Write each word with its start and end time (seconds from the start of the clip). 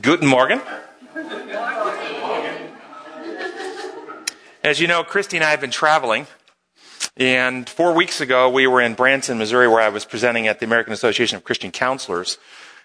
Guten 0.00 0.26
Morgen. 0.26 0.58
As 4.64 4.80
you 4.80 4.86
know, 4.86 5.04
Christy 5.04 5.36
and 5.36 5.44
I 5.44 5.50
have 5.50 5.60
been 5.60 5.70
traveling. 5.70 6.26
And 7.14 7.68
four 7.68 7.92
weeks 7.92 8.22
ago, 8.22 8.48
we 8.48 8.66
were 8.66 8.80
in 8.80 8.94
Branson, 8.94 9.36
Missouri, 9.36 9.68
where 9.68 9.82
I 9.82 9.90
was 9.90 10.06
presenting 10.06 10.48
at 10.48 10.60
the 10.60 10.64
American 10.64 10.94
Association 10.94 11.36
of 11.36 11.44
Christian 11.44 11.70
Counselors. 11.70 12.38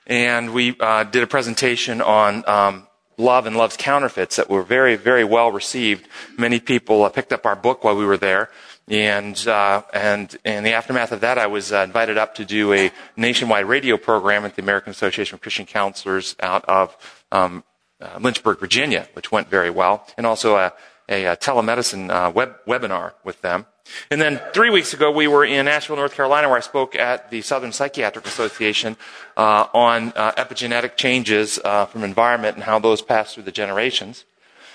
And 0.05 0.53
we 0.53 0.75
uh, 0.81 1.05
did 1.05 1.23
a 1.23 1.27
presentation 1.27 2.01
on 2.01 2.43
um, 2.45 2.87
love 3.17 3.45
and 3.45 3.55
love's 3.55 3.77
counterfeits 3.77 4.35
that 4.35 4.49
were 4.49 4.63
very, 4.63 4.97
very 4.97 5.23
well 5.23 5.49
received. 5.49 6.09
Many 6.37 6.59
people 6.59 7.05
uh, 7.05 7.09
picked 7.09 7.31
up 7.31 7.45
our 7.45 7.55
book 7.55 7.85
while 7.85 7.95
we 7.95 8.05
were 8.05 8.17
there. 8.17 8.49
And, 8.89 9.37
uh, 9.47 9.81
and 9.93 10.35
in 10.45 10.63
the 10.63 10.71
aftermath 10.71 11.11
of 11.11 11.19
that, 11.19 11.37
I 11.37 11.47
was 11.47 11.73
uh, 11.73 11.79
invited 11.79 12.17
up 12.17 12.35
to 12.35 12.45
do 12.45 12.71
a 12.71 12.91
nationwide 13.17 13.65
radio 13.65 13.97
program 13.97 14.45
at 14.45 14.55
the 14.55 14.61
American 14.61 14.91
Association 14.91 15.35
of 15.35 15.41
Christian 15.41 15.65
Counselors 15.65 16.37
out 16.39 16.63
of 16.65 16.95
um, 17.31 17.65
uh, 17.99 18.17
Lynchburg, 18.21 18.59
Virginia, 18.59 19.09
which 19.11 19.29
went 19.29 19.49
very 19.49 19.69
well, 19.69 20.07
and 20.17 20.25
also 20.25 20.55
a, 20.55 20.71
a, 21.09 21.25
a 21.25 21.35
telemedicine 21.35 22.09
uh, 22.09 22.31
web, 22.31 22.55
webinar 22.65 23.11
with 23.25 23.41
them. 23.41 23.65
And 24.09 24.21
then 24.21 24.39
three 24.53 24.69
weeks 24.69 24.93
ago, 24.93 25.11
we 25.11 25.27
were 25.27 25.43
in 25.43 25.67
Asheville, 25.67 25.97
North 25.97 26.13
Carolina, 26.13 26.47
where 26.47 26.57
I 26.57 26.61
spoke 26.61 26.95
at 26.95 27.29
the 27.29 27.41
Southern 27.41 27.73
Psychiatric 27.73 28.25
Association 28.25 28.95
uh, 29.35 29.67
on 29.73 30.13
uh, 30.15 30.31
epigenetic 30.33 30.95
changes 30.95 31.57
from 31.57 32.03
environment 32.03 32.55
and 32.55 32.63
how 32.63 32.79
those 32.79 33.01
pass 33.01 33.33
through 33.33 33.43
the 33.43 33.51
generations. 33.51 34.25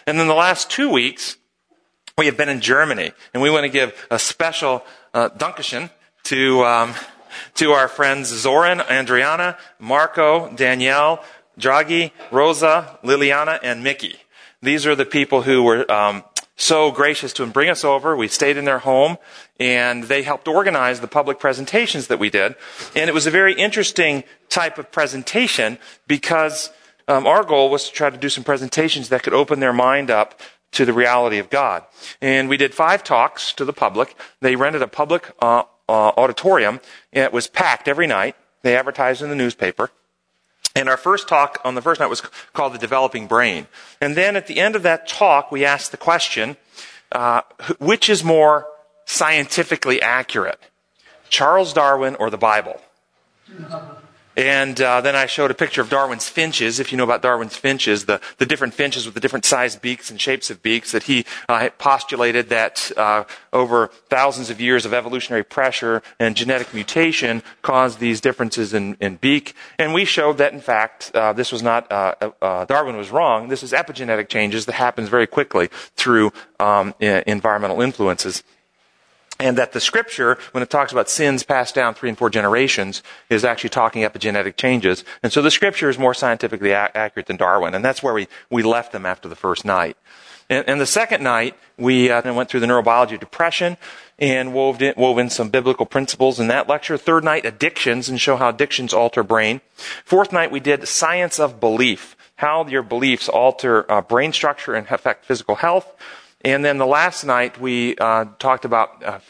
And 0.06 0.18
then 0.18 0.28
the 0.28 0.34
last 0.34 0.70
two 0.70 0.90
weeks, 0.90 1.36
we 2.16 2.26
have 2.26 2.36
been 2.36 2.48
in 2.48 2.60
Germany, 2.60 3.12
and 3.32 3.42
we 3.42 3.50
want 3.50 3.64
to 3.64 3.70
give 3.70 4.06
a 4.10 4.18
special 4.18 4.84
uh, 5.14 5.28
to 6.24 6.64
um, 6.64 6.94
to 7.54 7.72
our 7.72 7.88
friends 7.88 8.28
Zoran, 8.28 8.78
Andriana, 8.78 9.56
Marco, 9.78 10.52
Danielle, 10.54 11.24
Draghi, 11.58 12.12
Rosa, 12.30 12.98
Liliana, 13.02 13.58
and 13.62 13.82
Mickey. 13.82 14.16
These 14.60 14.86
are 14.86 14.94
the 14.94 15.04
people 15.04 15.42
who 15.42 15.62
were 15.62 15.90
um, 15.90 16.24
so 16.56 16.90
gracious 16.90 17.32
to 17.34 17.46
bring 17.46 17.68
us 17.68 17.84
over. 17.84 18.16
We 18.16 18.28
stayed 18.28 18.56
in 18.56 18.64
their 18.64 18.78
home, 18.78 19.18
and 19.58 20.04
they 20.04 20.22
helped 20.22 20.46
organize 20.46 21.00
the 21.00 21.08
public 21.08 21.38
presentations 21.40 22.06
that 22.06 22.18
we 22.18 22.30
did. 22.30 22.54
And 22.94 23.08
it 23.08 23.14
was 23.14 23.26
a 23.26 23.30
very 23.30 23.54
interesting 23.54 24.24
type 24.48 24.78
of 24.78 24.92
presentation 24.92 25.78
because 26.06 26.70
um, 27.08 27.26
our 27.26 27.42
goal 27.42 27.70
was 27.70 27.88
to 27.88 27.92
try 27.92 28.10
to 28.10 28.16
do 28.16 28.28
some 28.28 28.44
presentations 28.44 29.08
that 29.08 29.22
could 29.22 29.34
open 29.34 29.60
their 29.60 29.72
mind 29.72 30.10
up 30.10 30.40
to 30.72 30.84
the 30.84 30.92
reality 30.92 31.38
of 31.38 31.50
God. 31.50 31.84
And 32.20 32.48
we 32.48 32.56
did 32.56 32.74
five 32.74 33.04
talks 33.04 33.52
to 33.54 33.64
the 33.64 33.72
public. 33.72 34.16
They 34.40 34.56
rented 34.56 34.82
a 34.82 34.88
public 34.88 35.30
uh, 35.40 35.64
uh, 35.88 36.12
auditorium, 36.16 36.80
and 37.12 37.24
it 37.24 37.32
was 37.32 37.46
packed 37.46 37.88
every 37.88 38.06
night. 38.06 38.36
They 38.62 38.76
advertised 38.76 39.22
in 39.22 39.28
the 39.28 39.36
newspaper. 39.36 39.90
And 40.74 40.88
our 40.88 40.96
first 40.96 41.28
talk 41.28 41.60
on 41.64 41.74
the 41.74 41.82
first 41.82 42.00
night 42.00 42.08
was 42.08 42.22
called 42.52 42.72
The 42.72 42.78
Developing 42.78 43.26
Brain. 43.26 43.66
And 44.00 44.16
then 44.16 44.36
at 44.36 44.46
the 44.46 44.58
end 44.58 44.74
of 44.74 44.82
that 44.84 45.06
talk, 45.06 45.52
we 45.52 45.64
asked 45.64 45.90
the 45.90 45.98
question, 45.98 46.56
uh, 47.12 47.42
which 47.78 48.08
is 48.08 48.24
more 48.24 48.66
scientifically 49.04 50.00
accurate? 50.00 50.58
Charles 51.28 51.74
Darwin 51.74 52.14
or 52.14 52.30
the 52.30 52.38
Bible? 52.38 52.80
And 54.36 54.80
uh, 54.80 55.00
then 55.00 55.14
I 55.14 55.26
showed 55.26 55.50
a 55.50 55.54
picture 55.54 55.80
of 55.80 55.90
Darwin's 55.90 56.28
finches. 56.28 56.80
If 56.80 56.90
you 56.90 56.98
know 56.98 57.04
about 57.04 57.22
Darwin's 57.22 57.56
finches, 57.56 58.06
the, 58.06 58.20
the 58.38 58.46
different 58.46 58.74
finches 58.74 59.04
with 59.04 59.14
the 59.14 59.20
different 59.20 59.44
sized 59.44 59.82
beaks 59.82 60.10
and 60.10 60.20
shapes 60.20 60.50
of 60.50 60.62
beaks, 60.62 60.92
that 60.92 61.04
he 61.04 61.26
uh, 61.48 61.68
postulated 61.78 62.48
that 62.48 62.90
uh, 62.96 63.24
over 63.52 63.88
thousands 64.08 64.48
of 64.48 64.60
years 64.60 64.86
of 64.86 64.94
evolutionary 64.94 65.44
pressure 65.44 66.02
and 66.18 66.36
genetic 66.36 66.72
mutation 66.72 67.42
caused 67.60 67.98
these 67.98 68.20
differences 68.20 68.72
in, 68.72 68.96
in 69.00 69.16
beak. 69.16 69.54
And 69.78 69.92
we 69.92 70.04
showed 70.04 70.38
that, 70.38 70.52
in 70.52 70.60
fact, 70.60 71.10
uh, 71.14 71.32
this 71.32 71.52
was 71.52 71.62
not 71.62 71.90
uh, 71.92 72.14
uh, 72.40 72.64
Darwin 72.64 72.96
was 72.96 73.10
wrong. 73.10 73.48
This 73.48 73.62
is 73.62 73.72
epigenetic 73.72 74.28
changes 74.28 74.66
that 74.66 74.74
happens 74.74 75.08
very 75.08 75.26
quickly 75.26 75.68
through 75.96 76.32
um, 76.58 76.94
environmental 77.00 77.80
influences 77.82 78.42
and 79.42 79.58
that 79.58 79.72
the 79.72 79.80
scripture, 79.80 80.38
when 80.52 80.62
it 80.62 80.70
talks 80.70 80.92
about 80.92 81.10
sins 81.10 81.42
passed 81.42 81.74
down 81.74 81.94
three 81.94 82.08
and 82.08 82.16
four 82.16 82.30
generations, 82.30 83.02
is 83.28 83.44
actually 83.44 83.70
talking 83.70 84.02
epigenetic 84.02 84.56
changes. 84.56 85.04
And 85.22 85.32
so 85.32 85.42
the 85.42 85.50
scripture 85.50 85.90
is 85.90 85.98
more 85.98 86.14
scientifically 86.14 86.72
accurate 86.72 87.26
than 87.26 87.36
Darwin, 87.36 87.74
and 87.74 87.84
that's 87.84 88.02
where 88.02 88.14
we, 88.14 88.28
we 88.50 88.62
left 88.62 88.92
them 88.92 89.04
after 89.04 89.28
the 89.28 89.36
first 89.36 89.64
night. 89.64 89.96
And, 90.48 90.68
and 90.68 90.80
the 90.80 90.86
second 90.86 91.22
night, 91.22 91.56
we 91.76 92.10
uh, 92.10 92.32
went 92.34 92.48
through 92.48 92.60
the 92.60 92.66
neurobiology 92.66 93.14
of 93.14 93.20
depression 93.20 93.76
and 94.18 94.52
wove 94.52 94.80
in, 94.82 94.94
wove 94.96 95.18
in 95.18 95.30
some 95.30 95.48
biblical 95.48 95.86
principles 95.86 96.38
in 96.38 96.48
that 96.48 96.68
lecture. 96.68 96.96
Third 96.96 97.24
night, 97.24 97.44
addictions, 97.44 98.08
and 98.08 98.20
show 98.20 98.36
how 98.36 98.50
addictions 98.50 98.92
alter 98.92 99.22
brain. 99.22 99.60
Fourth 100.04 100.32
night, 100.32 100.50
we 100.50 100.60
did 100.60 100.86
science 100.86 101.40
of 101.40 101.58
belief, 101.58 102.16
how 102.36 102.66
your 102.66 102.82
beliefs 102.82 103.28
alter 103.28 103.90
uh, 103.90 104.00
brain 104.02 104.32
structure 104.32 104.74
and 104.74 104.86
affect 104.90 105.24
physical 105.24 105.56
health. 105.56 105.92
And 106.44 106.64
then 106.64 106.78
the 106.78 106.86
last 106.86 107.24
night, 107.24 107.60
we 107.60 107.96
uh, 107.96 108.26
talked 108.38 108.64
about 108.64 109.02
uh, 109.04 109.20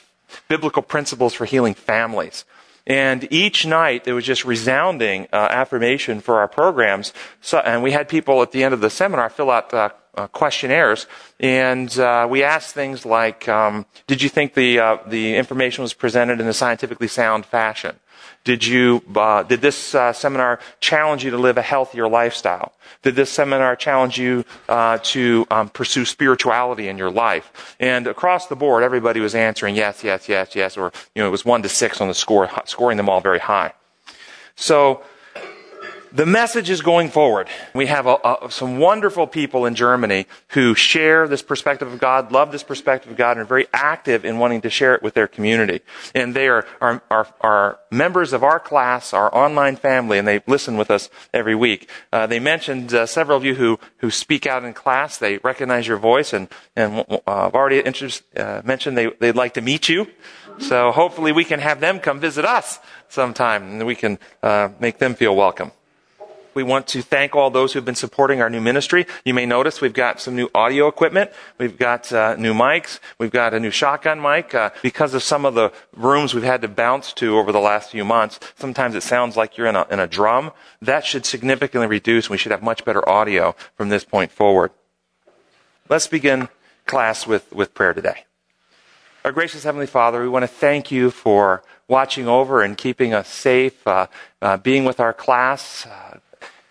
biblical 0.48 0.82
principles 0.82 1.34
for 1.34 1.44
healing 1.44 1.74
families. 1.74 2.44
And 2.86 3.28
each 3.30 3.64
night, 3.64 4.08
it 4.08 4.12
was 4.12 4.24
just 4.24 4.44
resounding 4.44 5.28
uh, 5.32 5.36
affirmation 5.50 6.20
for 6.20 6.40
our 6.40 6.48
programs. 6.48 7.12
So, 7.40 7.58
and 7.58 7.82
we 7.82 7.92
had 7.92 8.08
people 8.08 8.42
at 8.42 8.50
the 8.50 8.64
end 8.64 8.74
of 8.74 8.80
the 8.80 8.90
seminar 8.90 9.30
fill 9.30 9.50
out 9.50 9.72
uh, 9.72 9.90
questionnaires, 10.28 11.06
and 11.40 11.96
uh, 11.98 12.26
we 12.28 12.42
asked 12.42 12.74
things 12.74 13.06
like, 13.06 13.48
um, 13.48 13.86
"Did 14.06 14.20
you 14.20 14.28
think 14.28 14.54
the 14.54 14.78
uh, 14.78 14.96
the 15.06 15.36
information 15.36 15.82
was 15.82 15.94
presented 15.94 16.40
in 16.40 16.46
a 16.46 16.52
scientifically 16.52 17.08
sound 17.08 17.46
fashion? 17.46 17.96
Did 18.44 18.66
you 18.66 19.02
uh, 19.14 19.44
did 19.44 19.60
this 19.60 19.94
uh, 19.94 20.12
seminar 20.12 20.58
challenge 20.80 21.24
you 21.24 21.30
to 21.30 21.38
live 21.38 21.58
a 21.58 21.62
healthier 21.62 22.08
lifestyle? 22.08 22.72
Did 23.02 23.14
this 23.14 23.30
seminar 23.30 23.76
challenge 23.76 24.18
you 24.18 24.44
uh, 24.68 24.98
to 24.98 25.46
um, 25.50 25.68
pursue 25.68 26.04
spirituality 26.04 26.88
in 26.88 26.98
your 26.98 27.10
life? 27.10 27.76
And 27.78 28.08
across 28.08 28.48
the 28.48 28.56
board, 28.56 28.82
everybody 28.82 29.20
was 29.20 29.36
answering 29.36 29.76
yes, 29.76 30.02
yes, 30.02 30.28
yes, 30.28 30.56
yes, 30.56 30.76
or 30.76 30.92
you 31.14 31.22
know 31.22 31.28
it 31.28 31.30
was 31.30 31.44
one 31.44 31.62
to 31.62 31.68
six 31.68 32.00
on 32.00 32.08
the 32.08 32.14
score, 32.14 32.50
scoring 32.64 32.96
them 32.96 33.08
all 33.08 33.20
very 33.20 33.38
high. 33.38 33.74
So 34.56 35.02
the 36.14 36.26
message 36.26 36.68
is 36.68 36.82
going 36.82 37.08
forward. 37.08 37.48
We 37.74 37.86
have 37.86 38.06
a, 38.06 38.16
a, 38.22 38.50
some 38.50 38.78
wonderful 38.78 39.26
people 39.26 39.64
in 39.64 39.74
Germany 39.74 40.26
who 40.48 40.74
share 40.74 41.26
this 41.26 41.42
perspective 41.42 41.90
of 41.90 41.98
God, 41.98 42.32
love 42.32 42.52
this 42.52 42.62
perspective 42.62 43.12
of 43.12 43.16
God, 43.16 43.32
and 43.32 43.40
are 43.40 43.44
very 43.44 43.66
active 43.72 44.24
in 44.24 44.38
wanting 44.38 44.60
to 44.62 44.70
share 44.70 44.94
it 44.94 45.02
with 45.02 45.14
their 45.14 45.26
community. 45.26 45.80
And 46.14 46.34
they 46.34 46.48
are, 46.48 46.66
are, 46.80 47.02
are, 47.10 47.34
are 47.40 47.78
members 47.90 48.32
of 48.32 48.44
our 48.44 48.60
class, 48.60 49.14
our 49.14 49.34
online 49.34 49.76
family, 49.76 50.18
and 50.18 50.28
they 50.28 50.42
listen 50.46 50.76
with 50.76 50.90
us 50.90 51.08
every 51.32 51.54
week. 51.54 51.88
Uh, 52.12 52.26
they 52.26 52.40
mentioned 52.40 52.92
uh, 52.92 53.06
several 53.06 53.38
of 53.38 53.44
you 53.44 53.54
who, 53.54 53.78
who 53.98 54.10
speak 54.10 54.46
out 54.46 54.64
in 54.64 54.74
class. 54.74 55.16
They 55.16 55.38
recognize 55.38 55.86
your 55.86 55.98
voice, 55.98 56.34
and, 56.34 56.48
and 56.76 57.06
uh, 57.08 57.20
I've 57.26 57.54
already 57.54 57.82
uh, 57.82 58.62
mentioned 58.64 58.98
they, 58.98 59.10
they'd 59.18 59.36
like 59.36 59.54
to 59.54 59.62
meet 59.62 59.88
you. 59.88 60.06
So 60.58 60.92
hopefully 60.92 61.32
we 61.32 61.44
can 61.44 61.60
have 61.60 61.80
them 61.80 61.98
come 61.98 62.20
visit 62.20 62.44
us 62.44 62.78
sometime, 63.08 63.62
and 63.62 63.86
we 63.86 63.94
can 63.94 64.18
uh, 64.42 64.68
make 64.78 64.98
them 64.98 65.14
feel 65.14 65.34
welcome. 65.34 65.72
We 66.54 66.62
want 66.62 66.86
to 66.88 67.02
thank 67.02 67.34
all 67.34 67.50
those 67.50 67.72
who've 67.72 67.84
been 67.84 67.94
supporting 67.94 68.40
our 68.40 68.50
new 68.50 68.60
ministry. 68.60 69.06
You 69.24 69.34
may 69.34 69.46
notice 69.46 69.80
we've 69.80 69.92
got 69.92 70.20
some 70.20 70.36
new 70.36 70.48
audio 70.54 70.88
equipment. 70.88 71.30
We've 71.58 71.78
got 71.78 72.12
uh, 72.12 72.36
new 72.36 72.54
mics. 72.54 73.00
We've 73.18 73.30
got 73.30 73.54
a 73.54 73.60
new 73.60 73.70
shotgun 73.70 74.20
mic. 74.20 74.54
Uh, 74.54 74.70
because 74.82 75.14
of 75.14 75.22
some 75.22 75.44
of 75.44 75.54
the 75.54 75.72
rooms 75.96 76.34
we've 76.34 76.44
had 76.44 76.62
to 76.62 76.68
bounce 76.68 77.12
to 77.14 77.38
over 77.38 77.52
the 77.52 77.60
last 77.60 77.90
few 77.90 78.04
months, 78.04 78.38
sometimes 78.56 78.94
it 78.94 79.02
sounds 79.02 79.36
like 79.36 79.56
you're 79.56 79.66
in 79.66 79.76
a, 79.76 79.86
in 79.90 80.00
a 80.00 80.06
drum. 80.06 80.52
That 80.80 81.04
should 81.04 81.24
significantly 81.24 81.86
reduce. 81.86 82.28
We 82.28 82.38
should 82.38 82.52
have 82.52 82.62
much 82.62 82.84
better 82.84 83.06
audio 83.08 83.54
from 83.76 83.88
this 83.88 84.04
point 84.04 84.32
forward. 84.32 84.70
Let's 85.88 86.06
begin 86.06 86.48
class 86.86 87.26
with, 87.26 87.52
with 87.52 87.74
prayer 87.74 87.94
today. 87.94 88.24
Our 89.24 89.30
gracious 89.30 89.62
Heavenly 89.62 89.86
Father, 89.86 90.20
we 90.20 90.28
want 90.28 90.42
to 90.42 90.48
thank 90.48 90.90
you 90.90 91.12
for 91.12 91.62
watching 91.86 92.26
over 92.26 92.62
and 92.62 92.76
keeping 92.76 93.14
us 93.14 93.28
safe, 93.28 93.86
uh, 93.86 94.08
uh, 94.40 94.56
being 94.56 94.84
with 94.84 94.98
our 94.98 95.12
class, 95.12 95.86
uh, 95.86 96.18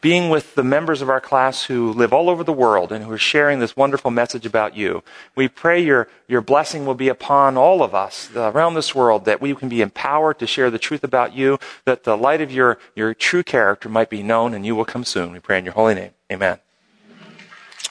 being 0.02 0.30
with 0.30 0.56
the 0.56 0.64
members 0.64 1.02
of 1.02 1.10
our 1.10 1.22
class 1.22 1.66
who 1.66 1.94
live 1.94 2.12
all 2.12 2.30
over 2.30 2.44
the 2.44 2.52
world 2.52 2.92
and 2.92 3.06
who 3.06 3.12
are 3.12 3.18
sharing 3.18 3.60
this 3.60 3.78
wonderful 3.78 4.10
message 4.12 4.46
about 4.46 4.76
you. 4.76 5.04
We 5.36 5.48
pray 5.48 5.82
your, 5.84 6.08
your 6.28 6.42
blessing 6.42 6.86
will 6.86 6.96
be 6.96 7.08
upon 7.08 7.56
all 7.56 7.84
of 7.84 7.94
us 7.94 8.30
around 8.36 8.74
this 8.74 8.96
world, 8.96 9.26
that 9.26 9.40
we 9.40 9.54
can 9.54 9.70
be 9.70 9.82
empowered 9.82 10.40
to 10.40 10.48
share 10.48 10.72
the 10.72 10.80
truth 10.80 11.04
about 11.04 11.36
you, 11.36 11.60
that 11.86 12.04
the 12.04 12.18
light 12.18 12.42
of 12.42 12.52
your, 12.52 12.80
your 12.96 13.14
true 13.14 13.44
character 13.44 13.88
might 13.88 14.10
be 14.10 14.24
known, 14.24 14.56
and 14.56 14.66
you 14.66 14.76
will 14.76 14.86
come 14.86 15.06
soon. 15.06 15.32
We 15.32 15.40
pray 15.40 15.60
in 15.60 15.66
your 15.66 15.76
holy 15.76 15.94
name. 15.94 16.12
Amen. 16.32 16.58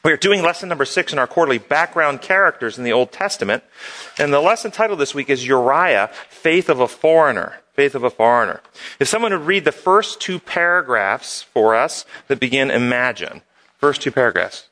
We 0.03 0.13
are 0.13 0.17
doing 0.17 0.43
lesson 0.43 0.69
number 0.69 0.87
six 0.87 1.13
in 1.13 1.19
our 1.19 1.27
quarterly 1.27 1.59
background 1.59 2.23
characters 2.23 2.79
in 2.79 2.85
the 2.85 2.93
Old 2.93 3.13
Testament. 3.13 3.63
And 4.19 4.33
the 4.33 4.41
lesson 4.41 4.71
title 4.71 4.97
this 4.97 5.15
week 5.15 5.29
is 5.29 5.47
Uriah, 5.47 6.11
Faith 6.29 6.71
of 6.71 6.81
a 6.81 6.89
Foreigner. 6.89 7.61
Faith 7.81 7.95
of 7.95 8.05
a 8.05 8.11
Foreigner. 8.11 8.61
If 8.99 9.09
someone 9.09 9.33
would 9.33 9.47
read 9.47 9.65
the 9.65 9.73
first 9.73 10.21
two 10.21 10.39
paragraphs 10.39 11.41
for 11.41 11.75
us 11.75 12.05
that 12.29 12.39
begin 12.39 12.71
Imagine. 12.71 13.41
First 13.79 14.03
two 14.03 14.11
paragraphs. 14.11 14.69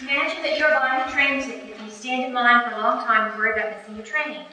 Imagine 0.00 0.44
that 0.44 0.56
you're 0.60 0.70
buying 0.70 1.08
a 1.08 1.10
train 1.10 1.42
ticket 1.42 1.76
and 1.76 1.86
you 1.88 1.92
stand 1.92 2.26
in 2.26 2.32
line 2.32 2.70
for 2.70 2.76
a 2.76 2.78
long 2.78 3.04
time 3.04 3.32
and 3.32 3.36
worry 3.36 3.50
about 3.50 3.76
missing 3.76 3.96
your 3.96 4.04
train. 4.06 4.44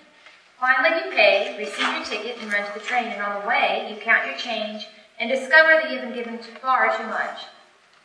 Finally, 0.59 1.05
you 1.05 1.11
pay, 1.11 1.55
receive 1.55 1.87
your 1.93 2.03
ticket, 2.03 2.41
and 2.41 2.51
run 2.51 2.65
to 2.65 2.79
the 2.79 2.83
train. 2.83 3.05
And 3.09 3.21
on 3.21 3.43
the 3.43 3.47
way, 3.47 3.87
you 3.93 4.01
count 4.01 4.25
your 4.25 4.35
change 4.37 4.87
and 5.19 5.29
discover 5.29 5.79
that 5.79 5.91
you've 5.91 6.01
been 6.01 6.15
given 6.15 6.39
far 6.39 6.97
too 6.97 7.05
much. 7.05 7.41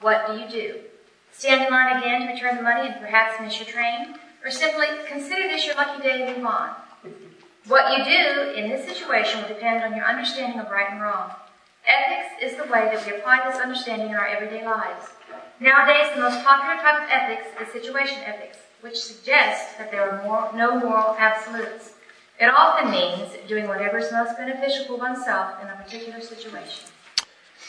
What 0.02 0.26
do 0.26 0.34
you 0.34 0.46
do? 0.50 0.80
Stand 1.32 1.64
in 1.64 1.70
line 1.70 1.96
again 1.96 2.26
to 2.26 2.32
return 2.34 2.58
the 2.58 2.62
money 2.62 2.90
and 2.90 3.00
perhaps 3.00 3.40
miss 3.40 3.58
your 3.58 3.68
train? 3.68 4.16
Or 4.44 4.50
simply 4.50 4.88
consider 5.08 5.48
this 5.48 5.64
your 5.64 5.76
lucky 5.76 6.02
day 6.02 6.26
and 6.26 6.36
move 6.36 6.44
on? 6.44 6.74
What 7.66 7.96
you 7.96 8.04
do 8.04 8.52
in 8.52 8.68
this 8.68 8.86
situation 8.86 9.40
will 9.40 9.48
depend 9.48 9.82
on 9.82 9.96
your 9.96 10.04
understanding 10.04 10.60
of 10.60 10.70
right 10.70 10.90
and 10.90 11.00
wrong. 11.00 11.30
Ethics 11.86 12.34
is 12.42 12.56
the 12.58 12.64
way 12.64 12.90
that 12.92 13.06
we 13.06 13.16
apply 13.16 13.48
this 13.48 13.58
understanding 13.58 14.10
in 14.10 14.14
our 14.14 14.26
everyday 14.26 14.66
lives. 14.66 15.06
Nowadays, 15.60 16.14
the 16.14 16.20
most 16.20 16.44
popular 16.44 16.76
type 16.76 17.02
of 17.02 17.08
ethics 17.10 17.48
is 17.62 17.72
situation 17.72 18.18
ethics, 18.26 18.58
which 18.82 18.96
suggests 18.96 19.76
that 19.78 19.90
there 19.90 20.10
are 20.10 20.22
more, 20.24 20.50
no 20.54 20.78
moral 20.78 21.16
absolutes. 21.18 21.94
It 22.38 22.52
often 22.54 22.90
means 22.90 23.30
doing 23.48 23.66
whatever 23.66 23.96
is 23.96 24.12
most 24.12 24.36
beneficial 24.36 24.84
for 24.84 24.96
oneself 24.96 25.54
in 25.62 25.68
a 25.68 25.76
particular 25.76 26.20
situation. 26.20 26.84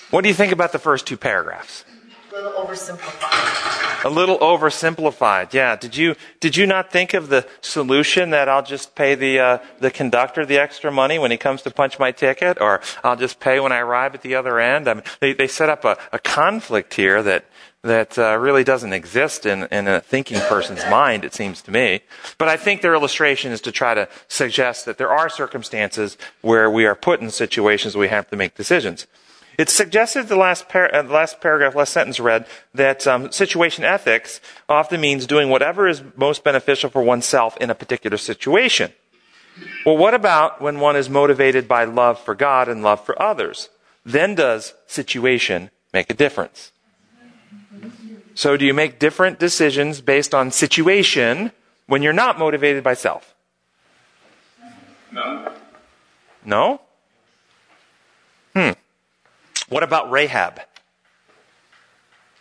What 0.09 0.24
do 0.24 0.27
you 0.27 0.36
think 0.36 0.51
about 0.51 0.74
the 0.74 0.80
first 0.80 1.07
two 1.07 1.15
paragraphs? 1.15 1.86
A 2.35 2.43
little 2.43 2.65
oversimplified. 2.65 4.03
A 4.03 4.09
little 4.09 4.37
oversimplified. 4.39 5.53
Yeah. 5.53 5.77
Did 5.77 5.95
you 5.95 6.15
did 6.41 6.57
you 6.57 6.67
not 6.67 6.91
think 6.91 7.13
of 7.13 7.29
the 7.29 7.47
solution 7.61 8.31
that 8.31 8.49
I'll 8.49 8.61
just 8.61 8.93
pay 8.93 9.15
the 9.15 9.39
uh, 9.39 9.57
the 9.79 9.89
conductor 9.89 10.45
the 10.45 10.57
extra 10.57 10.91
money 10.91 11.17
when 11.17 11.31
he 11.31 11.37
comes 11.37 11.61
to 11.61 11.71
punch 11.71 11.97
my 11.97 12.11
ticket, 12.11 12.59
or 12.59 12.81
I'll 13.05 13.15
just 13.15 13.39
pay 13.39 13.61
when 13.61 13.71
I 13.71 13.77
arrive 13.77 14.15
at 14.15 14.21
the 14.21 14.35
other 14.35 14.59
end? 14.59 14.89
I 14.89 14.95
mean, 14.95 15.03
they 15.21 15.31
they 15.31 15.47
set 15.47 15.69
up 15.69 15.85
a, 15.85 15.97
a 16.11 16.19
conflict 16.19 16.95
here 16.95 17.23
that 17.23 17.45
that 17.83 18.17
uh, 18.17 18.38
really 18.38 18.65
doesn't 18.65 18.91
exist 18.91 19.45
in, 19.45 19.63
in 19.71 19.88
a 19.88 20.01
thinking 20.01 20.39
person's 20.41 20.83
mind, 20.89 21.23
it 21.23 21.33
seems 21.33 21.61
to 21.61 21.71
me. 21.71 22.01
But 22.38 22.49
I 22.49 22.57
think 22.57 22.81
their 22.81 22.95
illustration 22.95 23.53
is 23.53 23.61
to 23.61 23.71
try 23.71 23.93
to 23.93 24.09
suggest 24.27 24.85
that 24.88 24.97
there 24.97 25.11
are 25.11 25.29
circumstances 25.29 26.17
where 26.41 26.69
we 26.69 26.85
are 26.85 26.95
put 26.95 27.21
in 27.21 27.29
situations 27.29 27.95
where 27.95 28.01
we 28.01 28.09
have 28.09 28.27
to 28.31 28.35
make 28.35 28.55
decisions. 28.55 29.07
It's 29.57 29.73
suggested 29.73 30.27
the 30.27 30.35
last, 30.35 30.67
par- 30.69 30.93
uh, 30.93 31.01
the 31.03 31.13
last 31.13 31.41
paragraph, 31.41 31.75
last 31.75 31.93
sentence 31.93 32.19
read, 32.19 32.45
that 32.73 33.07
um, 33.07 33.31
situation 33.31 33.83
ethics 33.83 34.41
often 34.67 35.01
means 35.01 35.25
doing 35.25 35.49
whatever 35.49 35.87
is 35.87 36.03
most 36.15 36.43
beneficial 36.43 36.89
for 36.89 37.01
oneself 37.01 37.55
in 37.57 37.69
a 37.69 37.75
particular 37.75 38.17
situation. 38.17 38.91
Well, 39.85 39.97
what 39.97 40.13
about 40.13 40.61
when 40.61 40.79
one 40.79 40.95
is 40.95 41.09
motivated 41.09 41.67
by 41.67 41.85
love 41.85 42.19
for 42.19 42.35
God 42.35 42.67
and 42.67 42.83
love 42.83 43.05
for 43.05 43.19
others? 43.21 43.69
Then 44.05 44.35
does 44.35 44.73
situation 44.87 45.71
make 45.93 46.09
a 46.09 46.13
difference? 46.13 46.71
So 48.33 48.57
do 48.57 48.65
you 48.65 48.73
make 48.73 48.99
different 48.99 49.39
decisions 49.39 50.01
based 50.01 50.35
on 50.35 50.51
situation 50.51 51.51
when 51.87 52.03
you're 52.03 52.13
not 52.13 52.37
motivated 52.37 52.83
by 52.83 52.93
self? 52.93 53.33
No. 55.11 55.53
No? 56.43 56.81
What 59.69 59.83
about 59.83 60.12
Rahab? 60.12 60.62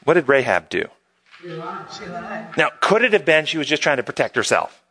What 0.04 0.14
did 0.14 0.28
Rahab 0.28 0.68
do? 0.68 0.88
She 1.40 1.48
lied. 1.48 2.56
Now, 2.56 2.70
could 2.80 3.02
it 3.02 3.12
have 3.12 3.24
been 3.24 3.46
she 3.46 3.58
was 3.58 3.66
just 3.66 3.82
trying 3.82 3.96
to 3.96 4.02
protect 4.02 4.36
herself? 4.36 4.82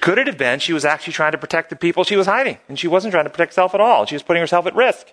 Could 0.00 0.18
it 0.18 0.26
have 0.26 0.36
been 0.36 0.58
she 0.58 0.72
was 0.72 0.84
actually 0.84 1.14
trying 1.14 1.32
to 1.32 1.38
protect 1.38 1.70
the 1.70 1.76
people 1.76 2.04
she 2.04 2.16
was 2.16 2.26
hiding 2.26 2.58
and 2.68 2.78
she 2.78 2.88
wasn't 2.88 3.12
trying 3.12 3.24
to 3.24 3.30
protect 3.30 3.52
herself 3.52 3.74
at 3.74 3.80
all? 3.80 4.04
She 4.04 4.14
was 4.14 4.22
putting 4.22 4.40
herself 4.42 4.66
at 4.66 4.74
risk 4.74 5.06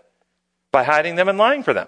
by 0.71 0.83
hiding 0.83 1.15
them 1.15 1.29
and 1.29 1.37
lying 1.37 1.63
for 1.63 1.73
them. 1.73 1.87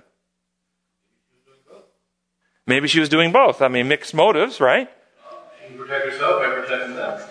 Maybe 2.65 2.87
she 2.87 3.01
was 3.01 3.09
doing 3.09 3.31
both. 3.31 3.61
I 3.61 3.67
mean, 3.67 3.89
mixed 3.89 4.13
motives, 4.13 4.61
right? 4.61 4.89
Can 5.67 5.77
protect 5.77 6.05
herself 6.05 6.41
by 6.41 6.61
protecting 6.61 6.95
them. 6.95 7.21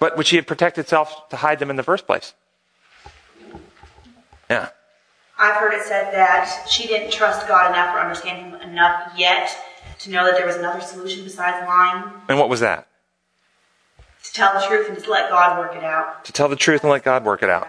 But 0.00 0.16
would 0.16 0.26
she 0.26 0.36
have 0.36 0.46
protected 0.46 0.86
herself 0.86 1.28
to 1.28 1.36
hide 1.36 1.60
them 1.60 1.70
in 1.70 1.76
the 1.76 1.82
first 1.82 2.06
place? 2.06 2.34
Yeah. 4.50 4.70
I've 5.38 5.56
heard 5.56 5.72
it 5.72 5.82
said 5.82 6.12
that 6.12 6.66
she 6.68 6.88
didn't 6.88 7.12
trust 7.12 7.46
God 7.46 7.70
enough 7.70 7.94
or 7.94 8.00
understand 8.00 8.54
Him 8.54 8.60
enough 8.60 9.12
yet 9.16 9.56
to 10.00 10.10
know 10.10 10.24
that 10.24 10.34
there 10.34 10.46
was 10.46 10.56
another 10.56 10.80
solution 10.80 11.22
besides 11.22 11.64
lying. 11.66 12.04
And 12.28 12.38
what 12.38 12.48
was 12.48 12.60
that? 12.60 12.88
To 14.24 14.32
tell 14.32 14.52
the 14.54 14.66
truth 14.66 14.88
and 14.88 14.96
just 14.96 15.08
let 15.08 15.30
God 15.30 15.58
work 15.58 15.76
it 15.76 15.84
out. 15.84 16.24
To 16.24 16.32
tell 16.32 16.48
the 16.48 16.56
truth 16.56 16.82
and 16.82 16.90
let 16.90 17.04
God 17.04 17.24
work 17.24 17.44
it 17.44 17.50
out. 17.50 17.68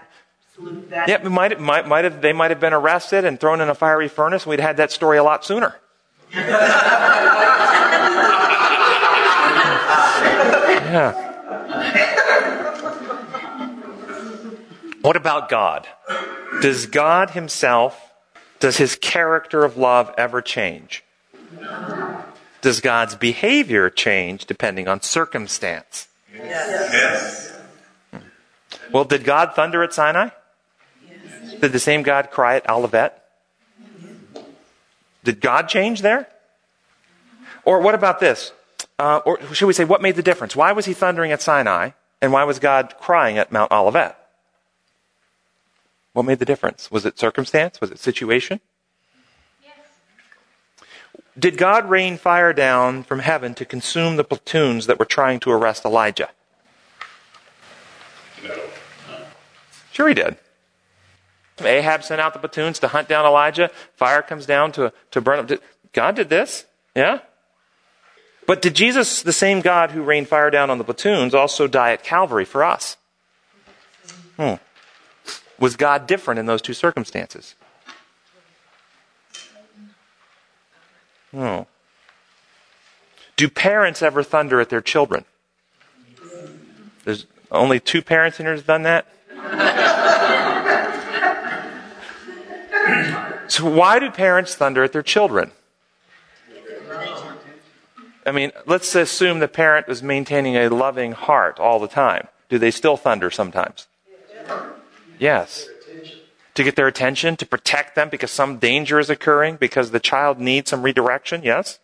Salute 0.54 0.90
that. 0.90 1.08
Yeah, 1.08 1.22
it 1.22 1.30
might, 1.30 1.60
might, 1.60 1.86
might 1.86 2.04
have, 2.04 2.20
they 2.20 2.32
might 2.32 2.50
have 2.50 2.60
been 2.60 2.72
arrested 2.72 3.24
and 3.24 3.38
thrown 3.38 3.60
in 3.60 3.68
a 3.68 3.74
fiery 3.74 4.08
furnace. 4.08 4.44
We'd 4.46 4.58
had 4.60 4.76
that 4.78 4.90
story 4.90 5.18
a 5.18 5.22
lot 5.22 5.44
sooner. 5.44 5.76
yeah. 10.90 11.29
What 15.02 15.16
about 15.16 15.48
God? 15.48 15.86
Does 16.60 16.86
God 16.86 17.30
himself, 17.30 18.12
does 18.58 18.76
his 18.76 18.96
character 18.96 19.64
of 19.64 19.76
love 19.76 20.12
ever 20.18 20.42
change? 20.42 21.04
Does 22.60 22.80
God's 22.80 23.14
behavior 23.14 23.88
change 23.88 24.44
depending 24.44 24.88
on 24.88 25.00
circumstance? 25.00 26.08
Yes. 26.34 27.58
Well, 28.92 29.04
did 29.04 29.24
God 29.24 29.54
thunder 29.54 29.82
at 29.82 29.94
Sinai? 29.94 30.28
Yes. 31.08 31.60
Did 31.60 31.72
the 31.72 31.78
same 31.78 32.02
God 32.02 32.30
cry 32.30 32.56
at 32.56 32.68
Olivet? 32.68 33.16
Did 35.24 35.40
God 35.40 35.68
change 35.68 36.02
there? 36.02 36.28
Or 37.64 37.80
what 37.80 37.94
about 37.94 38.20
this? 38.20 38.52
Uh, 38.98 39.20
or 39.24 39.38
should 39.54 39.66
we 39.66 39.72
say, 39.72 39.84
what 39.84 40.02
made 40.02 40.16
the 40.16 40.22
difference? 40.22 40.54
Why 40.54 40.72
was 40.72 40.84
he 40.84 40.92
thundering 40.92 41.32
at 41.32 41.40
Sinai, 41.40 41.90
and 42.20 42.32
why 42.32 42.44
was 42.44 42.58
God 42.58 42.94
crying 43.00 43.38
at 43.38 43.50
Mount 43.50 43.72
Olivet? 43.72 44.16
What 46.12 46.24
made 46.24 46.38
the 46.38 46.44
difference? 46.44 46.90
Was 46.90 47.06
it 47.06 47.18
circumstance? 47.18 47.80
Was 47.80 47.90
it 47.90 47.98
situation? 47.98 48.60
Yes. 49.62 49.72
Did 51.38 51.56
God 51.56 51.88
rain 51.88 52.16
fire 52.16 52.52
down 52.52 53.02
from 53.04 53.20
heaven 53.20 53.54
to 53.54 53.64
consume 53.64 54.16
the 54.16 54.24
platoons 54.24 54.86
that 54.86 54.98
were 54.98 55.04
trying 55.04 55.40
to 55.40 55.50
arrest 55.50 55.84
Elijah? 55.84 56.30
No. 58.42 58.58
Sure, 59.92 60.08
he 60.08 60.14
did. 60.14 60.36
Ahab 61.60 62.02
sent 62.02 62.20
out 62.20 62.32
the 62.32 62.38
platoons 62.38 62.78
to 62.78 62.88
hunt 62.88 63.08
down 63.08 63.26
Elijah. 63.26 63.70
Fire 63.94 64.22
comes 64.22 64.46
down 64.46 64.72
to, 64.72 64.92
to 65.10 65.20
burn 65.20 65.38
up. 65.38 65.60
God 65.92 66.16
did 66.16 66.28
this? 66.28 66.64
Yeah? 66.94 67.20
But 68.46 68.62
did 68.62 68.74
Jesus, 68.74 69.22
the 69.22 69.32
same 69.32 69.60
God 69.60 69.90
who 69.90 70.02
rained 70.02 70.28
fire 70.28 70.50
down 70.50 70.70
on 70.70 70.78
the 70.78 70.84
platoons, 70.84 71.34
also 71.34 71.66
die 71.66 71.92
at 71.92 72.02
Calvary 72.02 72.44
for 72.44 72.64
us? 72.64 72.96
Hmm. 74.36 74.54
Was 75.60 75.76
God 75.76 76.06
different 76.06 76.40
in 76.40 76.46
those 76.46 76.62
two 76.62 76.72
circumstances? 76.72 77.54
Hmm. 81.30 81.60
Do 83.36 83.48
parents 83.48 84.02
ever 84.02 84.22
thunder 84.22 84.60
at 84.60 84.68
their 84.68 84.80
children? 84.80 85.24
There's 87.04 87.26
only 87.52 87.78
two 87.78 88.02
parents 88.02 88.40
in 88.40 88.46
here 88.46 88.54
who's 88.54 88.64
done 88.64 88.82
that? 88.82 89.06
So 93.50 93.68
why 93.68 93.98
do 93.98 94.12
parents 94.12 94.54
thunder 94.54 94.84
at 94.84 94.92
their 94.92 95.02
children? 95.02 95.50
I 98.24 98.30
mean, 98.30 98.52
let's 98.64 98.94
assume 98.94 99.40
the 99.40 99.48
parent 99.48 99.88
is 99.88 100.04
maintaining 100.04 100.56
a 100.56 100.68
loving 100.68 101.10
heart 101.10 101.58
all 101.58 101.80
the 101.80 101.88
time. 101.88 102.28
Do 102.48 102.60
they 102.60 102.70
still 102.70 102.96
thunder 102.96 103.28
sometimes? 103.28 103.88
Yes. 105.20 105.68
To 106.54 106.64
get 106.64 106.74
their 106.74 106.88
attention, 106.88 107.36
to 107.36 107.46
protect 107.46 107.94
them 107.94 108.08
because 108.08 108.30
some 108.30 108.58
danger 108.58 108.98
is 108.98 109.08
occurring, 109.08 109.56
because 109.56 109.92
the 109.92 110.00
child 110.00 110.40
needs 110.40 110.70
some 110.70 110.82
redirection? 110.82 111.42
Yes? 111.44 111.78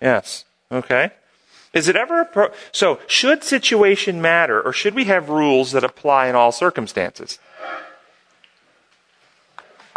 Yes. 0.00 0.44
Okay. 0.70 1.12
Is 1.72 1.88
it 1.88 1.96
ever 1.96 2.24
appro- 2.24 2.52
so? 2.70 2.98
Should 3.06 3.44
situation 3.44 4.20
matter, 4.20 4.60
or 4.60 4.74
should 4.74 4.94
we 4.94 5.04
have 5.04 5.30
rules 5.30 5.72
that 5.72 5.84
apply 5.84 6.26
in 6.26 6.34
all 6.34 6.52
circumstances? 6.52 7.38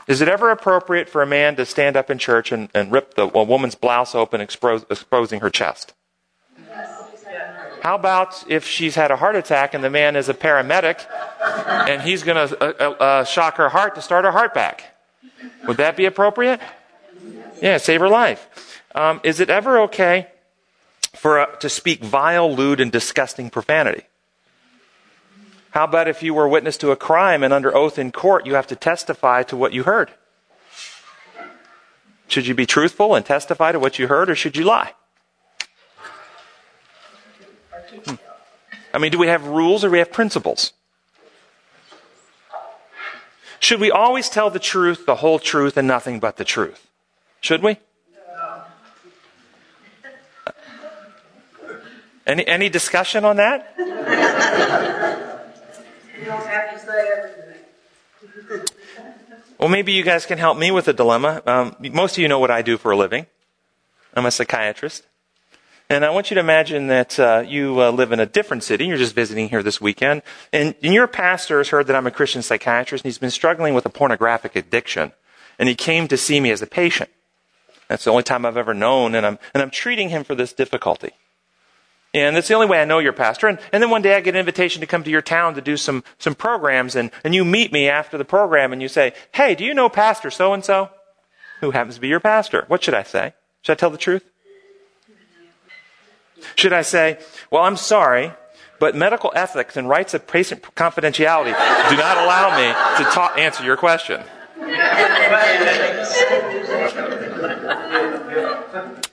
Is 0.08 0.22
it 0.22 0.30
ever 0.30 0.52
appropriate 0.52 1.10
for 1.10 1.22
a 1.22 1.28
man 1.28 1.56
to 1.56 1.66
stand 1.66 1.98
up 1.98 2.12
in 2.12 2.20
church 2.20 2.52
and, 2.52 2.70
and 2.74 2.92
rip 2.92 3.16
the, 3.16 3.24
a 3.24 3.44
woman's 3.44 3.75
blouse 3.75 4.14
open, 4.14 4.40
exposing 4.40 5.40
her 5.40 5.50
chest? 5.50 5.94
How 7.86 7.94
about 7.94 8.44
if 8.50 8.65
she's 8.65 8.96
had 8.96 9.12
a 9.12 9.15
heart 9.15 9.36
attack 9.36 9.75
and 9.75 9.84
the 9.84 9.92
man 9.92 10.15
is 10.15 10.27
a 10.27 10.34
paramedic 10.34 11.06
and 11.88 12.01
he's 12.01 12.24
going 12.24 12.48
to 12.48 12.60
uh, 12.60 12.74
uh, 12.80 13.04
uh, 13.04 13.24
shock 13.25 13.58
her 13.58 13.70
heart 13.70 13.94
to 13.94 14.01
start 14.01 14.25
her 14.25 14.32
heart 14.32 14.56
back? 14.56 14.98
Would 15.68 15.77
that 15.77 15.96
be 15.96 16.06
appropriate? 16.06 16.60
Yeah, 17.62 17.77
save 17.77 18.00
her 18.00 18.10
life. 18.10 18.82
Um, 18.96 19.22
is 19.24 19.39
it 19.39 19.51
ever 19.51 19.82
okay 19.82 20.30
for 21.13 21.42
uh, 21.42 21.46
to 21.58 21.70
speak 21.70 22.04
vile, 22.04 22.51
lewd, 22.51 22.80
and 22.80 22.92
disgusting 22.92 23.51
profanity? 23.51 24.06
How 25.70 25.84
about 25.84 26.08
if 26.08 26.24
you 26.24 26.34
were 26.34 26.48
witness 26.48 26.77
to 26.77 26.89
a 26.89 26.96
crime 26.96 27.44
and 27.44 27.54
under 27.54 27.77
oath 27.77 28.00
in 28.00 28.12
court, 28.12 28.48
you 28.48 28.56
have 28.56 28.65
to 28.65 28.75
testify 28.75 29.44
to 29.44 29.56
what 29.56 29.74
you 29.74 29.84
heard? 29.84 30.10
Should 32.30 32.48
you 32.48 32.56
be 32.56 32.65
truthful 32.65 33.13
and 33.13 33.24
testify 33.24 33.74
to 33.74 33.80
what 33.80 34.00
you 34.00 34.08
heard, 34.08 34.27
or 34.27 34.34
should 34.34 34.58
you 34.58 34.63
lie? 34.63 34.94
I 38.96 38.98
mean, 38.98 39.12
do 39.12 39.18
we 39.18 39.28
have 39.28 39.46
rules 39.46 39.84
or 39.84 39.90
do 39.90 39.92
we 39.92 40.00
have 40.00 40.14
principles? 40.14 40.72
Should 43.60 43.82
we 43.82 43.92
always 43.92 44.30
tell 44.30 44.50
the 44.50 44.60
truth, 44.60 45.06
the 45.06 45.16
whole 45.16 45.38
truth, 45.38 45.75
and 45.75 45.86
nothing 45.86 46.22
but 46.22 46.38
the 46.38 46.46
truth? 46.46 46.88
Should 47.42 47.62
we? 47.62 47.78
Any, 52.25 52.48
any 52.48 52.70
discussion 52.70 53.25
on 53.25 53.36
that? 53.36 53.75
Well, 59.60 59.70
maybe 59.70 59.92
you 59.92 60.04
guys 60.04 60.25
can 60.25 60.38
help 60.38 60.58
me 60.58 60.72
with 60.72 60.88
a 60.88 60.94
dilemma. 60.94 61.42
Um, 61.46 61.75
most 61.92 62.14
of 62.14 62.20
you 62.20 62.30
know 62.30 62.40
what 62.40 62.50
I 62.50 62.62
do 62.62 62.78
for 62.78 62.92
a 62.92 62.96
living. 62.96 63.25
I'm 64.14 64.25
a 64.25 64.32
psychiatrist. 64.32 65.06
And 65.89 66.04
I 66.04 66.10
want 66.10 66.32
you 66.32 66.36
to 66.36 66.39
imagine 66.39 66.88
that 66.88 67.20
uh, 67.20 67.44
you 67.46 67.80
uh, 67.80 67.92
live 67.92 68.12
in 68.12 68.20
a 68.20 68.25
different 68.25 68.63
city. 68.63 68.88
You're 68.88 68.98
just 68.98 69.13
visiting 69.13 69.50
here 69.50 69.62
this 69.62 69.80
weekend. 69.80 70.24
And, 70.51 70.74
and 70.82 70.94
your 70.94 71.06
pastor 71.06 71.60
has 71.60 71.70
heard 71.70 71.86
that 71.88 71.96
I'm 71.96 72.08
a 72.08 72.12
Christian 72.12 72.42
psychiatrist, 72.42 73.04
and 73.04 73.10
he's 73.10 73.20
been 73.20 73.30
struggling 73.30 73.75
with 73.75 73.86
a 73.86 73.89
pornographic 73.89 74.56
addiction. 74.56 75.12
And 75.60 75.70
he 75.70 75.75
came 75.75 76.08
to 76.08 76.18
see 76.18 76.39
me 76.39 76.50
as 76.50 76.63
a 76.63 76.68
patient. 76.68 77.12
That's 77.88 78.04
the 78.04 78.10
only 78.10 78.24
time 78.24 78.46
I've 78.46 78.58
ever 78.58 78.74
known, 78.74 79.13
and 79.13 79.25
I'm, 79.25 79.38
and 79.54 79.62
I'm 79.62 79.70
treating 79.70 80.10
him 80.10 80.24
for 80.24 80.34
this 80.34 80.54
difficulty. 80.54 81.12
And 82.15 82.36
that's 82.36 82.48
the 82.48 82.56
only 82.56 82.68
way 82.68 82.82
I 82.82 82.86
know 82.86 83.00
your 83.00 83.13
pastor. 83.13 83.48
And, 83.48 83.60
and 83.72 83.84
then 83.84 83.92
one 83.92 84.01
day 84.01 84.15
I 84.15 84.22
get 84.22 84.34
an 84.34 84.39
invitation 84.39 84.80
to 84.82 84.88
come 84.88 85.04
to 85.04 85.12
your 85.12 85.22
town 85.22 85.54
to 85.54 85.62
do 85.62 85.77
some, 85.77 86.04
some 86.18 86.34
programs, 86.34 86.96
and, 86.96 87.12
and 87.24 87.36
you 87.36 87.46
meet 87.46 87.72
me 87.72 87.89
after 87.89 88.18
the 88.18 88.25
program, 88.25 88.74
and 88.74 88.82
you 88.82 88.88
say, 88.88 89.13
Hey, 89.34 89.54
do 89.54 89.63
you 89.63 89.75
know 89.75 89.89
Pastor 89.89 90.32
so 90.32 90.54
and 90.54 90.65
so? 90.65 90.89
Who 91.62 91.72
happens 91.72 91.96
to 91.96 92.01
be 92.01 92.08
your 92.08 92.20
pastor? 92.20 92.65
What 92.70 92.84
should 92.84 92.96
I 92.96 93.04
say? 93.04 93.34
Should 93.62 93.74
I 93.74 93.75
tell 93.75 93.92
the 93.92 93.98
truth? 93.98 94.24
Should 96.56 96.74
I 96.74 96.82
say, 96.84 97.18
Well, 97.52 97.64
I'm 97.64 97.78
sorry, 97.78 98.32
but 98.80 98.96
medical 98.96 99.32
ethics 99.36 99.78
and 99.78 99.90
rights 99.90 100.14
of 100.14 100.28
patient 100.28 100.62
confidentiality 100.75 101.54
do 101.90 101.96
not 101.98 102.18
allow 102.18 102.56
me 102.58 102.68
to 103.04 103.04
ta- 103.12 103.34
answer 103.38 103.64
your 103.64 103.78
question? 103.78 104.22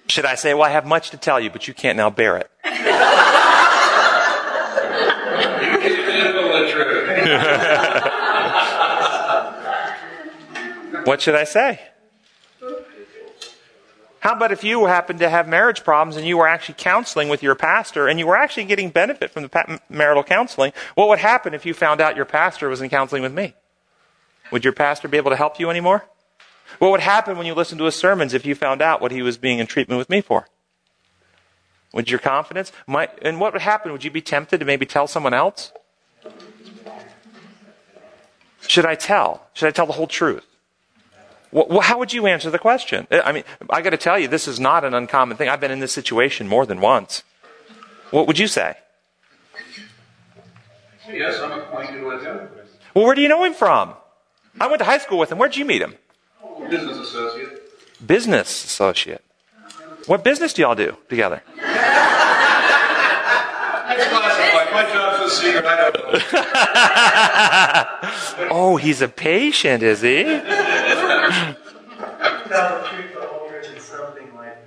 Should 0.09 0.27
I 0.27 0.35
say, 0.35 0.53
Well, 0.55 0.65
I 0.65 0.71
have 0.71 0.85
much 0.87 1.11
to 1.11 1.17
tell 1.17 1.41
you, 1.41 1.49
but 1.51 1.67
you 1.69 1.75
can't 1.75 1.97
now 1.97 2.11
bear 2.11 2.37
it? 2.37 2.51
You 2.65 2.71
did 5.81 6.35
know 6.35 6.67
the 6.67 6.71
truth. 6.73 7.07
What 11.07 11.21
should 11.21 11.35
I 11.35 11.45
say? 11.45 11.81
How 14.23 14.35
about 14.35 14.53
if 14.53 14.63
you 14.63 14.87
happened 14.87 15.19
to 15.19 15.29
have 15.29 15.49
marriage 15.49 15.83
problems 15.83 16.17
and 16.17 16.25
you 16.25 16.39
were 16.39 16.47
actually 16.47 16.77
counseling 16.79 17.29
with 17.29 17.43
your 17.43 17.57
pastor 17.57 18.07
and 18.07 18.21
you 18.21 18.27
were 18.29 18.37
actually 18.37 18.67
getting 18.67 18.91
benefit 18.91 19.33
from 19.33 19.43
the 19.43 19.81
marital 19.89 20.23
counseling? 20.23 20.73
What 20.95 21.09
would 21.09 21.19
happen 21.19 21.55
if 21.55 21.67
you 21.67 21.75
found 21.75 22.01
out 22.01 22.15
your 22.15 22.25
pastor 22.25 22.69
was 22.69 22.81
in 22.81 22.89
counseling 22.89 23.25
with 23.25 23.35
me? 23.35 23.55
Would 24.53 24.63
your 24.63 24.75
pastor 24.75 25.09
be 25.09 25.17
able 25.17 25.33
to 25.33 25.37
help 25.37 25.59
you 25.59 25.71
anymore? 25.71 26.07
What 26.79 26.93
would 26.93 27.01
happen 27.01 27.37
when 27.37 27.49
you 27.49 27.55
listened 27.55 27.81
to 27.81 27.85
his 27.85 27.97
sermons 27.97 28.33
if 28.33 28.47
you 28.47 28.55
found 28.55 28.81
out 28.81 29.01
what 29.01 29.11
he 29.11 29.23
was 29.23 29.39
being 29.39 29.59
in 29.59 29.67
treatment 29.67 29.99
with 29.99 30.09
me 30.09 30.21
for? 30.21 30.47
Would 31.93 32.09
your 32.09 32.21
confidence, 32.21 32.71
might, 32.87 33.11
and 33.23 33.41
what 33.41 33.55
would 33.55 33.63
happen? 33.63 33.91
Would 33.91 34.05
you 34.05 34.13
be 34.13 34.23
tempted 34.23 34.61
to 34.61 34.65
maybe 34.65 34.87
tell 34.87 35.09
someone 35.09 35.35
else? 35.35 35.73
Should 38.69 38.87
I 38.87 38.95
tell? 38.95 39.49
Should 39.53 39.67
I 39.67 39.73
tell 39.73 39.87
the 39.87 39.95
whole 39.95 40.07
truth? 40.07 40.47
Well, 41.53 41.81
how 41.83 41.99
would 41.99 42.15
you 42.15 42.27
answer 42.27 42.51
the 42.51 42.59
question? 42.59 43.07
I 43.11 43.31
mean, 43.31 43.45
I 43.69 43.83
got 43.83 43.91
to 43.91 43.99
tell 43.99 44.19
you, 44.19 44.27
this 44.27 44.49
is 44.49 44.59
not 44.59 44.85
an 44.85 44.95
uncommon 44.95 45.37
thing. 45.37 45.51
I've 45.51 45.61
been 45.61 45.71
in 45.71 45.81
this 45.81 45.93
situation 45.93 46.49
more 46.49 46.65
than 46.65 46.81
once. 46.81 47.23
What 48.11 48.27
would 48.27 48.39
you 48.39 48.47
say? 48.47 48.75
Yes, 51.11 51.39
I'm 51.41 51.53
acquainted 51.61 52.03
with 52.05 52.23
him. 52.23 52.49
Well, 52.95 53.05
where 53.05 53.15
do 53.15 53.21
you 53.21 53.29
know 53.29 53.45
him 53.45 53.53
from? 53.53 53.93
I 54.59 54.67
went 54.67 54.79
to 54.79 54.87
high 54.87 54.97
school 54.99 55.19
with 55.19 55.31
him. 55.31 55.37
Where'd 55.39 55.55
you 55.57 55.67
meet 55.67 55.83
him? 55.83 55.97
Business 56.71 56.97
associate. 56.99 58.07
Business 58.07 58.65
associate. 58.65 59.23
What 60.07 60.25
business 60.25 60.55
do 60.55 60.63
y'all 60.63 60.75
do 60.75 60.97
together? 61.09 61.43
It's. 61.57 61.65
My 64.73 64.85
job's 64.91 65.21
a 65.21 65.37
secret. 65.37 65.65
I 65.67 65.91
don't. 65.91 66.03
Oh, 68.55 68.77
he's 68.77 69.01
a 69.01 69.09
patient, 69.09 69.83
is 69.83 70.03
he? 70.03 70.23
Tell 71.33 72.83
the 72.83 72.89
truth, 72.89 73.15
the 73.15 73.21
whole 73.27 73.49
truth, 73.49 73.69
and 73.73 73.81
something 73.83 74.35
like 74.35 74.59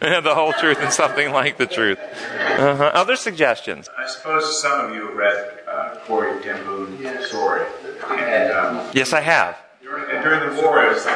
truth. 0.00 0.24
the 0.24 0.34
whole 0.34 0.52
truth 0.52 0.78
and 0.80 0.92
something 0.92 1.32
like 1.32 1.56
the 1.58 1.66
truth. 1.66 1.98
Uh-huh. 1.98 2.90
Other 2.94 3.16
suggestions? 3.16 3.88
I 3.98 4.06
suppose 4.06 4.60
some 4.60 4.86
of 4.90 4.94
you 4.94 5.06
have 5.08 5.16
read 5.16 5.58
uh, 5.68 5.96
Corrie 6.06 6.40
ten 6.42 6.64
Boom's 6.64 7.26
story. 7.26 7.66
And, 8.10 8.52
um, 8.52 8.90
Yes, 8.92 9.12
I 9.12 9.20
have. 9.20 9.56
during, 9.82 10.10
and 10.14 10.22
during 10.24 10.54
the 10.54 10.62
war, 10.62 10.82
it 10.84 10.92
was, 10.94 11.06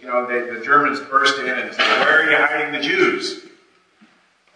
you 0.00 0.08
know, 0.08 0.26
they, 0.26 0.54
the 0.58 0.64
Germans 0.64 1.00
burst 1.00 1.38
in 1.38 1.48
and 1.48 1.72
said, 1.74 1.86
Where 2.04 2.22
are 2.26 2.30
you 2.30 2.36
hiding 2.36 2.72
the 2.72 2.80
Jews? 2.80 3.46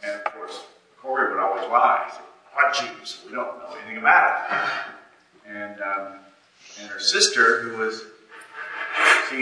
And 0.02 0.12
of 0.26 0.32
course, 0.32 0.64
Corrie 1.00 1.32
would 1.32 1.40
always 1.42 1.62
lie. 1.68 2.08
Said, 2.12 2.20
What 2.54 2.75
Jews? 2.75 3.20
We 3.26 3.32
don't 3.32 3.58
know 3.58 3.76
anything 3.78 3.99
about 3.99 4.37
it. 5.46 5.50
And, 5.50 5.80
um, 5.82 6.18
and 6.80 6.88
her 6.88 6.99
sister, 7.00 7.61
who 7.62 7.76
was 7.78 8.02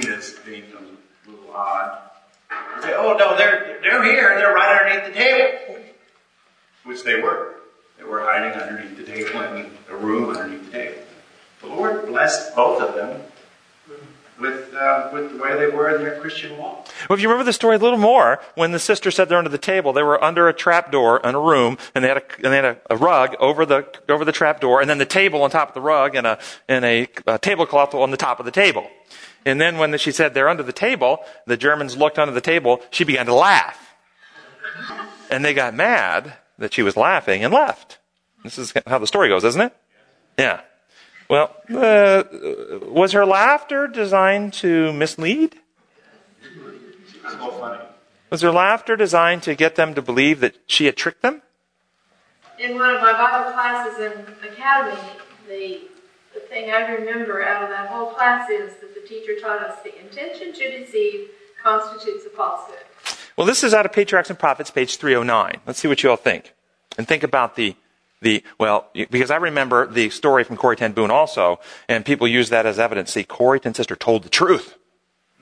seen 0.00 0.12
as 0.12 0.32
being 0.44 0.64
a 0.64 1.30
little 1.30 1.54
odd, 1.54 1.98
say, 2.80 2.94
Oh, 2.94 3.16
no, 3.18 3.36
they're, 3.36 3.78
they're 3.82 4.02
here. 4.04 4.36
They're 4.38 4.54
right 4.54 4.80
underneath 4.80 5.14
the 5.14 5.18
table. 5.18 5.84
Which 6.84 7.04
they 7.04 7.20
were. 7.20 7.54
They 7.98 8.04
were 8.04 8.20
hiding 8.20 8.60
underneath 8.60 8.96
the 8.96 9.04
table 9.04 9.40
in 9.42 9.70
a 9.90 9.96
room 9.96 10.30
underneath 10.30 10.66
the 10.66 10.78
table. 10.78 11.02
The 11.60 11.68
Lord 11.68 12.06
blessed 12.06 12.56
both 12.56 12.82
of 12.82 12.94
them 12.94 13.20
with, 14.40 14.74
uh, 14.74 15.10
with 15.12 15.36
the 15.36 15.42
way 15.42 15.56
they 15.56 15.68
were 15.68 15.94
in 15.94 16.02
their 16.02 16.18
Christian 16.20 16.58
walk. 16.58 16.88
Well, 17.08 17.16
if 17.16 17.22
you 17.22 17.28
remember 17.28 17.44
the 17.44 17.52
story 17.52 17.76
a 17.76 17.78
little 17.78 17.98
more, 17.98 18.40
when 18.56 18.72
the 18.72 18.80
sister 18.80 19.12
said 19.12 19.28
they're 19.28 19.38
under 19.38 19.50
the 19.50 19.58
table, 19.58 19.92
they 19.92 20.02
were 20.02 20.22
under 20.22 20.48
a 20.48 20.52
trap 20.52 20.90
door 20.90 21.20
in 21.22 21.36
a 21.36 21.40
room, 21.40 21.78
and 21.94 22.02
they 22.02 22.08
had 22.08 22.16
a, 22.16 22.22
and 22.36 22.52
they 22.52 22.56
had 22.56 22.64
a, 22.64 22.76
a 22.90 22.96
rug 22.96 23.36
over 23.38 23.64
the 23.64 23.86
over 24.08 24.24
the 24.24 24.32
trap 24.32 24.60
door, 24.60 24.80
and 24.80 24.90
then 24.90 24.98
the 24.98 25.06
table 25.06 25.42
on 25.44 25.50
top 25.50 25.68
of 25.68 25.74
the 25.74 25.80
rug, 25.80 26.16
and 26.16 26.26
a 26.26 26.38
and 26.68 26.84
a, 26.84 27.08
a 27.28 27.38
tablecloth 27.38 27.94
on 27.94 28.10
the 28.10 28.16
top 28.16 28.40
of 28.40 28.46
the 28.46 28.50
table. 28.50 28.88
And 29.44 29.60
then 29.60 29.78
when 29.78 29.96
she 29.98 30.12
said 30.12 30.34
they're 30.34 30.48
under 30.48 30.62
the 30.62 30.72
table, 30.72 31.24
the 31.46 31.56
Germans 31.56 31.96
looked 31.96 32.18
under 32.18 32.32
the 32.32 32.40
table. 32.40 32.80
She 32.90 33.04
began 33.04 33.26
to 33.26 33.34
laugh, 33.34 33.94
and 35.30 35.44
they 35.44 35.54
got 35.54 35.74
mad 35.74 36.34
that 36.58 36.72
she 36.72 36.82
was 36.82 36.96
laughing 36.96 37.44
and 37.44 37.52
left. 37.52 37.98
This 38.44 38.58
is 38.58 38.72
how 38.86 38.98
the 38.98 39.06
story 39.06 39.28
goes, 39.28 39.44
isn't 39.44 39.60
it? 39.60 39.76
Yeah. 40.38 40.60
Well, 41.28 41.56
uh, 41.74 42.24
was 42.86 43.12
her 43.12 43.24
laughter 43.24 43.88
designed 43.88 44.52
to 44.54 44.92
mislead? 44.92 45.56
Was 48.30 48.42
her 48.42 48.50
laughter 48.50 48.96
designed 48.96 49.42
to 49.44 49.54
get 49.54 49.76
them 49.76 49.94
to 49.94 50.02
believe 50.02 50.40
that 50.40 50.56
she 50.66 50.86
had 50.86 50.96
tricked 50.96 51.22
them? 51.22 51.42
In 52.58 52.76
one 52.76 52.94
of 52.94 53.02
my 53.02 53.12
Bible 53.12 53.52
classes 53.52 53.98
in 53.98 54.12
academy, 54.50 55.00
the, 55.48 55.80
the 56.34 56.40
thing 56.40 56.70
I 56.70 56.86
remember 56.92 57.42
out 57.42 57.62
of 57.62 57.68
that 57.70 57.88
whole 57.88 58.12
class 58.12 58.48
is 58.50 58.74
that 58.80 58.94
the 58.94 59.06
teacher 59.06 59.38
taught 59.40 59.62
us 59.62 59.78
the 59.82 59.98
intention 60.00 60.52
to 60.52 60.78
deceive 60.78 61.30
constitutes 61.62 62.24
a 62.26 62.30
falsehood. 62.30 62.78
Well, 63.36 63.46
this 63.46 63.64
is 63.64 63.72
out 63.72 63.86
of 63.86 63.92
Patriarchs 63.92 64.30
and 64.30 64.38
Prophets, 64.38 64.70
page 64.70 64.96
309. 64.96 65.60
Let's 65.66 65.78
see 65.78 65.88
what 65.88 66.02
you 66.02 66.10
all 66.10 66.16
think. 66.16 66.54
And 66.98 67.08
think 67.08 67.22
about 67.22 67.56
the, 67.56 67.76
the, 68.20 68.44
well, 68.58 68.88
because 68.92 69.30
I 69.30 69.36
remember 69.36 69.86
the 69.86 70.10
story 70.10 70.44
from 70.44 70.56
Corrie 70.56 70.76
ten 70.76 70.92
Boom 70.92 71.10
also, 71.10 71.58
and 71.88 72.04
people 72.04 72.28
use 72.28 72.50
that 72.50 72.66
as 72.66 72.78
evidence. 72.78 73.12
See, 73.12 73.24
Corrie 73.24 73.60
Ten 73.60 73.74
Sister 73.74 73.96
told 73.96 74.22
the 74.22 74.28
truth. 74.28 74.76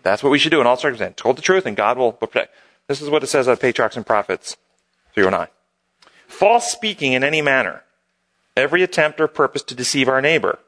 That's 0.02 0.22
what 0.22 0.30
we 0.30 0.38
should 0.38 0.52
do 0.52 0.60
in 0.60 0.66
all 0.66 0.76
circumstances. 0.76 1.16
Told 1.16 1.36
the 1.36 1.42
truth, 1.42 1.66
and 1.66 1.76
God 1.76 1.98
will 1.98 2.12
protect. 2.12 2.54
This 2.86 3.02
is 3.02 3.10
what 3.10 3.22
it 3.22 3.26
says 3.26 3.48
out 3.48 3.52
of 3.52 3.60
Patriarchs 3.60 3.96
and 3.96 4.06
Prophets, 4.06 4.56
309. 5.14 5.48
False 6.26 6.70
speaking 6.70 7.12
in 7.12 7.24
any 7.24 7.42
manner. 7.42 7.82
Every 8.56 8.82
attempt 8.82 9.20
or 9.20 9.28
purpose 9.28 9.62
to 9.64 9.74
deceive 9.74 10.08
our 10.08 10.20
neighbor. 10.20 10.58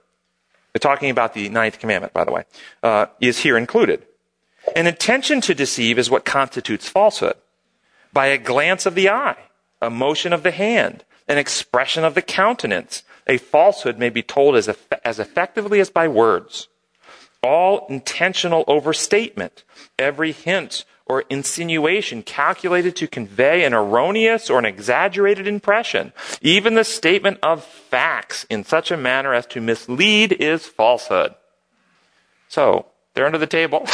Talking 0.80 1.10
about 1.10 1.34
the 1.34 1.48
ninth 1.48 1.78
commandment, 1.78 2.12
by 2.12 2.24
the 2.24 2.32
way, 2.32 2.44
uh, 2.82 3.06
is 3.20 3.38
here 3.38 3.58
included. 3.58 4.04
An 4.74 4.86
intention 4.86 5.40
to 5.42 5.54
deceive 5.54 5.98
is 5.98 6.10
what 6.10 6.24
constitutes 6.24 6.88
falsehood. 6.88 7.36
By 8.12 8.26
a 8.26 8.38
glance 8.38 8.86
of 8.86 8.94
the 8.94 9.08
eye, 9.10 9.36
a 9.80 9.90
motion 9.90 10.32
of 10.32 10.42
the 10.42 10.50
hand, 10.50 11.04
an 11.28 11.38
expression 11.38 12.04
of 12.04 12.14
the 12.14 12.22
countenance, 12.22 13.02
a 13.26 13.38
falsehood 13.38 13.98
may 13.98 14.10
be 14.10 14.22
told 14.22 14.56
as, 14.56 14.68
eff- 14.68 14.92
as 15.04 15.18
effectively 15.18 15.80
as 15.80 15.90
by 15.90 16.08
words. 16.08 16.68
All 17.42 17.86
intentional 17.88 18.64
overstatement, 18.66 19.64
every 19.98 20.32
hint 20.32 20.84
or 21.06 21.24
insinuation 21.28 22.22
calculated 22.22 22.96
to 22.96 23.06
convey 23.06 23.64
an 23.64 23.74
erroneous 23.74 24.48
or 24.48 24.58
an 24.58 24.64
exaggerated 24.64 25.46
impression, 25.46 26.12
even 26.40 26.74
the 26.74 26.84
statement 26.84 27.38
of 27.42 27.64
facts 27.64 28.46
in 28.48 28.64
such 28.64 28.90
a 28.90 28.96
manner 28.96 29.34
as 29.34 29.46
to 29.46 29.60
mislead 29.60 30.32
is 30.32 30.66
falsehood. 30.66 31.34
So, 32.48 32.86
they're 33.14 33.26
under 33.26 33.38
the 33.38 33.46
table. 33.46 33.86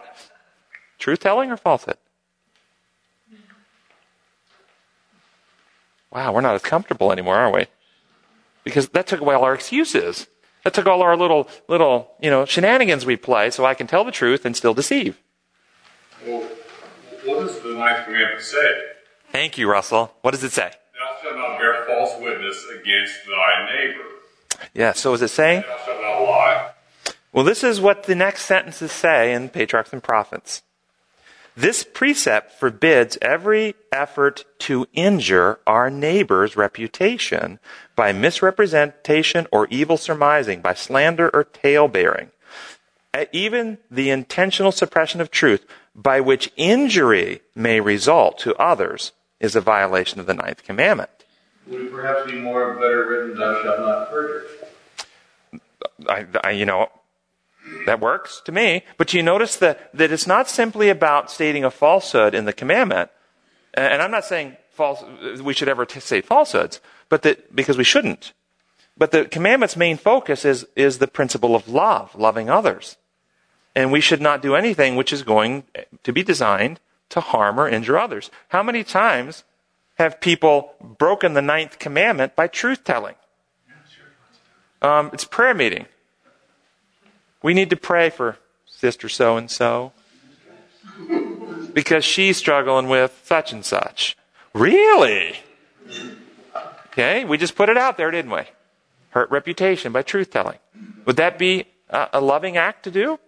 Truth 0.98 1.20
telling 1.20 1.50
or 1.50 1.56
falsehood? 1.56 1.96
Wow, 6.10 6.32
we're 6.32 6.40
not 6.40 6.54
as 6.54 6.62
comfortable 6.62 7.12
anymore, 7.12 7.36
are 7.36 7.52
we? 7.52 7.66
Because 8.64 8.88
that 8.90 9.06
took 9.06 9.20
away 9.20 9.34
all 9.34 9.44
our 9.44 9.54
excuses. 9.54 10.26
That 10.64 10.74
took 10.74 10.86
all 10.86 11.02
our 11.02 11.16
little, 11.16 11.48
little, 11.68 12.10
you 12.20 12.30
know, 12.30 12.44
shenanigans 12.44 13.06
we 13.06 13.16
play 13.16 13.50
so 13.50 13.64
I 13.64 13.74
can 13.74 13.86
tell 13.86 14.04
the 14.04 14.10
truth 14.10 14.44
and 14.44 14.56
still 14.56 14.74
deceive. 14.74 15.18
Well, 16.26 16.42
what 17.24 17.46
does 17.46 17.60
the 17.60 17.74
ninth 17.74 18.04
commandment 18.06 18.42
say? 18.42 18.82
Thank 19.32 19.58
you, 19.58 19.70
Russell. 19.70 20.14
What 20.22 20.32
does 20.32 20.44
it 20.44 20.52
say? 20.52 20.72
Thou 20.94 21.16
shalt 21.22 21.36
not 21.36 21.58
bear 21.58 21.84
false 21.86 22.20
witness 22.20 22.64
against 22.80 23.14
thy 23.26 23.70
neighbor. 23.72 24.04
Yeah, 24.74 24.92
so 24.92 25.14
is 25.14 25.22
it 25.22 25.28
saying? 25.28 25.62
Thou 25.62 25.78
shalt 25.84 26.00
not 26.00 26.22
lie. 26.22 26.70
Well, 27.32 27.44
this 27.44 27.62
is 27.62 27.80
what 27.80 28.04
the 28.04 28.14
next 28.14 28.42
sentences 28.46 28.90
say 28.90 29.32
in 29.32 29.50
Patriarchs 29.50 29.92
and 29.92 30.02
Prophets. 30.02 30.62
This 31.56 31.84
precept 31.84 32.52
forbids 32.52 33.18
every 33.20 33.74
effort 33.90 34.44
to 34.60 34.86
injure 34.92 35.58
our 35.66 35.90
neighbor's 35.90 36.56
reputation 36.56 37.58
by 37.96 38.12
misrepresentation 38.12 39.46
or 39.50 39.66
evil 39.68 39.96
surmising, 39.96 40.60
by 40.60 40.74
slander 40.74 41.28
or 41.34 41.42
tale-bearing. 41.44 42.30
Uh, 43.12 43.24
Even 43.32 43.78
the 43.90 44.10
intentional 44.10 44.70
suppression 44.70 45.20
of 45.20 45.32
truth 45.32 45.66
by 45.98 46.20
which 46.20 46.52
injury 46.56 47.40
may 47.56 47.80
result 47.80 48.38
to 48.38 48.54
others 48.54 49.10
is 49.40 49.56
a 49.56 49.60
violation 49.60 50.20
of 50.20 50.26
the 50.26 50.34
ninth 50.34 50.62
commandment. 50.62 51.10
Would 51.66 51.80
it 51.82 51.92
perhaps 51.92 52.30
be 52.30 52.38
more 52.38 52.74
better 52.74 53.06
written, 53.06 53.36
thou 53.36 53.62
shalt 53.62 53.80
not 53.80 54.08
perjure? 54.08 54.46
I, 56.08 56.26
I, 56.44 56.50
you 56.52 56.64
know, 56.64 56.88
that 57.84 58.00
works 58.00 58.40
to 58.44 58.52
me. 58.52 58.84
But 58.96 59.12
you 59.12 59.24
notice 59.24 59.56
that, 59.56 59.92
that 59.92 60.12
it's 60.12 60.26
not 60.26 60.48
simply 60.48 60.88
about 60.88 61.32
stating 61.32 61.64
a 61.64 61.70
falsehood 61.70 62.32
in 62.32 62.44
the 62.44 62.52
commandment. 62.52 63.10
And 63.74 64.00
I'm 64.00 64.12
not 64.12 64.24
saying 64.24 64.56
false, 64.70 65.02
we 65.42 65.52
should 65.52 65.68
ever 65.68 65.84
t- 65.84 65.98
say 65.98 66.20
falsehoods, 66.20 66.80
but 67.08 67.22
that, 67.22 67.54
because 67.54 67.76
we 67.76 67.84
shouldn't. 67.84 68.32
But 68.96 69.10
the 69.10 69.24
commandment's 69.24 69.76
main 69.76 69.96
focus 69.96 70.44
is, 70.44 70.64
is 70.76 70.98
the 70.98 71.08
principle 71.08 71.56
of 71.56 71.68
love, 71.68 72.14
loving 72.14 72.48
others. 72.48 72.96
And 73.78 73.92
we 73.92 74.00
should 74.00 74.20
not 74.20 74.42
do 74.42 74.56
anything 74.56 74.96
which 74.96 75.12
is 75.12 75.22
going 75.22 75.62
to 76.02 76.12
be 76.12 76.24
designed 76.24 76.80
to 77.10 77.20
harm 77.20 77.60
or 77.60 77.68
injure 77.68 77.96
others. 77.96 78.28
How 78.48 78.60
many 78.60 78.82
times 78.82 79.44
have 80.00 80.20
people 80.20 80.74
broken 80.80 81.34
the 81.34 81.42
ninth 81.42 81.78
commandment 81.78 82.34
by 82.34 82.48
truth 82.48 82.82
telling? 82.82 83.14
Um, 84.82 85.10
it's 85.12 85.24
prayer 85.24 85.54
meeting. 85.54 85.86
We 87.40 87.54
need 87.54 87.70
to 87.70 87.76
pray 87.76 88.10
for 88.10 88.38
sister 88.66 89.08
so 89.08 89.36
and 89.36 89.48
so 89.48 89.92
because 91.72 92.04
she's 92.04 92.36
struggling 92.36 92.88
with 92.88 93.20
such 93.22 93.52
and 93.52 93.64
such. 93.64 94.16
Really? 94.54 95.36
Okay, 96.88 97.24
we 97.24 97.38
just 97.38 97.54
put 97.54 97.68
it 97.68 97.78
out 97.78 97.96
there, 97.96 98.10
didn't 98.10 98.32
we? 98.32 98.42
Hurt 99.10 99.30
reputation 99.30 99.92
by 99.92 100.02
truth 100.02 100.32
telling. 100.32 100.58
Would 101.04 101.14
that 101.14 101.38
be 101.38 101.66
a, 101.88 102.08
a 102.14 102.20
loving 102.20 102.56
act 102.56 102.82
to 102.82 102.90
do? 102.90 103.20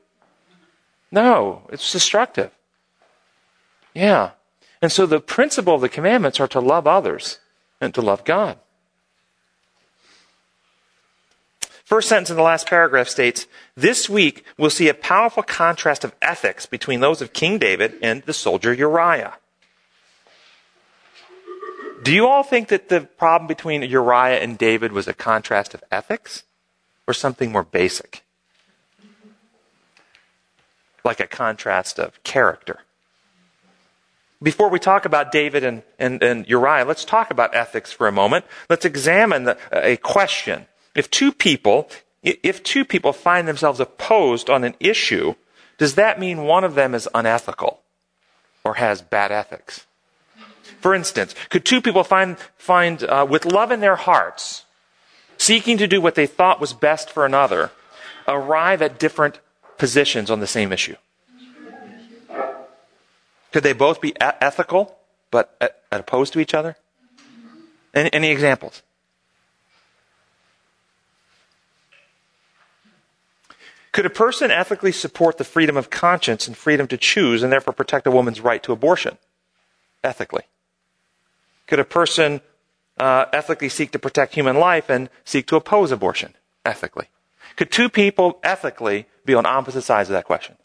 No, 1.11 1.63
it's 1.71 1.93
destructive. 1.93 2.51
Yeah. 3.95 4.31
And 4.81 4.93
so 4.93 5.07
the 5.07 5.21
principle 5.21 5.75
of 5.75 5.81
the 5.81 5.89
commandments 5.89 6.41
are 6.41 6.49
to 6.49 6.61
love 6.61 6.87
others 6.87 7.39
and 7.81 7.93
to 7.95 8.01
love 8.01 8.25
God. 8.25 8.59
First 11.85 12.09
sentence 12.09 12.31
in 12.31 12.37
the 12.37 12.43
last 12.43 12.69
paragraph 12.69 13.09
states, 13.09 13.47
This 13.75 14.09
week 14.09 14.45
we'll 14.57 14.71
see 14.71 14.89
a 14.89 14.95
powerful 14.95 15.43
contrast 15.43 16.05
of 16.05 16.15
ethics 16.23 16.65
between 16.65 17.01
those 17.01 17.21
of 17.21 17.33
King 17.33 17.59
David 17.59 17.95
and 18.01 18.23
the 18.23 18.33
soldier 18.33 18.73
Uriah. 18.73 19.35
Do 22.03 22.13
you 22.15 22.29
all 22.29 22.45
think 22.45 22.69
that 22.69 22.89
the 22.89 23.01
problem 23.01 23.49
between 23.49 23.83
Uriah 23.83 24.39
and 24.39 24.57
David 24.57 24.93
was 24.93 25.09
a 25.09 25.13
contrast 25.13 25.75
of 25.75 25.83
ethics 25.91 26.45
or 27.07 27.13
something 27.13 27.51
more 27.51 27.65
basic? 27.65 28.23
Like 31.05 31.21
a 31.21 31.27
contrast 31.27 31.99
of 31.99 32.23
character. 32.23 32.81
Before 34.43 34.71
we 34.71 34.79
talk 34.79 35.05
about 35.05 35.33
David 35.33 35.65
and, 35.65 35.83
and, 35.99 36.23
and 36.23 36.49
Uriah, 36.49 36.87
let's 36.87 37.05
talk 37.05 37.31
about 37.31 37.55
ethics 37.55 37.93
for 37.93 38.09
a 38.09 38.13
moment. 38.13 38.47
Let's 38.71 38.87
examine 38.87 39.45
the, 39.45 39.59
a 39.71 39.99
question. 39.99 40.67
If 40.95 41.11
two 41.11 41.31
people, 41.31 41.91
if 42.23 42.63
two 42.63 42.85
people 42.87 43.13
find 43.13 43.47
themselves 43.47 43.81
opposed 43.81 44.49
on 44.49 44.65
an 44.65 44.75
issue, 44.81 45.35
does 45.77 45.95
that 45.97 46.19
mean 46.19 46.45
one 46.45 46.65
of 46.65 46.75
them 46.75 46.95
is 46.95 47.09
unethical 47.15 47.81
or 48.65 48.75
has 48.75 49.03
bad 49.03 49.31
ethics? 49.31 49.87
For 50.81 50.95
instance, 50.95 51.35
could 51.51 51.67
two 51.67 51.83
people 51.83 52.05
find, 52.05 52.39
find 52.57 53.05
uh, 53.05 53.27
with 53.29 53.45
love 53.45 53.71
in 53.71 53.81
their 53.81 53.97
hearts, 53.97 54.65
seeking 55.37 55.77
to 55.77 55.87
do 55.87 56.01
what 56.01 56.15
they 56.15 56.27
thought 56.27 56.61
was 56.61 56.73
best 56.73 57.11
for 57.11 57.27
another, 57.27 57.71
arrive 58.27 58.81
at 58.81 58.99
different 58.99 59.41
positions 59.81 60.31
on 60.31 60.41
the 60.41 60.47
same 60.47 60.73
issue? 60.73 60.95
Could 63.51 63.65
they 63.65 63.73
both 63.73 64.01
be 64.01 64.13
ethical 64.21 64.97
but 65.31 65.57
uh, 65.61 65.69
opposed 65.91 66.35
to 66.35 66.39
each 66.39 66.55
other? 66.55 66.77
Any, 67.95 68.13
any 68.13 68.31
examples? 68.31 68.83
Could 73.93 74.07
a 74.07 74.11
person 74.11 74.51
ethically 74.51 74.93
support 74.93 75.39
the 75.39 75.45
freedom 75.45 75.77
of 75.77 75.89
conscience 75.89 76.47
and 76.47 76.57
freedom 76.57 76.87
to 76.89 76.97
choose 76.97 77.43
and 77.43 77.51
therefore 77.51 77.73
protect 77.73 78.07
a 78.07 78.11
woman's 78.11 78.41
right 78.41 78.63
to 78.63 78.73
abortion? 78.73 79.17
Ethically. 80.05 80.45
Could 81.67 81.81
a 81.81 81.85
person 81.85 82.43
uh, 82.99 83.25
ethically 83.33 83.71
seek 83.71 83.91
to 83.93 83.99
protect 83.99 84.35
human 84.35 84.57
life 84.57 84.91
and 84.91 85.09
seek 85.25 85.47
to 85.47 85.57
oppose 85.57 85.91
abortion? 85.91 86.35
Ethically. 86.65 87.09
Could 87.57 87.71
two 87.71 87.89
people 87.89 88.39
ethically 88.43 89.07
be 89.25 89.35
on 89.35 89.47
opposite 89.47 89.83
sides 89.83 90.09
of 90.09 90.15
that 90.15 90.25
question? 90.25 90.57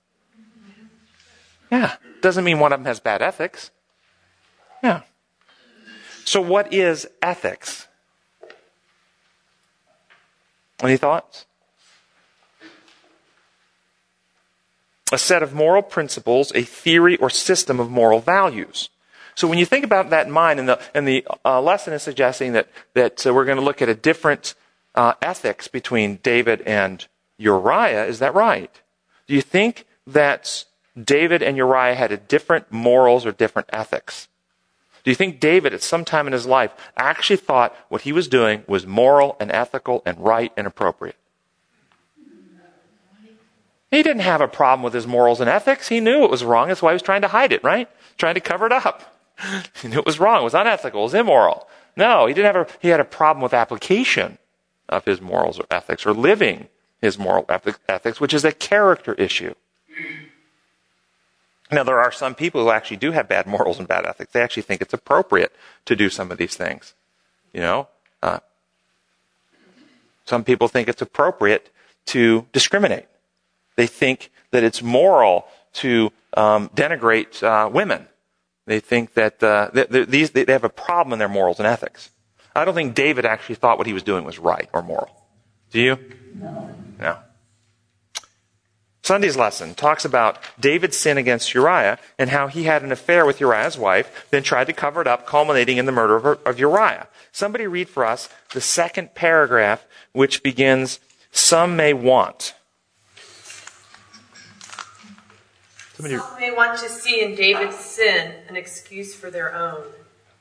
Yeah. 1.72 1.96
Doesn't 2.22 2.44
mean 2.44 2.60
one 2.60 2.74
of 2.74 2.80
them 2.80 2.86
has 2.86 3.00
bad 3.00 3.22
ethics. 3.22 3.72
Yeah. 4.84 5.02
So, 6.24 6.42
what 6.42 6.74
is 6.74 7.08
ethics? 7.22 7.88
Any 10.82 10.98
thoughts? 10.98 11.46
A 15.12 15.18
set 15.18 15.44
of 15.44 15.54
moral 15.54 15.84
principles, 15.84 16.52
a 16.56 16.64
theory 16.64 17.16
or 17.18 17.30
system 17.30 17.80
of 17.80 17.90
moral 17.90 18.20
values. 18.20 18.90
So 19.36 19.50
when 19.50 19.60
you 19.60 19.66
think 19.66 19.84
about 19.84 20.10
that 20.10 20.26
in 20.26 20.32
mind, 20.32 20.60
and 20.60 20.70
the, 20.70 20.80
and 20.94 21.08
the 21.08 21.28
uh, 21.44 21.62
lesson 21.62 21.94
is 21.94 22.02
suggesting 22.02 22.54
that, 22.54 22.70
that 22.94 23.28
uh, 23.28 23.34
we're 23.34 23.46
going 23.46 23.58
to 23.58 23.64
look 23.64 23.82
at 23.82 23.90
a 23.90 23.94
different 23.94 24.56
uh, 24.96 25.14
ethics 25.22 25.68
between 25.68 26.18
David 26.18 26.62
and 26.62 27.06
Uriah, 27.38 28.06
is 28.06 28.20
that 28.20 28.34
right? 28.34 28.72
Do 29.28 29.34
you 29.34 29.42
think 29.42 29.86
that 30.08 30.66
David 31.02 31.44
and 31.44 31.58
Uriah 31.58 31.96
had 31.96 32.12
a 32.12 32.18
different 32.18 32.72
morals 32.72 33.26
or 33.26 33.32
different 33.32 33.70
ethics? 33.74 34.28
Do 35.04 35.12
you 35.12 35.16
think 35.16 35.40
David, 35.40 35.74
at 35.74 35.84
some 35.84 36.04
time 36.04 36.26
in 36.26 36.34
his 36.34 36.48
life, 36.48 36.72
actually 36.98 37.38
thought 37.38 37.76
what 37.90 38.02
he 38.02 38.12
was 38.12 38.28
doing 38.28 38.64
was 38.68 38.88
moral 38.88 39.38
and 39.40 39.52
ethical 39.52 40.02
and 40.06 40.18
right 40.20 40.52
and 40.58 40.66
appropriate? 40.66 41.16
He 43.92 44.02
didn't 44.02 44.24
have 44.24 44.42
a 44.42 44.48
problem 44.48 44.84
with 44.84 44.94
his 44.94 45.06
morals 45.06 45.40
and 45.40 45.50
ethics. 45.50 45.90
He 45.90 46.00
knew 46.00 46.24
it 46.24 46.32
was 46.32 46.44
wrong. 46.44 46.68
That's 46.68 46.82
why 46.82 46.92
he 46.92 46.96
was 46.96 47.02
trying 47.02 47.22
to 47.22 47.28
hide 47.28 47.54
it, 47.54 47.64
right? 47.64 47.88
Trying 48.18 48.34
to 48.34 48.42
cover 48.42 48.66
it 48.66 48.72
up. 48.72 49.12
He 49.82 49.90
knew 49.90 50.00
it 50.00 50.06
was 50.06 50.20
wrong. 50.20 50.42
It 50.42 50.46
was 50.46 50.54
unethical. 50.54 51.02
It 51.02 51.04
was 51.04 51.14
immoral. 51.14 51.68
No, 51.96 52.26
he 52.26 52.34
didn't 52.34 52.56
have 52.56 52.68
a, 52.68 52.72
he 52.82 52.88
had 52.88 53.00
a 53.00 53.06
problem 53.06 53.44
with 53.44 53.54
application 53.54 54.38
of 54.90 55.06
his 55.06 55.22
morals 55.22 55.60
or 55.60 55.66
ethics 55.72 56.06
or 56.06 56.14
living 56.14 56.68
his 57.02 57.18
moral 57.18 57.46
ethics, 57.50 58.20
which 58.20 58.34
is 58.34 58.46
a 58.46 58.52
character 58.52 59.14
issue. 59.14 59.54
Now, 61.72 61.84
there 61.84 62.00
are 62.00 62.12
some 62.12 62.36
people 62.36 62.64
who 62.64 62.70
actually 62.70 62.98
do 62.98 63.12
have 63.12 63.28
bad 63.28 63.48
morals 63.48 63.80
and 63.80 63.88
bad 63.88 64.06
ethics. 64.06 64.32
They 64.32 64.42
actually 64.42 64.64
think 64.64 64.82
it's 64.82 64.94
appropriate 64.94 65.56
to 65.86 65.96
do 65.96 66.10
some 66.10 66.32
of 66.32 66.38
these 66.38 66.56
things. 66.56 66.94
You 67.54 67.62
know, 67.62 67.88
uh, 68.22 68.40
some 70.26 70.44
people 70.44 70.68
think 70.68 70.88
it's 70.88 71.02
appropriate 71.02 71.72
to 72.08 72.46
discriminate. 72.54 73.06
They 73.76 73.88
think 73.88 74.32
that 74.52 74.64
it's 74.64 74.82
moral 74.82 75.48
to 75.74 76.12
um, 76.36 76.70
denigrate 76.70 77.42
uh, 77.44 77.70
women. 77.70 78.08
They 78.66 78.80
think 78.80 79.14
that 79.14 79.44
uh, 79.44 79.70
they, 79.74 79.86
they, 79.86 80.06
these, 80.06 80.32
they 80.32 80.46
have 80.52 80.64
a 80.64 80.70
problem 80.70 81.14
in 81.14 81.20
their 81.20 81.30
morals 81.30 81.60
and 81.60 81.68
ethics. 81.68 82.12
I 82.56 82.66
don't 82.66 82.74
think 82.74 82.96
David 82.96 83.26
actually 83.26 83.56
thought 83.56 83.78
what 83.78 83.88
he 83.88 83.94
was 83.94 84.04
doing 84.04 84.24
was 84.24 84.40
right 84.40 84.70
or 84.72 84.82
moral. 84.82 85.24
Do 85.72 85.82
you? 85.82 86.00
No. 86.36 86.70
No. 87.00 87.18
Sunday's 89.06 89.38
lesson 89.38 89.76
talks 89.76 90.04
about 90.04 90.40
David's 90.60 90.98
sin 90.98 91.20
against 91.20 91.54
Uriah 91.54 92.00
and 92.18 92.32
how 92.32 92.48
he 92.48 92.64
had 92.64 92.82
an 92.82 92.92
affair 92.92 93.24
with 93.24 93.40
Uriah's 93.40 93.78
wife, 93.78 94.26
then 94.32 94.42
tried 94.42 94.66
to 94.66 94.74
cover 94.74 95.00
it 95.00 95.06
up, 95.06 95.28
culminating 95.28 95.78
in 95.78 95.86
the 95.86 95.92
murder 95.92 96.40
of, 96.44 96.60
Uriah. 96.60 97.08
Somebody 97.32 97.68
read 97.68 97.88
for 97.88 98.04
us 98.04 98.30
the 98.54 98.62
second 98.62 99.14
paragraph, 99.14 99.86
which 100.14 100.42
begins, 100.42 101.00
Some 101.32 101.76
may 101.76 101.94
want. 101.94 102.56
Somebody, 105.94 106.18
Some 106.18 106.40
may 106.40 106.52
want 106.52 106.80
to 106.80 106.90
see 106.90 107.22
in 107.22 107.36
David's 107.36 107.78
sin 107.78 108.34
an 108.50 108.56
excuse 108.56 109.14
for 109.14 109.30
their 109.30 109.54
own. 109.54 109.84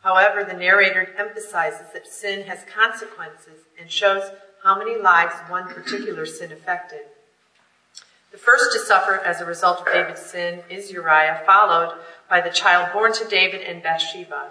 However, 0.05 0.45
the 0.45 0.53
narrator 0.53 1.09
emphasizes 1.17 1.87
that 1.95 2.07
sin 2.07 2.43
has 2.43 2.63
consequences 2.73 3.63
and 3.81 3.91
shows 3.91 4.31
how 4.63 4.79
many 4.79 5.01
lives 5.01 5.35
one 5.49 5.67
particular 5.67 6.27
sin 6.27 6.53
affected. 6.53 7.01
The 8.31 8.37
first 8.37 8.73
to 8.73 8.81
suffer 8.81 9.19
as 9.25 9.41
a 9.41 9.47
result 9.47 9.81
of 9.81 9.87
David's 9.87 10.21
sin 10.21 10.63
is 10.69 10.91
Uriah, 10.91 11.43
followed 11.47 11.99
by 12.29 12.43
the 12.43 12.51
child 12.51 12.93
born 12.93 13.15
to 13.15 13.25
David 13.27 13.63
and 13.63 13.83
Bathsheba. 13.83 14.51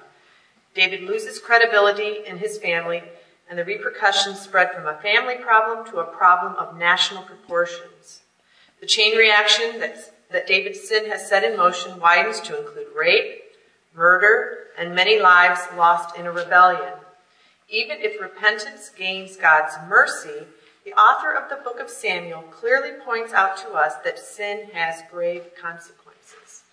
David 0.74 1.04
loses 1.04 1.38
credibility 1.38 2.26
in 2.26 2.38
his 2.38 2.58
family, 2.58 3.04
and 3.48 3.60
the 3.60 3.66
repercussions 3.66 4.42
spread 4.42 4.72
from 4.72 4.88
a 4.88 4.98
family 5.02 5.36
problem 5.36 5.86
to 5.92 6.00
a 6.00 6.06
problem 6.06 6.56
of 6.56 6.78
national 6.78 7.24
proportions. 7.24 8.22
The 8.80 8.88
chain 8.88 9.16
reaction 9.16 9.80
that, 9.82 9.98
that 10.32 10.48
David's 10.48 10.88
sin 10.88 11.12
has 11.12 11.30
set 11.30 11.44
in 11.44 11.58
motion 11.58 12.00
widens 12.00 12.39
to 12.42 12.58
include 12.58 12.88
rape, 12.96 13.44
murder, 13.94 14.62
and 14.78 14.96
many 14.96 15.20
lives 15.20 15.62
lost 15.78 16.18
in 16.18 16.26
a 16.26 16.32
rebellion. 16.32 16.94
Even 17.70 17.98
if 18.00 18.22
repentance 18.22 18.90
gains 18.90 19.36
God's 19.38 19.74
mercy, 19.88 20.46
the 20.86 20.94
author 20.94 21.32
of 21.32 21.50
the 21.50 21.64
book 21.64 21.80
of 21.80 21.90
Samuel 21.90 22.42
clearly 22.44 22.92
points 23.06 23.34
out 23.34 23.58
to 23.58 23.70
us 23.70 23.94
that 24.04 24.20
sin 24.20 24.68
has 24.74 25.02
grave 25.10 25.44
consequences. 25.60 26.64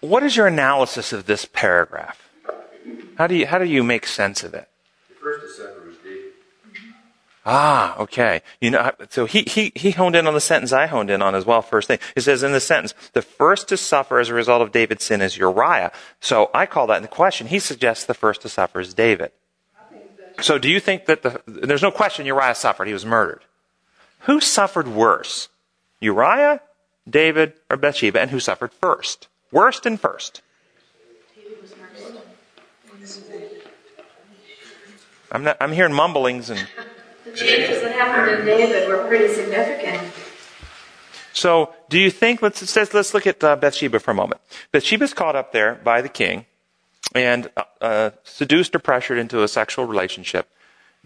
What 0.00 0.22
is 0.22 0.36
your 0.36 0.46
analysis 0.46 1.12
of 1.12 1.26
this 1.26 1.44
paragraph? 1.44 2.22
How 3.18 3.26
do 3.26 3.34
you, 3.34 3.46
how 3.46 3.58
do 3.58 3.64
you 3.64 3.82
make 3.82 4.06
sense 4.06 4.42
of 4.42 4.54
it? 4.54 4.68
The 5.08 5.14
first 5.14 5.46
to 5.46 5.62
suffer 5.62 5.86
was 5.86 5.96
David. 5.98 6.32
Ah, 7.48 7.96
okay. 8.00 8.42
You 8.60 8.72
know, 8.72 8.90
so 9.08 9.24
he, 9.24 9.42
he, 9.42 9.70
he 9.76 9.92
honed 9.92 10.16
in 10.16 10.26
on 10.26 10.34
the 10.34 10.40
sentence 10.40 10.72
I 10.72 10.86
honed 10.86 11.10
in 11.10 11.22
on 11.22 11.36
as 11.36 11.46
well, 11.46 11.62
first 11.62 11.86
thing. 11.86 12.00
It 12.16 12.22
says 12.22 12.42
in 12.42 12.50
the 12.50 12.58
sentence, 12.58 12.92
the 13.12 13.22
first 13.22 13.68
to 13.68 13.76
suffer 13.76 14.18
as 14.18 14.28
a 14.28 14.34
result 14.34 14.62
of 14.62 14.72
David's 14.72 15.04
sin 15.04 15.22
is 15.22 15.38
Uriah. 15.38 15.92
So 16.18 16.50
I 16.52 16.66
call 16.66 16.88
that 16.88 16.96
in 16.96 17.02
the 17.02 17.08
question. 17.08 17.46
He 17.46 17.60
suggests 17.60 18.04
the 18.04 18.14
first 18.14 18.42
to 18.42 18.48
suffer 18.48 18.80
is 18.80 18.94
David. 18.94 19.30
So 20.40 20.58
do 20.58 20.68
you 20.68 20.80
think 20.80 21.06
that 21.06 21.22
the, 21.22 21.40
there's 21.46 21.82
no 21.82 21.92
question 21.92 22.26
Uriah 22.26 22.56
suffered. 22.56 22.88
He 22.88 22.92
was 22.92 23.06
murdered. 23.06 23.42
Who 24.20 24.40
suffered 24.40 24.88
worse? 24.88 25.48
Uriah, 26.00 26.60
David, 27.08 27.52
or 27.70 27.76
Bathsheba? 27.76 28.20
And 28.20 28.32
who 28.32 28.40
suffered 28.40 28.72
first? 28.72 29.28
Worst 29.52 29.86
and 29.86 30.00
first. 30.00 30.42
I'm, 35.30 35.44
not, 35.44 35.56
I'm 35.60 35.70
hearing 35.70 35.92
mumblings 35.92 36.50
and. 36.50 36.66
Changes 37.36 37.82
that 37.82 37.92
happened 37.92 38.40
in 38.40 38.46
David 38.46 38.88
were 38.88 39.06
pretty 39.06 39.32
significant. 39.32 40.12
So, 41.32 41.74
do 41.90 41.98
you 41.98 42.10
think? 42.10 42.40
Let's 42.40 42.74
let's, 42.74 42.94
let's 42.94 43.12
look 43.12 43.26
at 43.26 43.44
uh, 43.44 43.56
Bathsheba 43.56 44.00
for 44.00 44.12
a 44.12 44.14
moment. 44.14 44.40
Bathsheba's 44.72 45.12
caught 45.12 45.36
up 45.36 45.52
there 45.52 45.74
by 45.74 46.00
the 46.00 46.08
king, 46.08 46.46
and 47.14 47.50
uh, 47.56 47.62
uh, 47.80 48.10
seduced 48.24 48.74
or 48.74 48.78
pressured 48.78 49.18
into 49.18 49.42
a 49.42 49.48
sexual 49.48 49.84
relationship. 49.84 50.48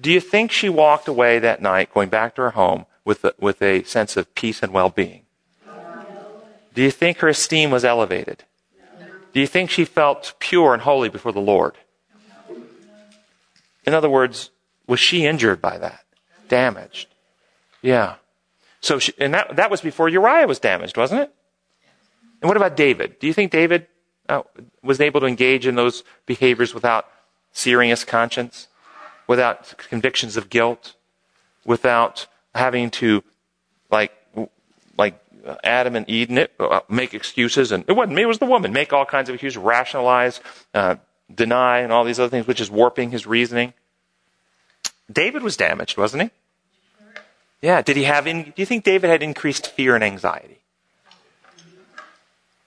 Do 0.00 0.10
you 0.10 0.20
think 0.20 0.52
she 0.52 0.68
walked 0.68 1.08
away 1.08 1.40
that 1.40 1.60
night, 1.60 1.92
going 1.92 2.08
back 2.08 2.36
to 2.36 2.42
her 2.42 2.50
home, 2.50 2.86
with 3.04 3.24
a, 3.24 3.34
with 3.38 3.60
a 3.60 3.82
sense 3.82 4.16
of 4.16 4.32
peace 4.34 4.62
and 4.62 4.72
well-being? 4.72 5.22
Do 6.74 6.82
you 6.82 6.90
think 6.92 7.18
her 7.18 7.28
esteem 7.28 7.70
was 7.70 7.84
elevated? 7.84 8.44
Do 9.32 9.40
you 9.40 9.46
think 9.46 9.70
she 9.70 9.84
felt 9.84 10.34
pure 10.38 10.72
and 10.72 10.82
holy 10.82 11.08
before 11.08 11.32
the 11.32 11.40
Lord? 11.40 11.74
In 13.84 13.94
other 13.94 14.08
words, 14.08 14.50
was 14.86 15.00
she 15.00 15.26
injured 15.26 15.60
by 15.60 15.78
that? 15.78 16.04
Damaged? 16.50 17.08
Yeah. 17.80 18.16
So, 18.80 18.98
she, 18.98 19.12
and 19.18 19.32
that, 19.32 19.56
that 19.56 19.70
was 19.70 19.80
before 19.80 20.08
Uriah 20.08 20.46
was 20.48 20.58
damaged, 20.58 20.96
wasn't 20.96 21.22
it? 21.22 21.34
And 22.42 22.48
what 22.48 22.56
about 22.56 22.76
David? 22.76 23.18
Do 23.20 23.28
you 23.28 23.32
think 23.32 23.52
David 23.52 23.86
uh, 24.28 24.42
was 24.82 25.00
able 25.00 25.20
to 25.20 25.26
engage 25.26 25.66
in 25.66 25.76
those 25.76 26.02
behaviors 26.26 26.74
without 26.74 27.06
serious 27.52 28.04
conscience, 28.04 28.66
without 29.28 29.78
convictions 29.78 30.36
of 30.36 30.50
guilt, 30.50 30.94
without 31.64 32.26
having 32.54 32.90
to, 32.90 33.22
like, 33.90 34.12
like 34.98 35.22
Adam 35.62 35.94
and 35.94 36.08
Eden, 36.10 36.48
uh, 36.58 36.80
make 36.88 37.14
excuses? 37.14 37.70
And 37.70 37.84
it 37.86 37.92
wasn't 37.92 38.16
me; 38.16 38.22
it 38.22 38.26
was 38.26 38.38
the 38.38 38.46
woman. 38.46 38.72
Make 38.72 38.92
all 38.92 39.06
kinds 39.06 39.28
of 39.28 39.34
excuses, 39.36 39.56
rationalize, 39.56 40.40
uh, 40.74 40.96
deny, 41.32 41.78
and 41.78 41.92
all 41.92 42.04
these 42.04 42.18
other 42.18 42.30
things, 42.30 42.48
which 42.48 42.60
is 42.60 42.70
warping 42.70 43.12
his 43.12 43.24
reasoning. 43.24 43.72
David 45.12 45.42
was 45.42 45.56
damaged, 45.56 45.96
wasn't 45.96 46.24
he? 46.24 46.30
Yeah. 47.62 47.82
Did 47.82 47.96
he 47.96 48.04
have? 48.04 48.26
In, 48.26 48.44
do 48.44 48.52
you 48.56 48.66
think 48.66 48.84
David 48.84 49.10
had 49.10 49.22
increased 49.22 49.68
fear 49.68 49.94
and 49.94 50.04
anxiety? 50.04 50.58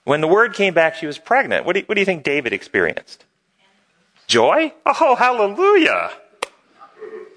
When 0.04 0.20
the 0.20 0.28
word 0.28 0.54
came 0.54 0.74
back, 0.74 0.94
she 0.94 1.06
was 1.06 1.18
pregnant. 1.18 1.64
What 1.64 1.72
do 1.72 1.80
you, 1.80 1.86
what 1.86 1.94
do 1.94 2.00
you 2.00 2.04
think 2.04 2.24
David 2.24 2.52
experienced? 2.52 3.24
Joy? 4.26 4.72
Oh, 4.86 5.14
hallelujah! 5.14 6.10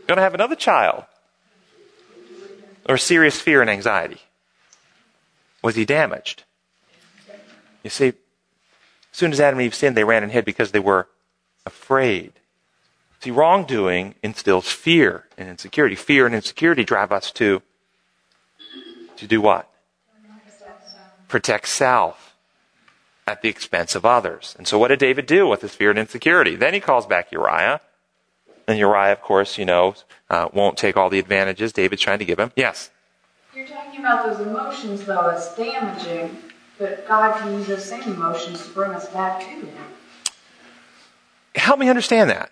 Going 0.07 0.17
to 0.17 0.21
have 0.21 0.33
another 0.33 0.55
child. 0.55 1.05
Or 2.87 2.97
serious 2.97 3.39
fear 3.39 3.61
and 3.61 3.69
anxiety? 3.69 4.21
Was 5.61 5.75
he 5.75 5.85
damaged? 5.85 6.43
You 7.83 7.89
see, 7.89 8.07
as 8.07 8.15
soon 9.11 9.31
as 9.31 9.39
Adam 9.39 9.59
and 9.59 9.65
Eve 9.65 9.75
sinned, 9.75 9.97
they 9.97 10.03
ran 10.03 10.23
and 10.23 10.31
hid 10.31 10.45
because 10.45 10.71
they 10.71 10.79
were 10.79 11.07
afraid. 11.65 12.33
See, 13.27 13.31
wrongdoing 13.31 14.15
instills 14.23 14.71
fear 14.71 15.25
and 15.37 15.49
insecurity. 15.49 15.95
Fear 15.95 16.27
and 16.27 16.33
insecurity 16.33 16.85
drive 16.85 17.11
us 17.11 17.29
to, 17.33 17.61
to 19.17 19.27
do 19.27 19.41
what? 19.41 19.69
Protect 21.27 21.67
self 21.67 22.37
at 23.27 23.41
the 23.41 23.49
expense 23.49 23.95
of 23.95 24.05
others. 24.05 24.55
And 24.57 24.65
so 24.65 24.79
what 24.79 24.87
did 24.87 24.99
David 24.99 25.25
do 25.25 25.45
with 25.45 25.61
his 25.61 25.75
fear 25.75 25.89
and 25.89 25.99
insecurity? 25.99 26.55
Then 26.55 26.73
he 26.73 26.79
calls 26.79 27.05
back 27.05 27.33
Uriah. 27.33 27.81
And 28.65 28.79
Uriah, 28.79 29.11
of 29.11 29.21
course, 29.21 29.57
you 29.57 29.65
know, 29.65 29.95
uh, 30.29 30.47
won't 30.53 30.77
take 30.77 30.95
all 30.95 31.09
the 31.09 31.19
advantages 31.19 31.73
David's 31.73 32.01
trying 32.01 32.19
to 32.19 32.25
give 32.25 32.39
him. 32.39 32.53
Yes? 32.55 32.91
You're 33.53 33.67
talking 33.67 33.99
about 33.99 34.25
those 34.25 34.39
emotions, 34.47 35.03
though, 35.03 35.27
as 35.31 35.53
damaging, 35.55 36.37
but 36.79 37.05
God 37.05 37.37
can 37.41 37.55
use 37.55 37.67
those 37.67 37.83
same 37.83 38.03
emotions 38.03 38.65
to 38.65 38.71
bring 38.71 38.91
us 38.91 39.09
back 39.09 39.41
to 39.41 39.47
Him. 39.47 39.67
Help 41.55 41.77
me 41.77 41.89
understand 41.89 42.29
that. 42.29 42.51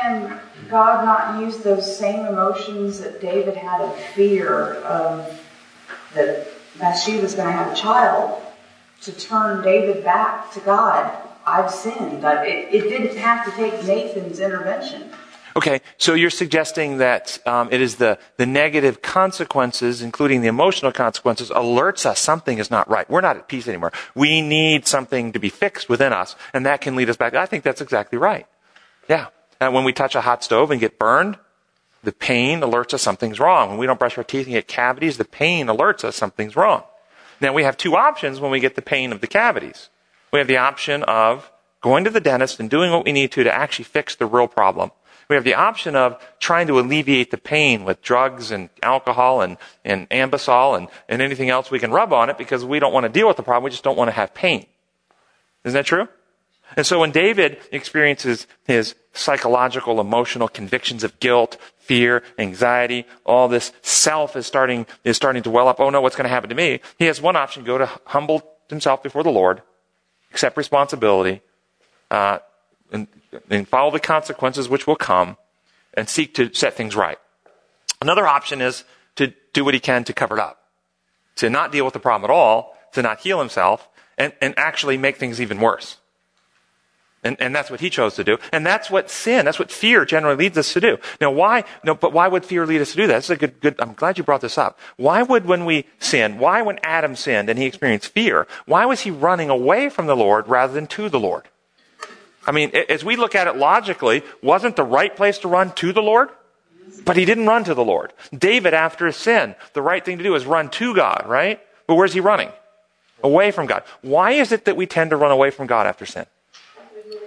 Can 0.00 0.40
God 0.70 1.04
not 1.04 1.40
use 1.44 1.58
those 1.58 1.98
same 1.98 2.26
emotions 2.26 3.00
that 3.00 3.20
David 3.20 3.56
had 3.56 3.80
of 3.80 3.96
fear 4.14 4.74
of 4.76 5.40
that 6.14 6.48
Bathsheba's 6.78 7.34
going 7.34 7.48
to 7.48 7.52
have 7.52 7.72
a 7.72 7.76
child 7.76 8.42
to 9.02 9.12
turn 9.12 9.62
David 9.62 10.02
back 10.04 10.52
to 10.52 10.60
God? 10.60 11.16
I've 11.46 11.70
sinned. 11.70 12.24
It, 12.24 12.74
it 12.74 12.82
didn't 12.88 13.16
have 13.16 13.44
to 13.44 13.50
take 13.52 13.84
Nathan's 13.84 14.40
intervention. 14.40 15.10
Okay, 15.56 15.80
so 15.98 16.14
you're 16.14 16.30
suggesting 16.30 16.98
that 16.98 17.38
um, 17.44 17.68
it 17.72 17.80
is 17.80 17.96
the, 17.96 18.18
the 18.36 18.46
negative 18.46 19.02
consequences, 19.02 20.00
including 20.00 20.42
the 20.42 20.48
emotional 20.48 20.92
consequences, 20.92 21.50
alerts 21.50 22.06
us 22.06 22.20
something 22.20 22.58
is 22.58 22.70
not 22.70 22.88
right. 22.88 23.10
We're 23.10 23.20
not 23.20 23.36
at 23.36 23.48
peace 23.48 23.66
anymore. 23.66 23.92
We 24.14 24.42
need 24.42 24.86
something 24.86 25.32
to 25.32 25.40
be 25.40 25.48
fixed 25.48 25.88
within 25.88 26.12
us, 26.12 26.36
and 26.54 26.64
that 26.66 26.80
can 26.80 26.94
lead 26.94 27.10
us 27.10 27.16
back. 27.16 27.34
I 27.34 27.46
think 27.46 27.64
that's 27.64 27.80
exactly 27.80 28.16
right. 28.18 28.46
Yeah. 29.08 29.26
And 29.60 29.74
when 29.74 29.84
we 29.84 29.92
touch 29.92 30.14
a 30.14 30.22
hot 30.22 30.42
stove 30.42 30.70
and 30.70 30.80
get 30.80 30.98
burned, 30.98 31.38
the 32.02 32.12
pain 32.12 32.60
alerts 32.60 32.94
us 32.94 33.02
something's 33.02 33.38
wrong. 33.38 33.70
When 33.70 33.78
we 33.78 33.86
don't 33.86 33.98
brush 33.98 34.16
our 34.16 34.24
teeth 34.24 34.46
and 34.46 34.54
get 34.54 34.66
cavities, 34.66 35.18
the 35.18 35.24
pain 35.24 35.66
alerts 35.66 36.02
us 36.04 36.16
something's 36.16 36.56
wrong. 36.56 36.82
Now 37.40 37.52
we 37.52 37.62
have 37.62 37.76
two 37.76 37.96
options 37.96 38.40
when 38.40 38.50
we 38.50 38.60
get 38.60 38.74
the 38.74 38.82
pain 38.82 39.12
of 39.12 39.20
the 39.20 39.26
cavities. 39.26 39.90
We 40.32 40.38
have 40.38 40.48
the 40.48 40.56
option 40.56 41.02
of 41.02 41.50
going 41.80 42.04
to 42.04 42.10
the 42.10 42.20
dentist 42.20 42.60
and 42.60 42.70
doing 42.70 42.90
what 42.90 43.04
we 43.04 43.12
need 43.12 43.32
to 43.32 43.44
to 43.44 43.52
actually 43.52 43.84
fix 43.84 44.14
the 44.14 44.26
real 44.26 44.48
problem. 44.48 44.92
We 45.28 45.36
have 45.36 45.44
the 45.44 45.54
option 45.54 45.94
of 45.94 46.20
trying 46.40 46.66
to 46.66 46.80
alleviate 46.80 47.30
the 47.30 47.38
pain 47.38 47.84
with 47.84 48.02
drugs 48.02 48.50
and 48.50 48.68
alcohol 48.82 49.42
and, 49.42 49.58
and 49.84 50.08
Anbesol 50.10 50.76
and, 50.76 50.88
and 51.08 51.22
anything 51.22 51.50
else 51.50 51.70
we 51.70 51.78
can 51.78 51.92
rub 51.92 52.12
on 52.12 52.30
it 52.30 52.36
because 52.36 52.64
we 52.64 52.80
don't 52.80 52.92
want 52.92 53.04
to 53.04 53.08
deal 53.08 53.28
with 53.28 53.36
the 53.36 53.42
problem. 53.42 53.64
We 53.64 53.70
just 53.70 53.84
don't 53.84 53.96
want 53.96 54.08
to 54.08 54.12
have 54.12 54.34
pain. 54.34 54.66
Isn't 55.64 55.76
that 55.76 55.86
true? 55.86 56.08
And 56.76 56.86
so 56.86 57.00
when 57.00 57.10
David 57.10 57.58
experiences 57.72 58.46
his 58.66 58.94
psychological, 59.12 60.00
emotional 60.00 60.48
convictions 60.48 61.02
of 61.02 61.18
guilt, 61.20 61.56
fear, 61.78 62.22
anxiety, 62.38 63.06
all 63.26 63.48
this 63.48 63.72
self 63.82 64.36
is 64.36 64.46
starting, 64.46 64.86
is 65.02 65.16
starting 65.16 65.42
to 65.42 65.50
well 65.50 65.68
up. 65.68 65.80
Oh 65.80 65.90
no, 65.90 66.00
what's 66.00 66.16
going 66.16 66.24
to 66.24 66.30
happen 66.30 66.48
to 66.50 66.54
me? 66.54 66.80
He 66.98 67.06
has 67.06 67.20
one 67.20 67.36
option, 67.36 67.64
go 67.64 67.78
to 67.78 67.90
humble 68.04 68.42
himself 68.68 69.02
before 69.02 69.24
the 69.24 69.30
Lord, 69.30 69.62
accept 70.30 70.56
responsibility, 70.56 71.42
uh, 72.10 72.38
and, 72.92 73.08
and 73.48 73.68
follow 73.68 73.90
the 73.90 74.00
consequences 74.00 74.68
which 74.68 74.86
will 74.86 74.96
come, 74.96 75.36
and 75.94 76.08
seek 76.08 76.34
to 76.34 76.54
set 76.54 76.74
things 76.74 76.94
right. 76.94 77.18
Another 78.00 78.26
option 78.26 78.60
is 78.60 78.84
to 79.16 79.34
do 79.52 79.64
what 79.64 79.74
he 79.74 79.80
can 79.80 80.04
to 80.04 80.12
cover 80.12 80.38
it 80.38 80.40
up, 80.40 80.62
to 81.36 81.50
not 81.50 81.72
deal 81.72 81.84
with 81.84 81.94
the 81.94 82.00
problem 82.00 82.30
at 82.30 82.32
all, 82.32 82.76
to 82.92 83.02
not 83.02 83.20
heal 83.20 83.38
himself, 83.38 83.88
and, 84.16 84.32
and 84.40 84.54
actually 84.56 84.96
make 84.96 85.16
things 85.16 85.40
even 85.40 85.60
worse. 85.60 85.96
And, 87.22 87.36
and 87.38 87.54
that's 87.54 87.70
what 87.70 87.80
he 87.80 87.90
chose 87.90 88.14
to 88.14 88.24
do. 88.24 88.38
And 88.50 88.64
that's 88.64 88.90
what 88.90 89.10
sin, 89.10 89.44
that's 89.44 89.58
what 89.58 89.70
fear 89.70 90.06
generally 90.06 90.36
leads 90.36 90.56
us 90.56 90.72
to 90.72 90.80
do. 90.80 90.96
Now 91.20 91.30
why, 91.30 91.64
no, 91.84 91.94
but 91.94 92.14
why 92.14 92.28
would 92.28 92.46
fear 92.46 92.66
lead 92.66 92.80
us 92.80 92.92
to 92.92 92.96
do 92.96 93.06
that? 93.08 93.12
That's 93.12 93.30
a 93.30 93.36
good, 93.36 93.60
good, 93.60 93.74
I'm 93.78 93.92
glad 93.92 94.16
you 94.16 94.24
brought 94.24 94.40
this 94.40 94.56
up. 94.56 94.78
Why 94.96 95.22
would 95.22 95.44
when 95.44 95.66
we 95.66 95.84
sin, 95.98 96.38
why 96.38 96.62
when 96.62 96.78
Adam 96.82 97.14
sinned 97.16 97.50
and 97.50 97.58
he 97.58 97.66
experienced 97.66 98.12
fear, 98.12 98.46
why 98.64 98.86
was 98.86 99.00
he 99.00 99.10
running 99.10 99.50
away 99.50 99.90
from 99.90 100.06
the 100.06 100.16
Lord 100.16 100.48
rather 100.48 100.72
than 100.72 100.86
to 100.88 101.10
the 101.10 101.20
Lord? 101.20 101.44
I 102.46 102.52
mean, 102.52 102.72
as 102.88 103.04
we 103.04 103.16
look 103.16 103.34
at 103.34 103.46
it 103.46 103.56
logically, 103.56 104.22
wasn't 104.42 104.76
the 104.76 104.82
right 104.82 105.14
place 105.14 105.38
to 105.38 105.48
run 105.48 105.72
to 105.72 105.92
the 105.92 106.02
Lord? 106.02 106.30
But 107.04 107.18
he 107.18 107.26
didn't 107.26 107.46
run 107.46 107.64
to 107.64 107.74
the 107.74 107.84
Lord. 107.84 108.14
David, 108.36 108.72
after 108.72 109.06
his 109.06 109.16
sin, 109.16 109.54
the 109.74 109.82
right 109.82 110.04
thing 110.04 110.18
to 110.18 110.24
do 110.24 110.34
is 110.34 110.46
run 110.46 110.70
to 110.70 110.94
God, 110.94 111.24
right? 111.26 111.60
But 111.86 111.96
where's 111.96 112.14
he 112.14 112.20
running? 112.20 112.50
Away 113.22 113.50
from 113.50 113.66
God. 113.66 113.82
Why 114.00 114.32
is 114.32 114.52
it 114.52 114.64
that 114.64 114.76
we 114.76 114.86
tend 114.86 115.10
to 115.10 115.16
run 115.16 115.30
away 115.30 115.50
from 115.50 115.66
God 115.66 115.86
after 115.86 116.06
sin? 116.06 116.24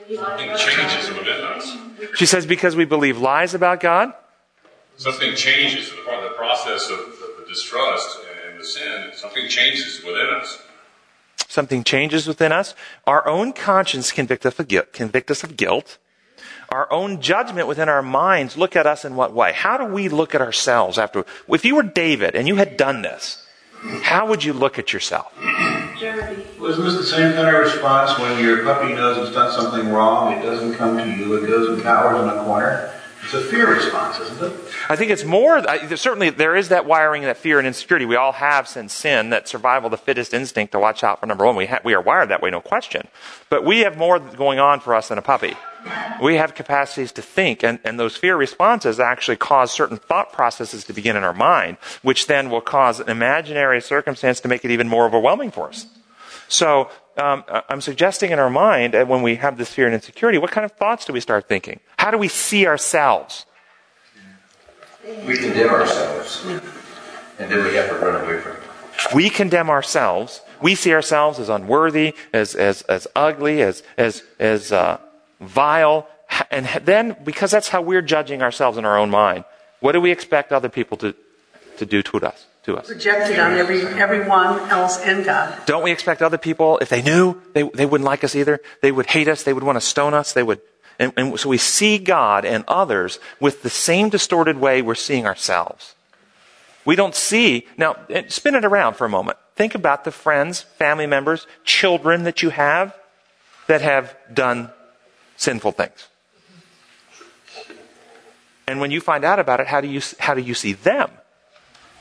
Something 0.09 0.55
changes 0.57 1.09
within 1.09 1.41
us. 1.41 1.77
She 2.15 2.25
says 2.25 2.45
because 2.45 2.75
we 2.75 2.85
believe 2.85 3.17
lies 3.17 3.53
about 3.53 3.79
God. 3.79 4.13
Something 4.97 5.35
changes 5.35 5.89
in 5.91 5.97
the 5.97 6.33
process 6.37 6.89
of 6.89 6.99
the 7.39 7.45
distrust 7.47 8.19
and 8.47 8.59
the 8.59 8.65
sin. 8.65 9.11
Something 9.13 9.47
changes 9.47 10.03
within 10.03 10.27
us. 10.39 10.59
Something 11.47 11.83
changes 11.83 12.27
within 12.27 12.51
us. 12.51 12.75
Our 13.05 13.27
own 13.27 13.53
conscience 13.53 14.11
convict 14.11 14.45
us 14.45 14.59
of 14.59 14.67
guilt. 14.67 14.93
Convict 14.93 15.31
us 15.31 15.43
of 15.43 15.55
guilt. 15.57 15.97
Our 16.69 16.91
own 16.91 17.21
judgment 17.21 17.67
within 17.67 17.89
our 17.89 18.01
minds 18.01 18.57
look 18.57 18.75
at 18.75 18.87
us 18.87 19.05
in 19.05 19.15
what 19.15 19.33
way? 19.33 19.53
How 19.53 19.77
do 19.77 19.85
we 19.85 20.09
look 20.09 20.33
at 20.33 20.41
ourselves 20.41 20.97
after? 20.97 21.25
If 21.47 21.63
you 21.63 21.75
were 21.75 21.83
David 21.83 22.35
and 22.35 22.47
you 22.47 22.55
had 22.55 22.77
done 22.77 23.03
this, 23.03 23.45
how 24.01 24.27
would 24.27 24.43
you 24.43 24.53
look 24.53 24.79
at 24.79 24.93
yourself? 24.93 25.31
Wasn't 26.63 26.85
this 26.85 26.95
the 26.95 27.03
same 27.03 27.33
kind 27.33 27.53
of 27.53 27.61
response 27.61 28.17
when 28.17 28.41
your 28.41 28.63
puppy 28.63 28.93
knows 28.93 29.17
it's 29.17 29.35
done 29.35 29.51
something 29.51 29.91
wrong? 29.91 30.31
It 30.31 30.43
doesn't 30.43 30.75
come 30.75 30.97
to 30.97 31.05
you. 31.05 31.35
It 31.35 31.45
goes 31.45 31.67
and 31.67 31.83
cowers 31.83 32.21
in 32.23 32.29
a 32.29 32.41
corner. 32.45 32.89
It's 33.21 33.33
a 33.33 33.41
fear 33.41 33.69
response, 33.69 34.17
isn't 34.19 34.41
it? 34.41 34.53
I 34.87 34.95
think 34.95 35.11
it's 35.11 35.25
more, 35.25 35.61
certainly 35.97 36.29
there 36.29 36.55
is 36.55 36.69
that 36.69 36.85
wiring, 36.85 37.23
that 37.23 37.35
fear 37.35 37.57
and 37.57 37.67
insecurity. 37.67 38.05
We 38.05 38.15
all 38.15 38.31
have 38.31 38.69
since 38.69 38.93
sin, 38.93 39.29
that 39.31 39.49
survival, 39.49 39.89
the 39.89 39.97
fittest 39.97 40.33
instinct 40.33 40.71
to 40.71 40.79
watch 40.79 41.03
out 41.03 41.19
for 41.19 41.25
number 41.25 41.45
one. 41.45 41.57
We, 41.57 41.65
ha- 41.65 41.81
we 41.83 41.93
are 41.95 42.01
wired 42.01 42.29
that 42.29 42.41
way, 42.41 42.49
no 42.49 42.61
question. 42.61 43.09
But 43.49 43.65
we 43.65 43.79
have 43.79 43.97
more 43.97 44.19
going 44.19 44.59
on 44.59 44.79
for 44.79 44.95
us 44.95 45.09
than 45.09 45.17
a 45.17 45.21
puppy. 45.21 45.55
We 46.21 46.35
have 46.35 46.55
capacities 46.55 47.11
to 47.13 47.21
think, 47.21 47.61
and, 47.61 47.79
and 47.83 47.99
those 47.99 48.15
fear 48.15 48.37
responses 48.37 49.01
actually 49.01 49.35
cause 49.35 49.69
certain 49.69 49.97
thought 49.97 50.31
processes 50.31 50.85
to 50.85 50.93
begin 50.93 51.17
in 51.17 51.25
our 51.25 51.33
mind, 51.33 51.75
which 52.03 52.27
then 52.27 52.49
will 52.49 52.61
cause 52.61 53.01
an 53.01 53.09
imaginary 53.09 53.81
circumstance 53.81 54.39
to 54.39 54.47
make 54.47 54.63
it 54.63 54.71
even 54.71 54.87
more 54.87 55.05
overwhelming 55.05 55.51
for 55.51 55.67
us. 55.67 55.87
So 56.47 56.89
um, 57.17 57.43
I'm 57.69 57.81
suggesting 57.81 58.31
in 58.31 58.39
our 58.39 58.49
mind, 58.49 58.93
when 58.93 59.21
we 59.21 59.35
have 59.35 59.57
this 59.57 59.73
fear 59.73 59.85
and 59.85 59.93
insecurity, 59.93 60.37
what 60.37 60.51
kind 60.51 60.65
of 60.65 60.71
thoughts 60.71 61.05
do 61.05 61.13
we 61.13 61.19
start 61.19 61.47
thinking? 61.47 61.79
How 61.97 62.11
do 62.11 62.17
we 62.17 62.27
see 62.27 62.65
ourselves? 62.65 63.45
We 65.25 65.37
condemn 65.37 65.69
ourselves, 65.69 66.45
and 66.45 67.51
then 67.51 67.63
we 67.65 67.75
have 67.75 67.89
to 67.89 67.95
run 67.95 68.23
away 68.23 68.39
from 68.39 68.53
it. 68.53 69.13
We 69.13 69.29
condemn 69.29 69.69
ourselves. 69.69 70.41
We 70.61 70.75
see 70.75 70.93
ourselves 70.93 71.39
as 71.39 71.49
unworthy, 71.49 72.15
as 72.31 72.55
as 72.55 72.83
as 72.83 73.05
ugly, 73.15 73.61
as 73.61 73.83
as 73.97 74.23
as 74.39 74.71
uh, 74.71 74.99
vile, 75.41 76.07
and 76.49 76.67
then 76.85 77.17
because 77.23 77.51
that's 77.51 77.67
how 77.67 77.81
we're 77.81 78.01
judging 78.01 78.41
ourselves 78.41 78.77
in 78.77 78.85
our 78.85 78.97
own 78.97 79.09
mind, 79.09 79.43
what 79.81 79.91
do 79.91 79.99
we 79.99 80.11
expect 80.11 80.53
other 80.53 80.69
people 80.69 80.95
to 80.97 81.13
to 81.77 81.85
do 81.85 82.01
to 82.03 82.17
us? 82.19 82.45
To 82.63 82.77
us. 82.77 82.87
Projected 82.87 83.39
on 83.39 83.53
every 83.53 83.81
everyone 83.81 84.57
else 84.69 84.97
and 84.99 85.25
God. 85.25 85.65
Don't 85.65 85.83
we 85.83 85.91
expect 85.91 86.21
other 86.21 86.37
people, 86.37 86.77
if 86.79 86.87
they 86.87 87.01
knew, 87.01 87.41
they, 87.51 87.63
they 87.63 87.85
wouldn't 87.85 88.05
like 88.05 88.23
us 88.23 88.35
either? 88.35 88.61
They 88.81 88.91
would 88.91 89.07
hate 89.07 89.27
us. 89.27 89.43
They 89.43 89.51
would 89.51 89.63
want 89.63 89.75
to 89.75 89.81
stone 89.81 90.13
us. 90.13 90.31
They 90.31 90.43
would 90.43 90.61
and, 90.99 91.11
and 91.17 91.39
so 91.39 91.49
we 91.49 91.57
see 91.57 91.97
God 91.97 92.45
and 92.45 92.63
others 92.67 93.19
with 93.39 93.63
the 93.63 93.69
same 93.69 94.09
distorted 94.09 94.57
way 94.57 94.81
we're 94.81 94.95
seeing 94.95 95.25
ourselves. 95.25 95.95
We 96.85 96.95
don't 96.95 97.15
see, 97.15 97.67
now 97.77 97.95
spin 98.27 98.55
it 98.55 98.65
around 98.65 98.95
for 98.95 99.05
a 99.05 99.09
moment. 99.09 99.37
Think 99.55 99.75
about 99.75 100.03
the 100.03 100.11
friends, 100.11 100.61
family 100.61 101.07
members, 101.07 101.47
children 101.63 102.23
that 102.23 102.41
you 102.41 102.49
have 102.49 102.95
that 103.67 103.81
have 103.81 104.15
done 104.33 104.69
sinful 105.37 105.71
things. 105.71 106.07
And 108.67 108.79
when 108.79 108.91
you 108.91 109.01
find 109.01 109.23
out 109.23 109.39
about 109.39 109.59
it, 109.59 109.67
how 109.67 109.81
do 109.81 109.87
you, 109.87 110.01
how 110.19 110.33
do 110.33 110.41
you 110.41 110.53
see 110.53 110.73
them? 110.73 111.09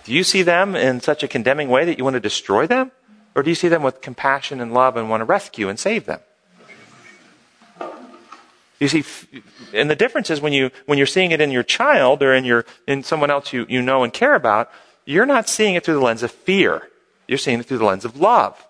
Do 0.04 0.12
you 0.12 0.24
see 0.24 0.42
them 0.42 0.74
in 0.74 1.00
such 1.00 1.22
a 1.22 1.28
condemning 1.28 1.68
way 1.68 1.84
that 1.84 1.98
you 1.98 2.04
want 2.04 2.14
to 2.14 2.20
destroy 2.20 2.66
them? 2.66 2.90
Or 3.34 3.42
do 3.42 3.50
you 3.50 3.54
see 3.54 3.68
them 3.68 3.82
with 3.82 4.00
compassion 4.00 4.60
and 4.60 4.74
love 4.74 4.96
and 4.96 5.08
want 5.08 5.20
to 5.20 5.24
rescue 5.24 5.68
and 5.68 5.78
save 5.78 6.06
them? 6.06 6.20
You 8.78 8.88
see, 8.88 9.04
and 9.72 9.88
the 9.88 9.94
difference 9.94 10.28
is 10.28 10.40
when 10.40 10.52
you 10.52 10.72
when 10.86 10.98
you're 10.98 11.06
seeing 11.06 11.30
it 11.30 11.40
in 11.40 11.52
your 11.52 11.62
child 11.62 12.20
or 12.20 12.34
in 12.34 12.44
your 12.44 12.64
in 12.88 13.04
someone 13.04 13.30
else 13.30 13.52
you, 13.52 13.64
you 13.68 13.80
know 13.80 14.02
and 14.02 14.12
care 14.12 14.34
about, 14.34 14.72
you're 15.04 15.24
not 15.24 15.48
seeing 15.48 15.76
it 15.76 15.84
through 15.84 15.94
the 15.94 16.00
lens 16.00 16.24
of 16.24 16.32
fear. 16.32 16.88
You're 17.28 17.38
seeing 17.38 17.60
it 17.60 17.66
through 17.66 17.78
the 17.78 17.84
lens 17.84 18.04
of 18.04 18.18
love. 18.18 18.60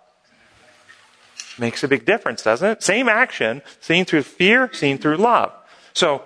Makes 1.58 1.82
a 1.82 1.88
big 1.88 2.04
difference, 2.04 2.42
doesn't 2.42 2.68
it? 2.68 2.82
Same 2.82 3.08
action, 3.08 3.62
seen 3.80 4.04
through 4.04 4.24
fear, 4.24 4.70
seen 4.74 4.98
through 4.98 5.16
love. 5.16 5.50
So 5.94 6.22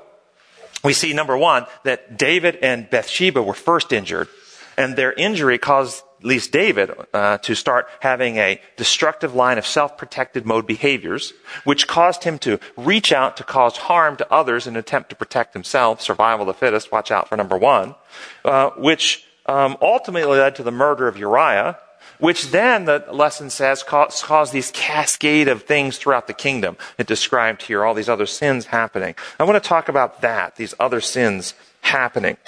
we 0.82 0.92
see 0.92 1.12
number 1.12 1.36
one 1.36 1.66
that 1.84 2.18
David 2.18 2.56
and 2.62 2.90
Bathsheba 2.90 3.40
were 3.40 3.54
first 3.54 3.92
injured, 3.92 4.28
and 4.76 4.96
their 4.96 5.12
injury 5.12 5.58
caused 5.58 6.02
at 6.18 6.24
least 6.24 6.50
David, 6.50 6.90
uh, 7.12 7.38
to 7.38 7.54
start 7.54 7.88
having 8.00 8.38
a 8.38 8.60
destructive 8.76 9.34
line 9.34 9.58
of 9.58 9.66
self-protected 9.66 10.46
mode 10.46 10.66
behaviors, 10.66 11.34
which 11.64 11.86
caused 11.86 12.24
him 12.24 12.38
to 12.38 12.58
reach 12.76 13.12
out 13.12 13.36
to 13.36 13.44
cause 13.44 13.76
harm 13.76 14.16
to 14.16 14.32
others 14.32 14.66
in 14.66 14.74
an 14.74 14.80
attempt 14.80 15.10
to 15.10 15.16
protect 15.16 15.52
himself, 15.52 16.00
survival 16.00 16.48
of 16.48 16.54
the 16.54 16.58
fittest, 16.58 16.90
watch 16.90 17.10
out 17.10 17.28
for 17.28 17.36
number 17.36 17.58
one, 17.58 17.94
uh, 18.46 18.70
which 18.78 19.26
um, 19.44 19.76
ultimately 19.82 20.38
led 20.38 20.56
to 20.56 20.62
the 20.62 20.70
murder 20.70 21.06
of 21.06 21.18
Uriah, 21.18 21.78
which 22.18 22.50
then 22.50 22.86
the 22.86 23.04
lesson 23.12 23.50
says 23.50 23.82
caused, 23.82 24.24
caused 24.24 24.52
these 24.52 24.70
cascade 24.70 25.48
of 25.48 25.64
things 25.64 25.98
throughout 25.98 26.26
the 26.26 26.32
kingdom. 26.32 26.78
It 26.96 27.06
described 27.06 27.62
here 27.62 27.84
all 27.84 27.92
these 27.92 28.08
other 28.08 28.26
sins 28.26 28.66
happening. 28.66 29.14
I 29.38 29.44
want 29.44 29.62
to 29.62 29.68
talk 29.68 29.90
about 29.90 30.22
that, 30.22 30.56
these 30.56 30.74
other 30.80 31.02
sins 31.02 31.52
happening. 31.82 32.38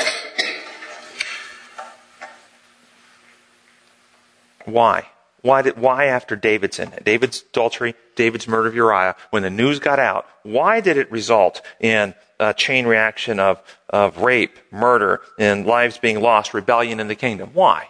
Why? 4.68 5.06
Why, 5.42 5.62
did, 5.62 5.78
why 5.78 6.06
after 6.06 6.36
David's 6.36 6.76
sin? 6.76 6.92
David's 7.04 7.44
adultery, 7.50 7.94
David's 8.16 8.48
murder 8.48 8.68
of 8.68 8.74
Uriah, 8.74 9.14
when 9.30 9.42
the 9.42 9.50
news 9.50 9.78
got 9.78 9.98
out, 9.98 10.26
why 10.42 10.80
did 10.80 10.96
it 10.96 11.10
result 11.10 11.62
in 11.80 12.14
a 12.40 12.52
chain 12.52 12.86
reaction 12.86 13.38
of, 13.38 13.62
of 13.88 14.18
rape, 14.18 14.58
murder, 14.70 15.20
and 15.38 15.64
lives 15.64 15.98
being 15.98 16.20
lost, 16.20 16.54
rebellion 16.54 16.98
in 16.98 17.08
the 17.08 17.14
kingdom? 17.14 17.50
Why? 17.54 17.88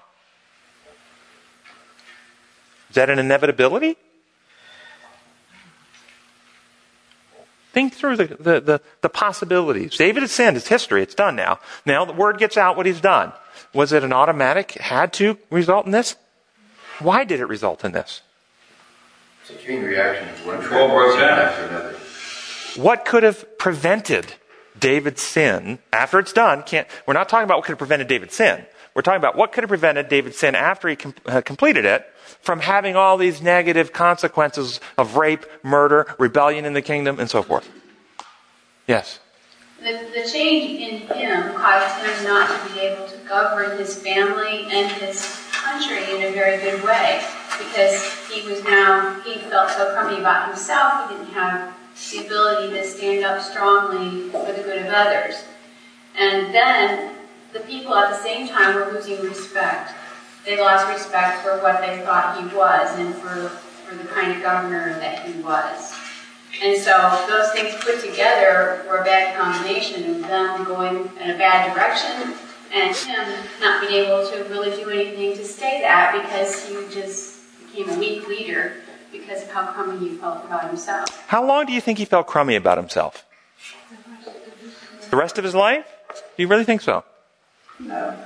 Is 2.90 2.94
that 2.96 3.10
an 3.10 3.18
inevitability? 3.18 3.96
Think 7.72 7.94
through 7.94 8.16
the, 8.16 8.26
the, 8.26 8.60
the, 8.60 8.80
the, 9.02 9.08
possibilities. 9.08 9.96
David 9.96 10.22
has 10.22 10.32
sinned. 10.32 10.56
It's 10.56 10.68
history. 10.68 11.02
It's 11.02 11.14
done 11.14 11.36
now. 11.36 11.60
Now 11.84 12.04
the 12.04 12.14
word 12.14 12.38
gets 12.38 12.56
out 12.56 12.76
what 12.76 12.86
he's 12.86 13.00
done. 13.00 13.32
Was 13.74 13.92
it 13.92 14.02
an 14.02 14.12
automatic, 14.12 14.72
had 14.72 15.12
to 15.14 15.38
result 15.50 15.84
in 15.86 15.92
this? 15.92 16.16
Why 17.00 17.24
did 17.24 17.40
it 17.40 17.46
result 17.46 17.84
in 17.84 17.92
this? 17.92 18.22
It's 19.42 19.50
a 19.50 19.66
chain 19.66 19.82
reaction. 19.82 20.28
One 20.46 20.60
broke 20.60 21.18
down. 21.18 21.38
after 21.38 21.64
another. 21.64 21.96
What 22.76 23.04
could 23.04 23.22
have 23.22 23.58
prevented 23.58 24.34
David's 24.78 25.22
sin 25.22 25.78
after 25.92 26.18
it's 26.18 26.32
done? 26.32 26.62
Can't, 26.62 26.86
we're 27.06 27.14
not 27.14 27.28
talking 27.28 27.44
about 27.44 27.58
what 27.58 27.64
could 27.64 27.72
have 27.72 27.78
prevented 27.78 28.08
David's 28.08 28.34
sin. 28.34 28.64
We're 28.94 29.02
talking 29.02 29.18
about 29.18 29.36
what 29.36 29.52
could 29.52 29.64
have 29.64 29.68
prevented 29.68 30.08
David's 30.08 30.38
sin 30.38 30.54
after 30.54 30.88
he 30.88 30.96
com- 30.96 31.14
uh, 31.26 31.40
completed 31.40 31.84
it 31.84 32.06
from 32.40 32.60
having 32.60 32.96
all 32.96 33.16
these 33.16 33.40
negative 33.40 33.92
consequences 33.92 34.80
of 34.96 35.16
rape, 35.16 35.46
murder, 35.62 36.14
rebellion 36.18 36.64
in 36.64 36.72
the 36.72 36.82
kingdom, 36.82 37.20
and 37.20 37.30
so 37.30 37.42
forth. 37.42 37.68
Yes. 38.86 39.20
The, 39.80 40.08
the 40.14 40.28
change 40.28 40.80
in 40.80 41.00
him 41.16 41.54
caused 41.54 42.04
him 42.04 42.24
not 42.24 42.48
to 42.48 42.74
be 42.74 42.80
able 42.80 43.06
to 43.06 43.16
govern 43.28 43.78
his 43.78 43.94
family 44.02 44.66
and 44.70 44.90
his 44.92 45.47
country 45.68 46.16
in 46.16 46.22
a 46.22 46.32
very 46.32 46.56
good 46.62 46.82
way 46.82 47.22
because 47.58 48.02
he 48.30 48.48
was 48.48 48.62
now, 48.64 49.20
he 49.20 49.38
felt 49.50 49.70
so 49.70 49.92
crummy 49.92 50.18
about 50.18 50.48
himself, 50.48 51.10
he 51.10 51.16
didn't 51.16 51.32
have 51.32 51.74
the 52.10 52.24
ability 52.24 52.72
to 52.72 52.84
stand 52.84 53.24
up 53.24 53.42
strongly 53.42 54.30
for 54.30 54.46
the 54.46 54.62
good 54.62 54.86
of 54.86 54.92
others. 54.92 55.44
And 56.16 56.54
then 56.54 57.14
the 57.52 57.60
people 57.60 57.94
at 57.94 58.10
the 58.10 58.22
same 58.22 58.48
time 58.48 58.74
were 58.74 58.90
losing 58.92 59.20
respect. 59.22 59.92
They 60.46 60.58
lost 60.58 60.88
respect 60.88 61.42
for 61.42 61.58
what 61.58 61.80
they 61.82 62.00
thought 62.00 62.40
he 62.40 62.56
was 62.56 62.98
and 62.98 63.14
for, 63.16 63.48
for 63.48 63.94
the 63.96 64.04
kind 64.04 64.32
of 64.32 64.42
governor 64.42 64.98
that 65.00 65.26
he 65.26 65.40
was. 65.42 65.92
And 66.62 66.80
so 66.80 67.26
those 67.28 67.52
things 67.52 67.74
put 67.84 68.00
together 68.00 68.86
were 68.88 68.98
a 68.98 69.04
bad 69.04 69.38
combination 69.38 70.10
of 70.10 70.22
them 70.22 70.64
going 70.64 71.10
in 71.20 71.30
a 71.30 71.38
bad 71.38 71.74
direction 71.74 72.34
and 72.72 72.94
him 72.94 73.28
not 73.60 73.80
being 73.80 74.04
able 74.04 74.28
to 74.30 74.44
really 74.44 74.70
do 74.70 74.90
anything 74.90 75.36
to 75.36 75.44
stay 75.44 75.80
that 75.80 76.22
because 76.22 76.66
he 76.66 76.74
just 76.92 77.36
became 77.66 77.90
a 77.90 77.98
weak 77.98 78.28
leader 78.28 78.74
because 79.10 79.42
of 79.42 79.50
how 79.50 79.66
crummy 79.72 80.08
he 80.08 80.16
felt 80.16 80.44
about 80.44 80.66
himself. 80.66 81.26
How 81.28 81.44
long 81.44 81.66
do 81.66 81.72
you 81.72 81.80
think 81.80 81.98
he 81.98 82.04
felt 82.04 82.26
crummy 82.26 82.56
about 82.56 82.78
himself? 82.78 83.24
The 85.10 85.16
rest 85.16 85.38
of 85.38 85.44
his 85.44 85.54
life? 85.54 85.86
Do 86.14 86.42
you 86.42 86.48
really 86.48 86.64
think 86.64 86.82
so? 86.82 87.04
No. 87.80 88.16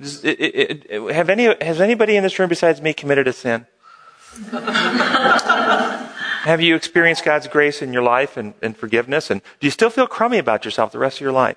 Does, 0.00 0.24
it, 0.24 0.38
it, 0.40 0.86
it, 0.90 1.14
have 1.14 1.28
any, 1.28 1.54
has 1.60 1.80
anybody 1.80 2.16
in 2.16 2.22
this 2.22 2.38
room 2.38 2.48
besides 2.48 2.80
me 2.80 2.92
committed 2.92 3.26
a 3.26 3.32
sin? 3.32 3.66
Have 6.48 6.60
you 6.60 6.76
experienced 6.76 7.24
God's 7.24 7.48
grace 7.48 7.82
in 7.82 7.92
your 7.92 8.02
life 8.02 8.36
and, 8.36 8.54
and 8.62 8.76
forgiveness? 8.76 9.30
And 9.30 9.42
do 9.60 9.66
you 9.66 9.70
still 9.70 9.90
feel 9.90 10.06
crummy 10.06 10.38
about 10.38 10.64
yourself 10.64 10.92
the 10.92 10.98
rest 10.98 11.16
of 11.16 11.20
your 11.22 11.32
life? 11.32 11.56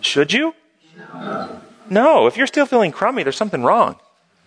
Should 0.00 0.32
you? 0.32 0.54
No. 1.88 2.26
If 2.26 2.36
you're 2.36 2.46
still 2.46 2.66
feeling 2.66 2.92
crummy, 2.92 3.22
there's 3.22 3.36
something 3.36 3.62
wrong. 3.62 3.96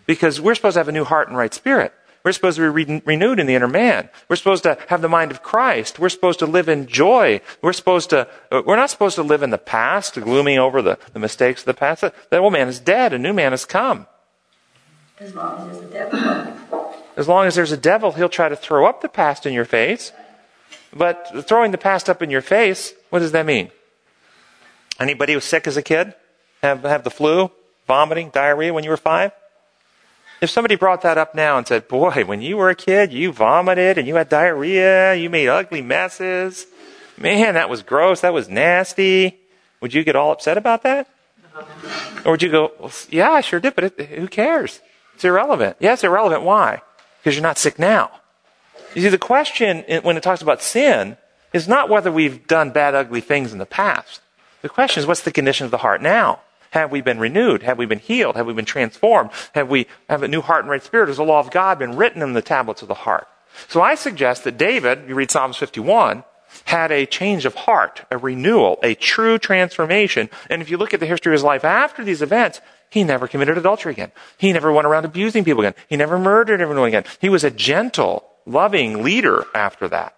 Because 0.06 0.42
we're 0.42 0.56
supposed 0.56 0.76
to 0.76 0.80
have 0.80 0.88
a 0.88 0.94
new 0.94 1.04
heart 1.04 1.28
and 1.28 1.38
right 1.38 1.54
spirit. 1.54 1.94
We're 2.24 2.32
supposed 2.32 2.56
to 2.56 2.62
be 2.62 2.86
re- 2.86 3.02
renewed 3.06 3.40
in 3.40 3.48
the 3.48 3.56
inner 3.56 3.68
man. 3.68 4.10
We're 4.30 4.38
supposed 4.38 4.64
to 4.64 4.78
have 4.88 5.02
the 5.02 5.10
mind 5.10 5.32
of 5.32 5.44
Christ. 5.44 6.00
We're 6.00 6.10
supposed 6.10 6.40
to 6.40 6.46
live 6.46 6.70
in 6.70 6.88
joy. 6.88 7.42
We're 7.62 7.74
supposed 7.74 8.12
to, 8.12 8.30
uh, 8.50 8.62
we're 8.66 8.78
not 8.78 8.90
supposed 8.90 9.16
to 9.16 9.24
live 9.24 9.44
in 9.44 9.50
the 9.50 9.58
past, 9.58 10.16
glooming 10.16 10.58
over 10.58 10.82
the, 10.82 10.98
the 11.12 11.20
mistakes 11.20 11.62
of 11.62 11.66
the 11.66 11.74
past. 11.74 12.02
That 12.02 12.40
old 12.40 12.54
man 12.54 12.70
is 12.70 12.80
dead. 12.80 13.12
A 13.12 13.20
new 13.20 13.34
man 13.34 13.52
has 13.52 13.66
come. 13.66 14.08
As 15.20 15.36
long 15.36 15.70
as 15.70 15.80
there's 15.80 15.84
a 15.84 15.94
devil. 15.94 16.96
As 17.16 17.28
long 17.28 17.46
as 17.46 17.56
there's 17.56 17.72
a 17.72 17.78
devil, 17.78 18.14
he'll 18.14 18.30
try 18.30 18.48
to 18.48 18.56
throw 18.56 18.86
up 18.86 19.02
the 19.02 19.10
past 19.10 19.46
in 19.46 19.54
your 19.54 19.66
face. 19.66 20.14
But 20.94 21.46
throwing 21.46 21.72
the 21.72 21.78
past 21.78 22.10
up 22.10 22.22
in 22.22 22.30
your 22.30 22.42
face, 22.42 22.94
what 23.10 23.20
does 23.20 23.34
that 23.34 23.46
mean? 23.46 23.70
Anybody 25.04 25.36
was 25.36 25.44
sick 25.44 25.68
as 25.68 25.76
a 25.76 25.82
kid? 25.82 26.14
Have, 26.62 26.84
have 26.84 27.04
the 27.04 27.10
flu? 27.10 27.52
Vomiting? 27.88 28.30
Diarrhea 28.30 28.74
when 28.74 28.86
you 28.86 28.90
were 28.90 28.96
five? 28.96 29.34
If 30.40 30.50
somebody 30.50 30.76
brought 30.76 31.02
that 31.02 31.18
up 31.18 31.36
now 31.36 31.58
and 31.58 31.68
said, 31.68 31.90
boy, 31.90 32.24
when 32.24 32.42
you 32.42 32.56
were 32.56 32.70
a 32.70 32.76
kid, 32.76 33.12
you 33.12 33.34
vomited 33.34 33.98
and 33.98 34.08
you 34.08 34.16
had 34.16 34.30
diarrhea, 34.30 35.14
you 35.16 35.30
made 35.30 35.50
ugly 35.50 35.82
messes. 35.82 36.66
Man, 37.18 37.56
that 37.56 37.70
was 37.70 37.84
gross. 37.84 38.22
That 38.22 38.34
was 38.34 38.48
nasty. 38.48 39.40
Would 39.82 39.94
you 39.94 40.06
get 40.06 40.16
all 40.16 40.32
upset 40.32 40.58
about 40.58 40.84
that? 40.84 41.10
Or 42.24 42.32
would 42.32 42.42
you 42.42 42.50
go, 42.50 42.72
well, 42.80 42.92
yeah, 43.10 43.32
I 43.32 43.42
sure 43.42 43.60
did, 43.60 43.76
but 43.76 43.84
it, 43.84 44.00
who 44.08 44.30
cares? 44.30 44.80
It's 45.16 45.26
irrelevant. 45.26 45.76
Yeah, 45.82 45.94
it's 45.94 46.04
irrelevant. 46.06 46.44
Why? 46.44 46.82
Because 47.20 47.36
you're 47.36 47.44
not 47.44 47.58
sick 47.58 47.78
now. 47.78 48.10
You 48.96 49.02
see, 49.02 49.10
the 49.10 49.18
question 49.18 49.84
when 50.04 50.16
it 50.16 50.24
talks 50.24 50.42
about 50.42 50.62
sin 50.62 51.18
is 51.52 51.68
not 51.68 51.90
whether 51.90 52.10
we've 52.10 52.48
done 52.48 52.72
bad, 52.72 52.96
ugly 52.96 53.22
things 53.22 53.52
in 53.52 53.60
the 53.60 53.66
past. 53.66 54.22
The 54.64 54.70
question 54.70 55.02
is, 55.02 55.08
what's 55.08 55.22
the 55.22 55.32
condition 55.32 55.66
of 55.66 55.72
the 55.72 55.78
heart 55.78 56.02
now? 56.02 56.40
Have 56.72 56.90
we 56.90 57.02
been 57.02 57.20
renewed? 57.20 57.64
Have 57.64 57.78
we 57.78 57.86
been 57.86 58.00
healed? 58.00 58.38
Have 58.38 58.48
we 58.48 58.54
been 58.54 58.66
transformed? 58.66 59.30
Have 59.54 59.70
we 59.70 59.88
have 60.10 60.24
a 60.24 60.28
new 60.28 60.42
heart 60.42 60.62
and 60.62 60.72
right 60.72 60.82
spirit? 60.82 61.10
Has 61.10 61.18
the 61.18 61.24
law 61.24 61.40
of 61.40 61.52
God 61.52 61.78
been 61.78 61.98
written 61.98 62.22
in 62.22 62.32
the 62.32 62.42
tablets 62.42 62.82
of 62.82 62.88
the 62.88 62.94
heart? 62.94 63.28
So 63.68 63.82
I 63.82 63.96
suggest 63.96 64.46
that 64.46 64.58
David, 64.58 65.08
you 65.08 65.16
read 65.16 65.30
Psalms 65.30 65.58
51, 65.58 66.24
had 66.66 66.92
a 66.94 67.06
change 67.06 67.46
of 67.46 67.56
heart, 67.56 68.06
a 68.10 68.18
renewal, 68.18 68.80
a 68.84 68.96
true 68.96 69.38
transformation. 69.38 70.30
And 70.50 70.62
if 70.62 70.70
you 70.70 70.78
look 70.78 70.94
at 70.94 71.02
the 71.02 71.06
history 71.06 71.32
of 71.32 71.38
his 71.38 71.44
life 71.44 71.66
after 71.66 72.04
these 72.04 72.22
events, 72.22 72.62
he 72.90 73.04
never 73.04 73.28
committed 73.28 73.58
adultery 73.58 73.92
again. 73.92 74.14
He 74.38 74.54
never 74.54 74.72
went 74.72 74.88
around 74.88 75.04
abusing 75.04 75.44
people 75.44 75.62
again. 75.62 75.76
He 75.90 75.98
never 75.98 76.18
murdered 76.18 76.62
everyone 76.62 76.88
again. 76.88 77.04
He 77.20 77.28
was 77.28 77.44
a 77.44 77.52
gentle, 77.52 78.24
loving 78.46 79.04
leader 79.04 79.46
after 79.54 79.90
that. 79.90 80.16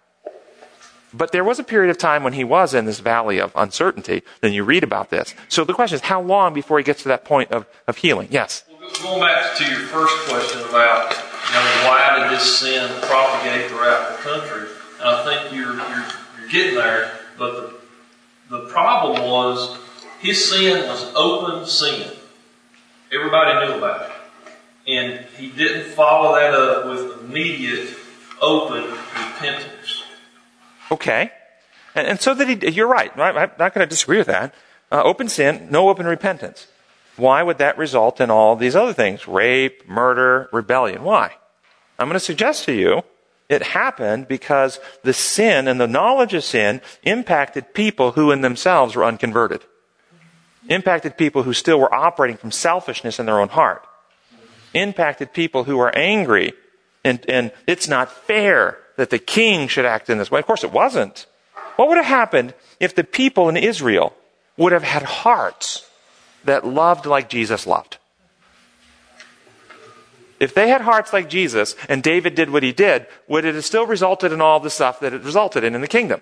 But 1.16 1.32
there 1.32 1.44
was 1.44 1.58
a 1.58 1.64
period 1.64 1.90
of 1.90 1.98
time 1.98 2.22
when 2.22 2.34
he 2.34 2.44
was 2.44 2.74
in 2.74 2.84
this 2.84 3.00
valley 3.00 3.40
of 3.40 3.52
uncertainty. 3.56 4.22
Then 4.40 4.52
you 4.52 4.64
read 4.64 4.84
about 4.84 5.10
this. 5.10 5.34
So 5.48 5.64
the 5.64 5.72
question 5.72 5.96
is, 5.96 6.02
how 6.02 6.20
long 6.20 6.52
before 6.52 6.78
he 6.78 6.84
gets 6.84 7.02
to 7.02 7.08
that 7.08 7.24
point 7.24 7.50
of, 7.52 7.66
of 7.86 7.96
healing? 7.96 8.28
Yes? 8.30 8.64
Well, 8.68 8.90
going 9.02 9.20
back 9.20 9.56
to 9.56 9.64
your 9.64 9.80
first 9.80 10.14
question 10.28 10.60
about 10.68 11.12
you 11.12 11.54
know, 11.54 11.88
why 11.88 12.18
did 12.18 12.36
this 12.36 12.58
sin 12.58 12.88
propagate 13.02 13.70
throughout 13.70 14.16
the 14.16 14.22
country, 14.22 14.68
and 15.00 15.08
I 15.08 15.24
think 15.24 15.54
you're, 15.54 15.74
you're, 15.74 16.06
you're 16.40 16.48
getting 16.50 16.74
there, 16.74 17.12
but 17.38 17.54
the, 18.50 18.58
the 18.58 18.66
problem 18.66 19.22
was 19.22 19.78
his 20.20 20.50
sin 20.50 20.86
was 20.88 21.14
open 21.14 21.66
sin. 21.66 22.10
Everybody 23.12 23.66
knew 23.66 23.78
about 23.78 24.02
it. 24.02 24.12
And 24.88 25.26
he 25.36 25.50
didn't 25.50 25.92
follow 25.92 26.34
that 26.34 26.54
up 26.54 26.86
with 26.86 27.20
immediate, 27.20 27.96
open 28.40 28.82
repentance. 28.82 29.75
Okay. 30.90 31.30
And, 31.94 32.06
and 32.06 32.20
so 32.20 32.34
that 32.34 32.48
he, 32.48 32.70
you're 32.70 32.88
right. 32.88 33.10
I'm 33.18 33.50
not 33.58 33.74
going 33.74 33.86
to 33.86 33.86
disagree 33.86 34.18
with 34.18 34.26
that. 34.26 34.54
Uh, 34.90 35.02
open 35.02 35.28
sin, 35.28 35.68
no 35.70 35.88
open 35.88 36.06
repentance. 36.06 36.68
Why 37.16 37.42
would 37.42 37.58
that 37.58 37.78
result 37.78 38.20
in 38.20 38.30
all 38.30 38.56
these 38.56 38.76
other 38.76 38.92
things? 38.92 39.26
Rape, 39.26 39.88
murder, 39.88 40.48
rebellion. 40.52 41.02
Why? 41.02 41.34
I'm 41.98 42.08
going 42.08 42.14
to 42.14 42.20
suggest 42.20 42.64
to 42.66 42.72
you 42.72 43.02
it 43.48 43.62
happened 43.62 44.28
because 44.28 44.80
the 45.02 45.12
sin 45.12 45.68
and 45.68 45.80
the 45.80 45.86
knowledge 45.86 46.34
of 46.34 46.44
sin 46.44 46.82
impacted 47.04 47.74
people 47.74 48.12
who 48.12 48.30
in 48.30 48.42
themselves 48.42 48.94
were 48.94 49.04
unconverted. 49.04 49.62
Impacted 50.68 51.16
people 51.16 51.44
who 51.44 51.52
still 51.52 51.78
were 51.78 51.94
operating 51.94 52.36
from 52.36 52.50
selfishness 52.50 53.18
in 53.18 53.26
their 53.26 53.40
own 53.40 53.48
heart. 53.48 53.86
Impacted 54.74 55.32
people 55.32 55.64
who 55.64 55.76
were 55.76 55.96
angry 55.96 56.52
and, 57.06 57.24
and 57.30 57.52
it's 57.68 57.86
not 57.86 58.10
fair 58.10 58.78
that 58.96 59.10
the 59.10 59.18
king 59.18 59.68
should 59.68 59.84
act 59.84 60.10
in 60.10 60.18
this 60.18 60.30
way. 60.30 60.40
Of 60.40 60.46
course, 60.46 60.64
it 60.64 60.72
wasn't. 60.72 61.26
What 61.76 61.88
would 61.88 61.98
have 61.98 62.06
happened 62.06 62.54
if 62.80 62.94
the 62.94 63.04
people 63.04 63.48
in 63.48 63.56
Israel 63.56 64.14
would 64.56 64.72
have 64.72 64.82
had 64.82 65.02
hearts 65.02 65.88
that 66.44 66.66
loved 66.66 67.06
like 67.06 67.28
Jesus 67.28 67.66
loved? 67.66 67.98
If 70.38 70.52
they 70.52 70.68
had 70.68 70.82
hearts 70.82 71.12
like 71.12 71.30
Jesus 71.30 71.76
and 71.88 72.02
David 72.02 72.34
did 72.34 72.50
what 72.50 72.62
he 72.62 72.72
did, 72.72 73.06
would 73.26 73.44
it 73.44 73.54
have 73.54 73.64
still 73.64 73.86
resulted 73.86 74.32
in 74.32 74.40
all 74.40 74.60
the 74.60 74.70
stuff 74.70 75.00
that 75.00 75.14
it 75.14 75.22
resulted 75.22 75.64
in 75.64 75.74
in 75.74 75.80
the 75.80 75.88
kingdom? 75.88 76.20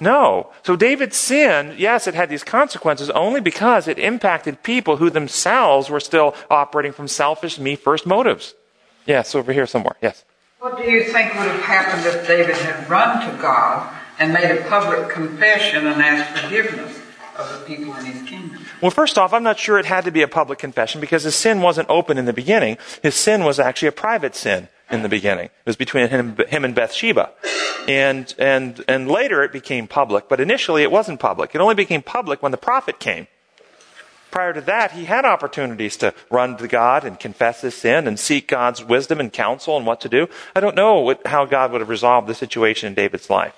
No. 0.00 0.50
So 0.62 0.76
David's 0.76 1.16
sin, 1.16 1.74
yes, 1.78 2.06
it 2.06 2.14
had 2.14 2.28
these 2.28 2.44
consequences 2.44 3.10
only 3.10 3.40
because 3.40 3.88
it 3.88 3.98
impacted 3.98 4.62
people 4.62 4.98
who 4.98 5.10
themselves 5.10 5.88
were 5.88 6.00
still 6.00 6.34
operating 6.50 6.92
from 6.92 7.08
selfish, 7.08 7.58
me 7.58 7.74
first 7.74 8.06
motives. 8.06 8.54
Yes, 9.06 9.34
over 9.34 9.52
here 9.52 9.66
somewhere. 9.66 9.96
Yes. 10.00 10.24
What 10.64 10.78
do 10.78 10.90
you 10.90 11.04
think 11.04 11.34
would 11.34 11.46
have 11.46 11.60
happened 11.60 12.06
if 12.06 12.26
David 12.26 12.56
had 12.56 12.88
run 12.88 13.20
to 13.28 13.36
God 13.36 13.86
and 14.18 14.32
made 14.32 14.50
a 14.50 14.66
public 14.66 15.10
confession 15.10 15.86
and 15.86 16.00
asked 16.00 16.40
forgiveness 16.40 17.02
of 17.36 17.52
the 17.52 17.66
people 17.66 17.94
in 17.96 18.06
his 18.06 18.26
kingdom? 18.26 18.64
Well, 18.80 18.90
first 18.90 19.18
off, 19.18 19.34
I'm 19.34 19.42
not 19.42 19.58
sure 19.58 19.78
it 19.78 19.84
had 19.84 20.06
to 20.06 20.10
be 20.10 20.22
a 20.22 20.26
public 20.26 20.58
confession 20.58 21.02
because 21.02 21.22
his 21.22 21.34
sin 21.34 21.60
wasn't 21.60 21.90
open 21.90 22.16
in 22.16 22.24
the 22.24 22.32
beginning. 22.32 22.78
His 23.02 23.14
sin 23.14 23.44
was 23.44 23.60
actually 23.60 23.88
a 23.88 23.92
private 23.92 24.34
sin 24.34 24.68
in 24.90 25.02
the 25.02 25.08
beginning. 25.10 25.48
It 25.48 25.66
was 25.66 25.76
between 25.76 26.08
him, 26.08 26.34
him 26.48 26.64
and 26.64 26.74
Bathsheba. 26.74 27.32
And, 27.86 28.34
and, 28.38 28.82
and 28.88 29.06
later 29.06 29.42
it 29.42 29.52
became 29.52 29.86
public, 29.86 30.30
but 30.30 30.40
initially 30.40 30.82
it 30.82 30.90
wasn't 30.90 31.20
public. 31.20 31.54
It 31.54 31.60
only 31.60 31.74
became 31.74 32.00
public 32.00 32.42
when 32.42 32.52
the 32.52 32.56
prophet 32.56 32.98
came 32.98 33.26
prior 34.34 34.52
to 34.52 34.60
that, 34.62 34.90
he 34.90 35.04
had 35.04 35.24
opportunities 35.24 35.96
to 35.96 36.12
run 36.28 36.56
to 36.56 36.66
God 36.66 37.04
and 37.04 37.20
confess 37.20 37.60
his 37.60 37.72
sin 37.72 38.08
and 38.08 38.18
seek 38.18 38.48
God's 38.48 38.82
wisdom 38.82 39.20
and 39.20 39.32
counsel 39.32 39.76
and 39.76 39.86
what 39.86 40.00
to 40.00 40.08
do. 40.08 40.26
I 40.56 40.60
don't 40.60 40.74
know 40.74 40.98
what, 40.98 41.24
how 41.24 41.44
God 41.44 41.70
would 41.70 41.80
have 41.80 41.88
resolved 41.88 42.26
the 42.26 42.34
situation 42.34 42.88
in 42.88 42.94
David's 42.94 43.30
life. 43.30 43.54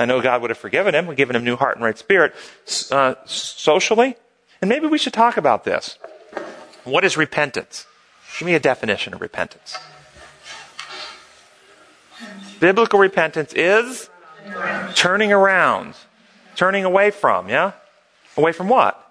I 0.00 0.04
know 0.04 0.20
God 0.20 0.42
would 0.42 0.50
have 0.50 0.58
forgiven 0.58 0.96
him, 0.96 1.14
given 1.14 1.36
him 1.36 1.44
new 1.44 1.54
heart 1.54 1.76
and 1.76 1.84
right 1.84 1.96
spirit 1.96 2.34
uh, 2.90 3.14
socially. 3.24 4.16
And 4.60 4.68
maybe 4.68 4.88
we 4.88 4.98
should 4.98 5.12
talk 5.12 5.36
about 5.36 5.62
this. 5.62 5.96
What 6.82 7.04
is 7.04 7.16
repentance? 7.16 7.86
Give 8.36 8.46
me 8.46 8.54
a 8.54 8.60
definition 8.60 9.14
of 9.14 9.20
repentance. 9.20 9.78
Biblical 12.58 12.98
repentance 12.98 13.52
is 13.52 14.10
turning 14.96 15.32
around, 15.32 15.94
turning 16.56 16.84
away 16.84 17.12
from, 17.12 17.48
yeah? 17.48 17.74
Away 18.36 18.50
from 18.50 18.68
what? 18.68 19.03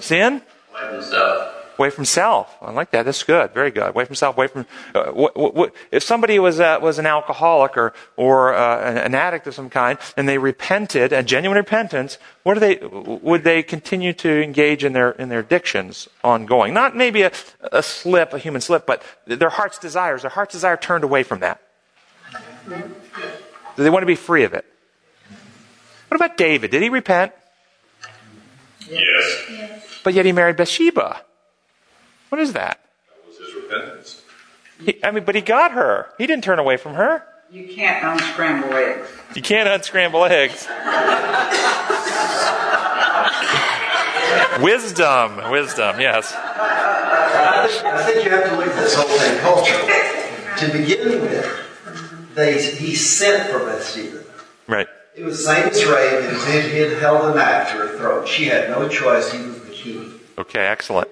Sin? 0.00 0.42
Away 0.72 0.90
from 0.90 1.02
self. 1.02 1.54
Away 1.78 1.90
from 1.90 2.04
self. 2.04 2.56
I 2.60 2.72
like 2.72 2.90
that. 2.90 3.04
That's 3.04 3.22
good. 3.22 3.52
Very 3.54 3.70
good. 3.70 3.90
Away 3.90 4.04
from 4.04 4.16
self. 4.16 4.36
Away 4.36 4.48
from. 4.48 4.66
Uh, 4.92 5.12
what, 5.12 5.36
what, 5.36 5.72
if 5.92 6.02
somebody 6.02 6.40
was 6.40 6.58
uh, 6.58 6.78
was 6.82 6.98
an 6.98 7.06
alcoholic 7.06 7.76
or 7.76 7.94
or 8.16 8.52
uh, 8.52 8.80
an, 8.80 8.96
an, 8.98 9.14
addict 9.14 9.46
of 9.46 9.54
some 9.54 9.70
kind, 9.70 9.96
and 10.16 10.28
they 10.28 10.38
repented, 10.38 11.12
a 11.12 11.22
genuine 11.22 11.56
repentance, 11.56 12.18
what 12.42 12.54
do 12.54 12.60
they? 12.60 12.78
Would 12.84 13.44
they 13.44 13.62
continue 13.62 14.12
to 14.14 14.42
engage 14.42 14.82
in 14.82 14.92
their 14.92 15.10
in 15.12 15.28
their 15.28 15.38
addictions 15.38 16.08
ongoing? 16.24 16.74
Not 16.74 16.96
maybe 16.96 17.22
a, 17.22 17.30
a 17.70 17.82
slip, 17.84 18.32
a 18.32 18.38
human 18.38 18.60
slip, 18.60 18.84
but 18.84 19.00
their 19.26 19.50
heart's 19.50 19.78
desires. 19.78 20.22
Their 20.22 20.32
heart's 20.32 20.54
desire 20.54 20.76
turned 20.76 21.04
away 21.04 21.22
from 21.22 21.40
that. 21.40 21.60
Do 22.68 23.84
they 23.84 23.90
want 23.90 24.02
to 24.02 24.06
be 24.06 24.16
free 24.16 24.42
of 24.42 24.52
it? 24.52 24.64
What 26.08 26.16
about 26.16 26.36
David? 26.36 26.72
Did 26.72 26.82
he 26.82 26.88
repent? 26.88 27.32
Yes. 28.90 29.44
yes. 29.50 30.00
But 30.04 30.14
yet 30.14 30.26
he 30.26 30.32
married 30.32 30.56
Bathsheba. 30.56 31.22
What 32.28 32.40
is 32.40 32.52
that? 32.52 32.80
That 33.08 33.26
was 33.26 33.38
his 33.38 33.54
repentance. 33.54 34.22
He, 34.84 35.04
I 35.04 35.10
mean, 35.10 35.24
but 35.24 35.34
he 35.34 35.40
got 35.40 35.72
her. 35.72 36.08
He 36.18 36.26
didn't 36.26 36.44
turn 36.44 36.58
away 36.58 36.76
from 36.76 36.94
her. 36.94 37.24
You 37.50 37.66
can't 37.66 38.04
unscramble 38.04 38.74
eggs. 38.74 39.08
You 39.34 39.42
can't 39.42 39.68
unscramble 39.68 40.24
eggs. 40.24 40.66
wisdom, 44.62 45.50
wisdom, 45.50 46.00
yes. 46.00 46.34
I 46.36 48.02
think, 48.06 48.24
you 48.24 48.30
have 48.30 48.50
to 48.50 48.56
look 48.56 48.66
at 48.66 48.76
this 48.76 48.94
whole 48.94 49.08
thing 49.08 49.38
culturally. 49.40 49.92
To 50.58 50.68
begin 50.72 51.22
with, 51.22 52.34
they, 52.34 52.62
he 52.76 52.94
sent 52.94 53.50
for 53.50 53.60
Bathsheba. 53.60 54.24
It 55.18 55.24
was 55.24 55.38
the 55.38 55.52
same 55.52 55.68
as 55.68 55.84
rape. 55.84 56.30
It 56.30 56.70
he 56.70 56.78
had 56.78 56.92
held 56.98 57.32
a 57.32 57.34
knife 57.34 57.70
to 57.70 57.78
her 57.78 57.98
throat. 57.98 58.28
She 58.28 58.44
had 58.44 58.70
no 58.70 58.88
choice. 58.88 59.32
He 59.32 59.42
was 59.42 59.60
the 59.62 59.72
king. 59.72 60.14
Okay, 60.38 60.64
excellent. 60.64 61.08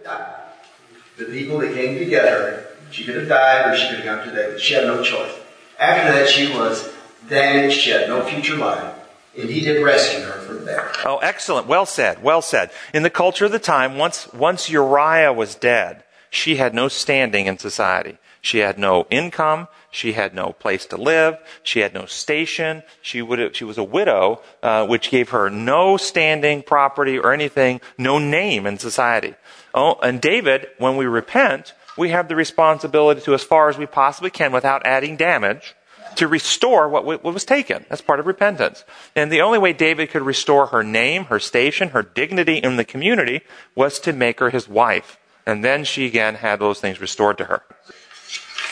The 1.19 1.25
people 1.25 1.59
that 1.59 1.75
came 1.75 1.99
together 1.99 2.69
She 2.93 3.05
could 3.05 3.17
have 3.17 3.29
died 3.29 3.73
or 3.73 3.77
she 3.77 3.89
could 3.89 4.05
have 4.05 4.05
gone 4.05 4.29
to 4.29 4.33
David. 4.33 4.61
She 4.61 4.75
had 4.75 4.85
no 4.85 5.03
choice. 5.03 5.33
After 5.81 6.13
that, 6.13 6.29
she 6.29 6.53
was 6.53 6.89
damaged. 7.29 7.81
She 7.81 7.91
had 7.91 8.09
no 8.09 8.23
future 8.23 8.57
life. 8.57 8.95
And 9.37 9.51
he 9.51 9.61
did 9.61 9.83
rescue 9.83 10.21
her 10.21 10.41
from 10.41 10.65
that. 10.67 10.99
Oh, 11.05 11.19
excellent. 11.19 11.67
Well 11.67 11.85
said. 11.85 12.23
Well 12.23 12.43
said. 12.43 12.71
In 12.95 13.03
the 13.03 13.11
culture 13.11 13.47
of 13.47 13.53
the 13.53 13.59
time, 13.59 13.99
once, 13.99 14.33
once 14.33 14.71
Uriah 14.71 15.33
was 15.33 15.57
dead, 15.57 16.05
she 16.31 16.57
had 16.57 16.75
no 16.75 16.87
standing 16.87 17.47
in 17.47 17.59
society. 17.59 18.19
She 18.47 18.59
had 18.59 18.79
no 18.79 19.09
income. 19.11 19.67
She 19.91 20.13
had 20.13 20.33
no 20.33 20.53
place 20.53 20.87
to 20.87 20.97
live. 20.97 21.37
She 21.65 21.81
had 21.81 21.93
no 21.93 22.07
station. 22.07 22.85
She, 23.03 23.21
would, 23.21 23.57
she 23.57 23.65
was 23.65 23.77
a 23.77 23.83
widow, 23.83 24.41
uh, 24.63 24.87
which 24.87 25.11
gave 25.11 25.31
her 25.31 25.51
no 25.51 25.97
standing, 25.97 26.63
property, 26.63 27.19
or 27.19 27.33
anything, 27.33 27.81
no 27.99 28.21
name 28.21 28.65
in 28.65 28.79
society. 28.79 29.35
Oh, 29.75 29.95
and 30.01 30.21
David, 30.21 30.69
when 30.79 30.97
we 30.97 31.07
repent, 31.07 31.75
we 31.99 32.11
have 32.11 32.29
the 32.29 32.37
responsibility 32.37 33.21
to, 33.23 33.35
as 33.35 33.43
far 33.43 33.69
as 33.69 33.79
we 33.79 33.87
possibly 33.87 34.31
can, 34.31 34.53
without 34.53 34.87
adding 34.87 35.17
damage, 35.17 35.75
to 36.15 36.29
restore 36.29 36.89
what, 36.89 37.05
what 37.05 37.25
was 37.25 37.45
taken. 37.45 37.85
That's 37.89 38.01
part 38.01 38.21
of 38.21 38.29
repentance. 38.29 38.85
And 39.17 39.33
the 39.33 39.41
only 39.41 39.59
way 39.59 39.73
David 39.73 40.11
could 40.11 40.23
restore 40.23 40.69
her 40.69 40.85
name, 40.85 41.25
her 41.25 41.41
station, 41.41 41.89
her 41.89 42.03
dignity 42.03 42.59
in 42.59 42.77
the 42.77 42.85
community 42.85 43.41
was 43.75 43.99
to 44.01 44.13
make 44.13 44.39
her 44.39 44.51
his 44.51 44.69
wife. 44.69 45.19
And 45.45 45.65
then 45.65 45.83
she 45.83 46.07
again 46.07 46.37
had 46.37 46.61
those 46.61 46.79
things 46.79 47.01
restored 47.01 47.39
to 47.39 47.47
her. 47.47 47.65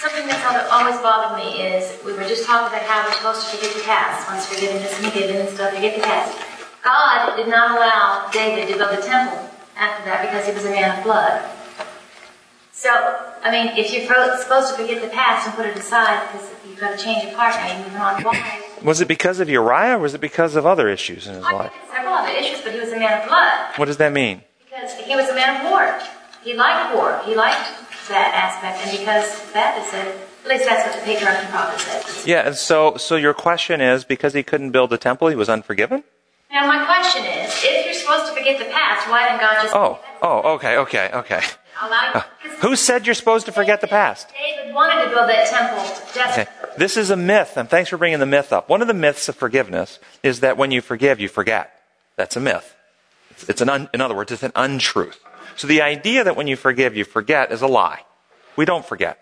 Something 0.05 0.27
that's 0.27 0.71
always 0.71 1.01
bothered 1.01 1.39
me 1.39 1.63
is 1.63 1.97
we 2.05 2.13
were 2.13 2.29
just 2.29 2.45
talking 2.45 2.69
about 2.69 2.87
how 2.87 3.09
we're 3.09 3.15
supposed 3.15 3.49
to 3.49 3.57
forget 3.57 3.75
the 3.75 3.83
past. 3.85 4.29
Once 4.29 4.45
forgiveness 4.45 4.93
and 5.01 5.11
forgiven 5.11 5.37
and 5.37 5.49
stuff, 5.49 5.73
forget 5.73 5.97
the 5.97 6.03
past. 6.03 6.37
God 6.83 7.37
did 7.37 7.49
not 7.49 7.79
allow 7.79 8.29
David 8.31 8.69
to 8.69 8.77
build 8.77 8.99
a 8.99 9.01
temple 9.01 9.49
after 9.79 10.05
that 10.05 10.21
because 10.21 10.47
he 10.47 10.53
was 10.53 10.67
a 10.67 10.71
man 10.71 10.99
of 10.99 11.05
blood. 11.05 11.43
So, 12.73 12.91
I 13.43 13.51
mean, 13.51 13.69
if 13.79 13.95
you're 13.95 14.05
supposed 14.37 14.77
to 14.77 14.83
forget 14.83 15.01
the 15.01 15.09
past 15.09 15.47
and 15.47 15.57
put 15.57 15.65
it 15.65 15.75
aside 15.75 16.31
because 16.31 16.51
you've 16.69 16.79
got 16.79 16.99
to 16.99 17.03
change 17.03 17.25
your 17.25 17.35
heart 17.35 17.55
now, 17.55 17.69
you're 17.69 17.85
moving 17.85 17.97
on, 17.97 18.23
why? 18.25 18.63
Was 18.83 19.01
it 19.01 19.09
because 19.09 19.41
of 19.41 19.49
Uriah 19.49 19.97
or 19.97 20.01
was 20.01 20.13
it 20.13 20.21
because 20.21 20.55
of 20.55 20.67
other 20.67 20.87
issues 20.87 21.27
in 21.27 21.37
his 21.37 21.45
I 21.45 21.53
life? 21.53 21.73
Several 21.91 22.13
other 22.13 22.33
issues, 22.37 22.61
but 22.61 22.75
he 22.75 22.79
was 22.79 22.93
a 22.93 22.99
man 22.99 23.23
of 23.23 23.27
blood. 23.27 23.73
What 23.77 23.87
does 23.87 23.97
that 23.97 24.13
mean? 24.13 24.43
Because 24.67 24.93
he 24.99 25.17
was 25.17 25.31
a 25.31 25.35
man 25.35 25.65
of 25.65 25.73
war. 25.73 25.99
He 26.43 26.53
liked 26.53 26.95
war. 26.95 27.23
He 27.25 27.35
liked 27.35 27.84
that 28.09 28.35
aspect, 28.35 28.87
and 28.87 28.99
because 28.99 29.53
that 29.53 29.79
is 29.79 29.93
it, 29.95 30.29
at 30.45 30.51
least 30.51 30.65
that's 30.67 30.87
what 30.87 30.99
the 30.99 31.05
patriarch 31.05 31.39
and 31.39 31.49
prophet 31.49 31.81
said. 31.81 32.27
Yeah, 32.27 32.47
and 32.47 32.57
so 32.57 32.97
so 32.97 33.17
your 33.17 33.35
question 33.35 33.81
is 33.81 34.05
because 34.05 34.35
he 34.35 34.43
couldn't 34.43 34.71
build 34.71 34.93
a 34.93 34.99
temple, 34.99 35.29
he 35.29 35.37
was 35.37 35.49
unforgiven? 35.49 36.05
Now 36.51 36.67
my 36.67 36.85
question 36.85 37.25
is, 37.25 37.53
if 37.65 37.85
you're 37.85 37.95
supposed 37.95 38.27
to 38.27 38.33
forget 38.39 38.59
the 38.59 38.71
past, 38.71 39.09
why 39.09 39.29
didn't 39.29 39.41
God 39.41 39.63
just 39.63 39.75
Oh, 39.75 39.99
oh, 40.23 40.55
okay, 40.55 40.77
okay, 40.77 41.11
okay. 41.13 41.41
Uh, 41.81 42.23
who 42.61 42.77
said 42.77 43.07
you're 43.07 43.15
supposed 43.15 43.47
to 43.47 43.53
forget 43.53 43.81
the 43.81 43.89
past? 43.89 44.29
David 44.33 44.75
wanted 44.75 45.05
to 45.05 45.11
build 45.11 45.29
that 45.29 45.49
temple. 45.49 46.33
Okay. 46.33 46.47
This 46.77 46.97
is 46.97 47.11
a 47.11 47.17
myth, 47.17 47.57
and 47.57 47.69
thanks 47.69 47.91
for 47.91 47.97
bringing 47.97 48.21
the 48.21 48.27
myth 48.27 48.53
up. 48.53 48.69
One 48.69 48.83
of 48.83 48.89
the 48.89 48.95
myths 48.95 49.29
of 49.29 49.37
forgiveness 49.37 49.99
is 50.23 50.41
that 50.41 50.57
when 50.57 50.71
you 50.71 50.81
forgive, 50.81 51.21
you 51.21 51.29
forget. 51.29 51.81
That's 52.17 52.37
a 52.37 52.41
myth. 52.41 52.75
It's, 53.31 53.49
it's 53.49 53.61
an 53.61 53.69
un, 53.69 53.89
in 53.93 54.01
other 54.01 54.15
words, 54.15 54.31
it's 54.31 54.43
an 54.43 54.53
untruth. 54.55 55.21
So 55.57 55.67
the 55.67 55.83
idea 55.83 56.25
that 56.25 56.37
when 56.37 56.47
you 56.47 56.57
forgive, 56.57 56.97
you 56.97 57.05
forget 57.05 57.53
is 57.53 57.63
a 57.63 57.67
lie. 57.67 58.03
We 58.57 58.65
don't 58.65 58.85
forget. 58.85 59.21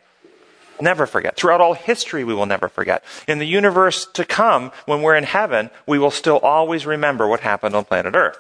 Never 0.80 1.07
forget. 1.07 1.37
Throughout 1.37 1.61
all 1.61 1.74
history, 1.74 2.24
we 2.24 2.35
will 2.35 2.47
never 2.47 2.68
forget. 2.68 3.05
In 3.28 3.39
the 3.39 3.47
universe 3.47 4.07
to 4.14 4.24
come, 4.24 4.72
when 4.87 5.03
we're 5.03 5.14
in 5.14 5.24
heaven, 5.24 5.70
we 5.87 5.99
will 5.99 6.11
still 6.11 6.39
always 6.39 6.87
remember 6.87 7.28
what 7.28 7.41
happened 7.41 7.76
on 7.76 7.85
planet 7.85 8.14
Earth. 8.16 8.39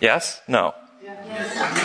Yes? 0.00 0.42
No? 0.46 0.74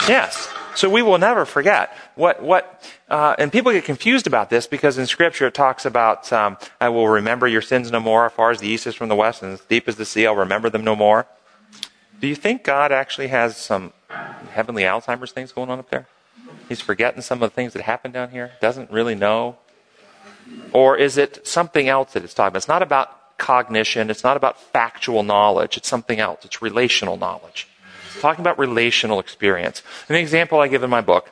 Yes. 0.08 0.48
So 0.74 0.88
we 0.88 1.02
will 1.02 1.18
never 1.18 1.44
forget. 1.44 1.94
What, 2.14 2.42
what, 2.42 2.82
uh, 3.08 3.34
and 3.38 3.52
people 3.52 3.72
get 3.72 3.84
confused 3.84 4.26
about 4.26 4.50
this 4.50 4.66
because 4.66 4.98
in 4.98 5.06
Scripture 5.06 5.46
it 5.46 5.54
talks 5.54 5.84
about, 5.84 6.32
um, 6.32 6.56
I 6.80 6.88
will 6.88 7.08
remember 7.08 7.46
your 7.46 7.62
sins 7.62 7.90
no 7.90 8.00
more, 8.00 8.26
as 8.26 8.32
far 8.32 8.50
as 8.50 8.60
the 8.60 8.68
east 8.68 8.86
is 8.86 8.94
from 8.94 9.08
the 9.08 9.16
west, 9.16 9.42
and 9.42 9.52
as 9.52 9.60
deep 9.62 9.88
as 9.88 9.96
the 9.96 10.04
sea, 10.04 10.26
I'll 10.26 10.34
remember 10.34 10.70
them 10.70 10.84
no 10.84 10.96
more. 10.96 11.26
Do 12.22 12.28
you 12.28 12.36
think 12.36 12.62
God 12.62 12.92
actually 12.92 13.26
has 13.28 13.56
some 13.56 13.92
heavenly 14.52 14.84
Alzheimer's 14.84 15.32
things 15.32 15.50
going 15.50 15.68
on 15.70 15.80
up 15.80 15.90
there? 15.90 16.06
He's 16.68 16.80
forgetting 16.80 17.20
some 17.20 17.42
of 17.42 17.50
the 17.50 17.54
things 17.54 17.72
that 17.72 17.82
happened 17.82 18.14
down 18.14 18.30
here? 18.30 18.52
Doesn't 18.60 18.92
really 18.92 19.16
know? 19.16 19.56
Or 20.72 20.96
is 20.96 21.18
it 21.18 21.44
something 21.44 21.88
else 21.88 22.12
that 22.12 22.22
it's 22.22 22.32
talking 22.32 22.52
about? 22.52 22.58
It's 22.58 22.68
not 22.68 22.80
about 22.80 23.38
cognition, 23.38 24.08
it's 24.08 24.22
not 24.22 24.36
about 24.36 24.60
factual 24.60 25.24
knowledge, 25.24 25.76
it's 25.76 25.88
something 25.88 26.20
else. 26.20 26.44
It's 26.44 26.62
relational 26.62 27.16
knowledge. 27.16 27.66
It's 28.12 28.22
talking 28.22 28.40
about 28.40 28.56
relational 28.56 29.18
experience. 29.18 29.82
An 30.08 30.14
example 30.14 30.60
I 30.60 30.68
give 30.68 30.84
in 30.84 30.90
my 30.90 31.00
book 31.00 31.28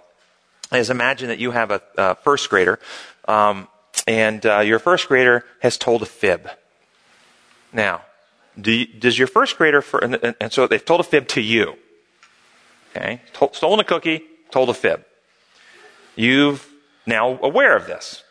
is 0.73 0.91
imagine 0.91 1.29
that 1.29 1.39
you 1.39 1.53
have 1.53 1.71
a, 1.71 1.81
a 1.97 2.15
first 2.17 2.51
grader, 2.51 2.81
um, 3.29 3.69
and 4.09 4.45
uh, 4.45 4.59
your 4.59 4.81
first 4.81 5.07
grader 5.07 5.45
has 5.61 5.79
told 5.79 6.03
a 6.03 6.07
fib. 6.07 6.51
Now, 7.73 8.03
do 8.63 8.73
you, 8.73 8.87
does 8.87 9.19
your 9.19 9.29
first 9.29 9.57
grader, 9.57 9.83
for, 9.83 10.03
and, 10.03 10.35
and, 10.41 10.53
so 10.53 10.67
they've 10.67 10.85
told 10.85 11.01
a 11.01 11.05
fib 11.05 11.29
to 11.29 11.41
you. 11.41 11.77
Okay? 12.91 13.21
Told, 13.33 13.55
stolen 13.55 13.81
a 13.81 13.85
cookie, 13.85 14.23
told 14.51 14.69
a 14.69 14.75
fib. 14.75 15.05
You've 16.17 16.69
now 17.07 17.39
aware 17.43 17.77
of 17.77 17.87
this. 17.87 18.23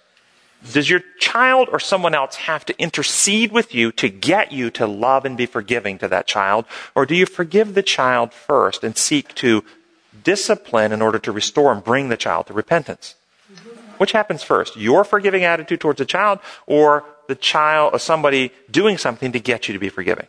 Does 0.73 0.89
your 0.89 1.01
child 1.19 1.69
or 1.71 1.79
someone 1.79 2.13
else 2.13 2.35
have 2.35 2.65
to 2.65 2.77
intercede 2.77 3.51
with 3.51 3.73
you 3.73 3.91
to 3.93 4.09
get 4.09 4.51
you 4.51 4.69
to 4.71 4.85
love 4.85 5.23
and 5.23 5.37
be 5.37 5.45
forgiving 5.45 5.97
to 5.99 6.07
that 6.09 6.27
child? 6.27 6.65
Or 6.95 7.05
do 7.05 7.15
you 7.15 7.25
forgive 7.25 7.75
the 7.75 7.83
child 7.83 8.33
first 8.33 8.83
and 8.83 8.97
seek 8.97 9.33
to 9.35 9.63
discipline 10.23 10.91
in 10.91 11.01
order 11.01 11.19
to 11.19 11.31
restore 11.31 11.71
and 11.71 11.83
bring 11.83 12.09
the 12.09 12.17
child 12.17 12.47
to 12.47 12.53
repentance? 12.53 13.15
Which 13.99 14.13
happens 14.13 14.43
first? 14.43 14.77
Your 14.77 15.03
forgiving 15.03 15.43
attitude 15.43 15.81
towards 15.81 15.97
the 15.97 16.05
child 16.05 16.39
or 16.65 17.03
the 17.27 17.35
child 17.35 17.93
or 17.93 17.99
somebody 17.99 18.53
doing 18.71 18.97
something 18.97 19.33
to 19.33 19.41
get 19.41 19.67
you 19.67 19.73
to 19.73 19.79
be 19.79 19.89
forgiving? 19.89 20.27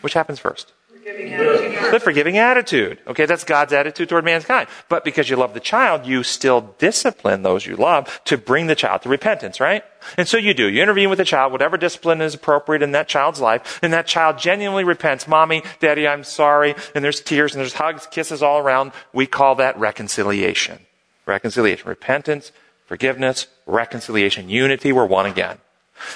Which 0.00 0.14
happens 0.14 0.38
first? 0.38 0.72
The 1.04 2.00
forgiving 2.02 2.38
attitude. 2.38 3.00
Okay, 3.06 3.26
that's 3.26 3.44
God's 3.44 3.74
attitude 3.74 4.08
toward 4.08 4.24
mankind. 4.24 4.68
But 4.88 5.04
because 5.04 5.28
you 5.28 5.36
love 5.36 5.52
the 5.52 5.60
child, 5.60 6.06
you 6.06 6.22
still 6.22 6.74
discipline 6.78 7.42
those 7.42 7.66
you 7.66 7.76
love 7.76 8.22
to 8.24 8.38
bring 8.38 8.66
the 8.66 8.74
child 8.74 9.02
to 9.02 9.10
repentance, 9.10 9.60
right? 9.60 9.84
And 10.16 10.26
so 10.26 10.38
you 10.38 10.54
do. 10.54 10.70
You 10.70 10.82
intervene 10.82 11.10
with 11.10 11.18
the 11.18 11.26
child, 11.26 11.52
whatever 11.52 11.76
discipline 11.76 12.22
is 12.22 12.34
appropriate 12.34 12.82
in 12.82 12.92
that 12.92 13.08
child's 13.08 13.40
life, 13.40 13.78
and 13.82 13.92
that 13.92 14.06
child 14.06 14.38
genuinely 14.38 14.84
repents. 14.84 15.28
Mommy, 15.28 15.64
daddy, 15.80 16.08
I'm 16.08 16.24
sorry. 16.24 16.76
And 16.94 17.04
there's 17.04 17.20
tears 17.20 17.54
and 17.54 17.60
there's 17.60 17.74
hugs, 17.74 18.06
kisses 18.06 18.42
all 18.42 18.58
around. 18.58 18.92
We 19.12 19.26
call 19.26 19.56
that 19.56 19.78
reconciliation. 19.78 20.78
Reconciliation. 21.26 21.88
Repentance, 21.88 22.52
forgiveness, 22.86 23.46
reconciliation, 23.66 24.48
unity. 24.48 24.92
We're 24.92 25.06
one 25.06 25.26
again. 25.26 25.58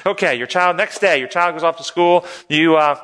Okay, 0.04 0.34
your 0.36 0.46
child, 0.46 0.76
next 0.76 0.98
day, 0.98 1.18
your 1.18 1.28
child 1.28 1.54
goes 1.54 1.62
off 1.62 1.76
to 1.76 1.84
school. 1.84 2.24
You, 2.48 2.76
uh, 2.76 2.98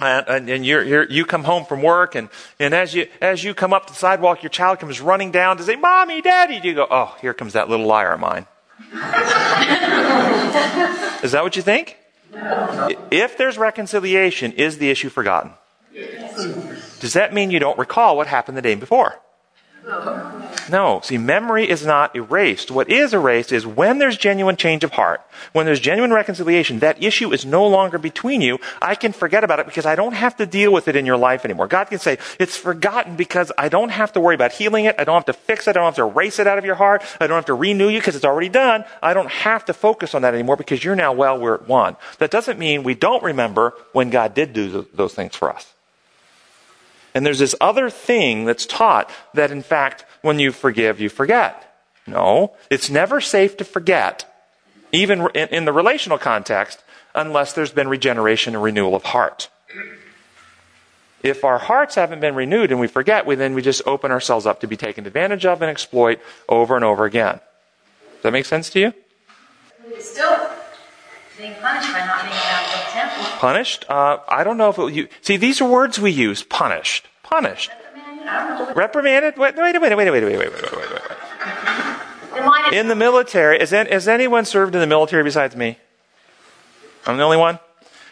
and, 0.00 0.48
and 0.48 0.66
you're, 0.66 0.82
you're, 0.82 1.04
you 1.10 1.24
come 1.24 1.44
home 1.44 1.64
from 1.64 1.82
work, 1.82 2.14
and, 2.14 2.28
and 2.58 2.74
as 2.74 2.94
you 2.94 3.06
as 3.20 3.44
you 3.44 3.54
come 3.54 3.72
up 3.72 3.86
the 3.86 3.94
sidewalk, 3.94 4.42
your 4.42 4.50
child 4.50 4.80
comes 4.80 5.00
running 5.00 5.30
down 5.30 5.56
to 5.58 5.62
say, 5.62 5.76
"Mommy, 5.76 6.20
Daddy." 6.20 6.60
You 6.62 6.74
go, 6.74 6.86
"Oh, 6.90 7.16
here 7.20 7.34
comes 7.34 7.52
that 7.52 7.68
little 7.68 7.86
liar 7.86 8.12
of 8.12 8.20
mine." 8.20 8.46
Is 11.22 11.32
that 11.32 11.42
what 11.42 11.56
you 11.56 11.62
think? 11.62 11.96
If 13.10 13.36
there's 13.38 13.56
reconciliation, 13.56 14.52
is 14.52 14.78
the 14.78 14.90
issue 14.90 15.08
forgotten? 15.08 15.52
Does 17.00 17.12
that 17.12 17.32
mean 17.32 17.50
you 17.50 17.60
don't 17.60 17.78
recall 17.78 18.16
what 18.16 18.26
happened 18.26 18.56
the 18.56 18.62
day 18.62 18.74
before? 18.74 19.20
No. 20.70 21.00
See, 21.02 21.18
memory 21.18 21.68
is 21.68 21.84
not 21.84 22.16
erased. 22.16 22.70
What 22.70 22.88
is 22.88 23.12
erased 23.12 23.52
is 23.52 23.66
when 23.66 23.98
there's 23.98 24.16
genuine 24.16 24.56
change 24.56 24.82
of 24.82 24.92
heart, 24.92 25.20
when 25.52 25.66
there's 25.66 25.80
genuine 25.80 26.12
reconciliation, 26.12 26.78
that 26.78 27.02
issue 27.02 27.32
is 27.32 27.44
no 27.44 27.66
longer 27.66 27.98
between 27.98 28.40
you. 28.40 28.58
I 28.80 28.94
can 28.94 29.12
forget 29.12 29.44
about 29.44 29.58
it 29.58 29.66
because 29.66 29.84
I 29.84 29.94
don't 29.94 30.14
have 30.14 30.36
to 30.36 30.46
deal 30.46 30.72
with 30.72 30.88
it 30.88 30.96
in 30.96 31.04
your 31.04 31.18
life 31.18 31.44
anymore. 31.44 31.66
God 31.66 31.84
can 31.84 31.98
say, 31.98 32.18
it's 32.38 32.56
forgotten 32.56 33.16
because 33.16 33.52
I 33.58 33.68
don't 33.68 33.90
have 33.90 34.12
to 34.14 34.20
worry 34.20 34.34
about 34.34 34.52
healing 34.52 34.86
it. 34.86 34.94
I 34.98 35.04
don't 35.04 35.16
have 35.16 35.26
to 35.26 35.32
fix 35.34 35.68
it. 35.68 35.70
I 35.70 35.72
don't 35.74 35.84
have 35.84 35.96
to 35.96 36.04
erase 36.04 36.38
it 36.38 36.46
out 36.46 36.58
of 36.58 36.64
your 36.64 36.76
heart. 36.76 37.02
I 37.20 37.26
don't 37.26 37.36
have 37.36 37.46
to 37.46 37.54
renew 37.54 37.88
you 37.88 37.98
because 37.98 38.16
it's 38.16 38.24
already 38.24 38.48
done. 38.48 38.84
I 39.02 39.12
don't 39.12 39.30
have 39.30 39.66
to 39.66 39.74
focus 39.74 40.14
on 40.14 40.22
that 40.22 40.34
anymore 40.34 40.56
because 40.56 40.82
you're 40.82 40.96
now 40.96 41.12
well, 41.12 41.38
we're 41.38 41.56
at 41.56 41.68
one. 41.68 41.96
That 42.18 42.30
doesn't 42.30 42.58
mean 42.58 42.84
we 42.84 42.94
don't 42.94 43.22
remember 43.22 43.74
when 43.92 44.10
God 44.10 44.34
did 44.34 44.52
do 44.54 44.86
those 44.94 45.14
things 45.14 45.36
for 45.36 45.50
us. 45.50 45.74
And 47.14 47.24
there's 47.24 47.38
this 47.38 47.54
other 47.60 47.90
thing 47.90 48.44
that's 48.44 48.66
taught 48.66 49.10
that, 49.34 49.52
in 49.52 49.62
fact, 49.62 50.04
when 50.22 50.38
you 50.38 50.50
forgive, 50.50 51.00
you 51.00 51.08
forget. 51.08 51.60
No, 52.06 52.54
it's 52.70 52.90
never 52.90 53.20
safe 53.20 53.56
to 53.58 53.64
forget, 53.64 54.30
even 54.92 55.28
in, 55.34 55.64
the 55.64 55.72
relational 55.72 56.18
context, 56.18 56.82
unless 57.14 57.52
there's 57.52 57.70
been 57.70 57.88
regeneration 57.88 58.54
and 58.54 58.62
renewal 58.62 58.94
of 58.94 59.04
heart. 59.04 59.48
If 61.22 61.42
our 61.44 61.56
hearts 61.56 61.94
haven't 61.94 62.20
been 62.20 62.34
renewed 62.34 62.70
and 62.70 62.78
we 62.78 62.88
forget, 62.88 63.24
we 63.24 63.34
then 63.36 63.54
we 63.54 63.62
just 63.62 63.80
open 63.86 64.10
ourselves 64.10 64.44
up 64.44 64.60
to 64.60 64.66
be 64.66 64.76
taken 64.76 65.06
advantage 65.06 65.46
of 65.46 65.62
and 65.62 65.70
exploit 65.70 66.20
over 66.48 66.76
and 66.76 66.84
over 66.84 67.06
again. 67.06 67.40
Does 68.16 68.22
that 68.24 68.32
make 68.32 68.44
sense 68.44 68.68
to 68.70 68.80
you? 68.80 68.92
Still 69.98 70.50
being 71.38 71.54
punished 71.62 71.92
by 71.92 72.04
not 72.04 72.20
being 72.22 72.34
allowed 72.34 72.64
to 72.64 72.76
go 72.76 72.84
to 72.84 72.90
temple. 72.92 73.23
Punished? 73.38 73.84
Uh, 73.88 74.18
I 74.28 74.44
don't 74.44 74.56
know 74.56 74.70
if 74.70 74.78
it, 74.78 74.94
you 74.94 75.08
see 75.20 75.36
these 75.36 75.60
are 75.60 75.68
words 75.68 75.98
we 75.98 76.10
use. 76.10 76.42
Punished. 76.42 77.06
Punished. 77.22 77.70
Reprimanded. 78.74 79.36
Wait, 79.36 79.56
wait, 79.56 79.80
wait, 79.80 79.80
wait, 79.80 79.96
wait, 79.96 79.96
wait, 79.96 80.12
wait, 80.12 80.22
wait, 80.22 80.38
wait, 80.38 80.52
wait, 80.52 80.62
wait, 80.62 80.92
wait. 80.92 81.02
Then 82.32 82.46
why 82.46 82.70
In 82.72 82.88
the 82.88 82.96
military, 82.96 83.60
is, 83.60 83.70
has 83.70 84.08
anyone 84.08 84.44
served 84.44 84.74
in 84.74 84.80
the 84.80 84.86
military 84.86 85.22
besides 85.22 85.54
me? 85.54 85.78
I'm 87.06 87.16
the 87.16 87.22
only 87.22 87.36
one? 87.36 87.58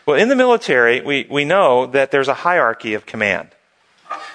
Well, 0.07 0.17
in 0.17 0.29
the 0.29 0.37
military, 0.37 1.01
we, 1.01 1.27
we 1.31 1.45
know 1.45 1.87
that 1.87 2.11
there's 2.11 2.29
a 2.29 2.35
hierarchy 2.35 2.95
of 2.95 3.07
command. 3.07 3.49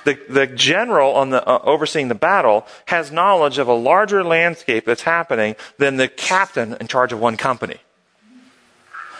The, 0.05 0.17
the 0.29 0.47
general 0.47 1.13
on 1.13 1.29
the, 1.29 1.45
uh, 1.47 1.59
overseeing 1.63 2.07
the 2.07 2.15
battle 2.15 2.65
has 2.87 3.11
knowledge 3.11 3.57
of 3.57 3.67
a 3.67 3.73
larger 3.73 4.23
landscape 4.23 4.85
that's 4.85 5.03
happening 5.03 5.55
than 5.77 5.97
the 5.97 6.07
captain 6.07 6.75
in 6.79 6.87
charge 6.87 7.11
of 7.13 7.19
one 7.19 7.37
company. 7.37 7.77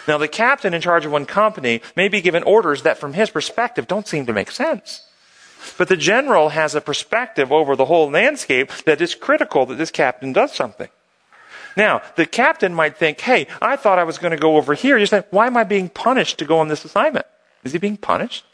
Now, 0.07 0.17
the 0.17 0.27
captain 0.27 0.73
in 0.73 0.81
charge 0.81 1.05
of 1.05 1.11
one 1.11 1.25
company 1.25 1.81
may 1.95 2.07
be 2.07 2.21
given 2.21 2.43
orders 2.43 2.83
that, 2.83 2.97
from 2.97 3.13
his 3.13 3.29
perspective, 3.29 3.87
don't 3.87 4.07
seem 4.07 4.25
to 4.25 4.33
make 4.33 4.51
sense. 4.51 5.03
But 5.77 5.89
the 5.89 5.97
general 5.97 6.49
has 6.49 6.75
a 6.75 6.81
perspective 6.81 7.51
over 7.51 7.75
the 7.75 7.85
whole 7.85 8.09
landscape 8.09 8.71
that 8.85 9.01
is 9.01 9.15
critical 9.15 9.65
that 9.65 9.75
this 9.75 9.91
captain 9.91 10.31
does 10.31 10.53
something. 10.53 10.89
Now, 11.75 12.01
the 12.15 12.25
captain 12.25 12.73
might 12.73 12.97
think, 12.97 13.19
hey, 13.19 13.47
I 13.61 13.75
thought 13.75 13.99
I 13.99 14.03
was 14.03 14.17
going 14.17 14.31
to 14.31 14.37
go 14.37 14.57
over 14.57 14.73
here. 14.73 14.97
You 14.97 15.05
say, 15.05 15.23
why 15.29 15.47
am 15.47 15.57
I 15.57 15.63
being 15.63 15.89
punished 15.89 16.39
to 16.39 16.45
go 16.45 16.59
on 16.59 16.69
this 16.69 16.85
assignment? 16.85 17.25
Is 17.63 17.73
he 17.73 17.77
being 17.77 17.97
punished? 17.97 18.45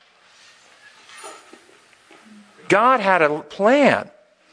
God 2.68 3.00
had 3.00 3.22
a 3.22 3.42
plan. 3.42 4.10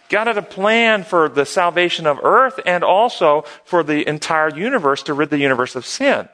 God 0.09 0.27
had 0.27 0.39
a 0.39 0.43
plan 0.43 1.05
for 1.05 1.29
the 1.29 1.47
salvation 1.47 2.07
of 2.07 2.19
earth 2.23 2.61
and 2.67 2.85
also 2.85 3.45
for 3.65 3.83
the 3.83 4.07
entire 4.09 4.55
universe 4.55 5.03
to 5.05 5.15
rid 5.15 5.31
the 5.31 5.39
universe 5.39 5.75
of 5.75 5.87
sin. 5.87 6.29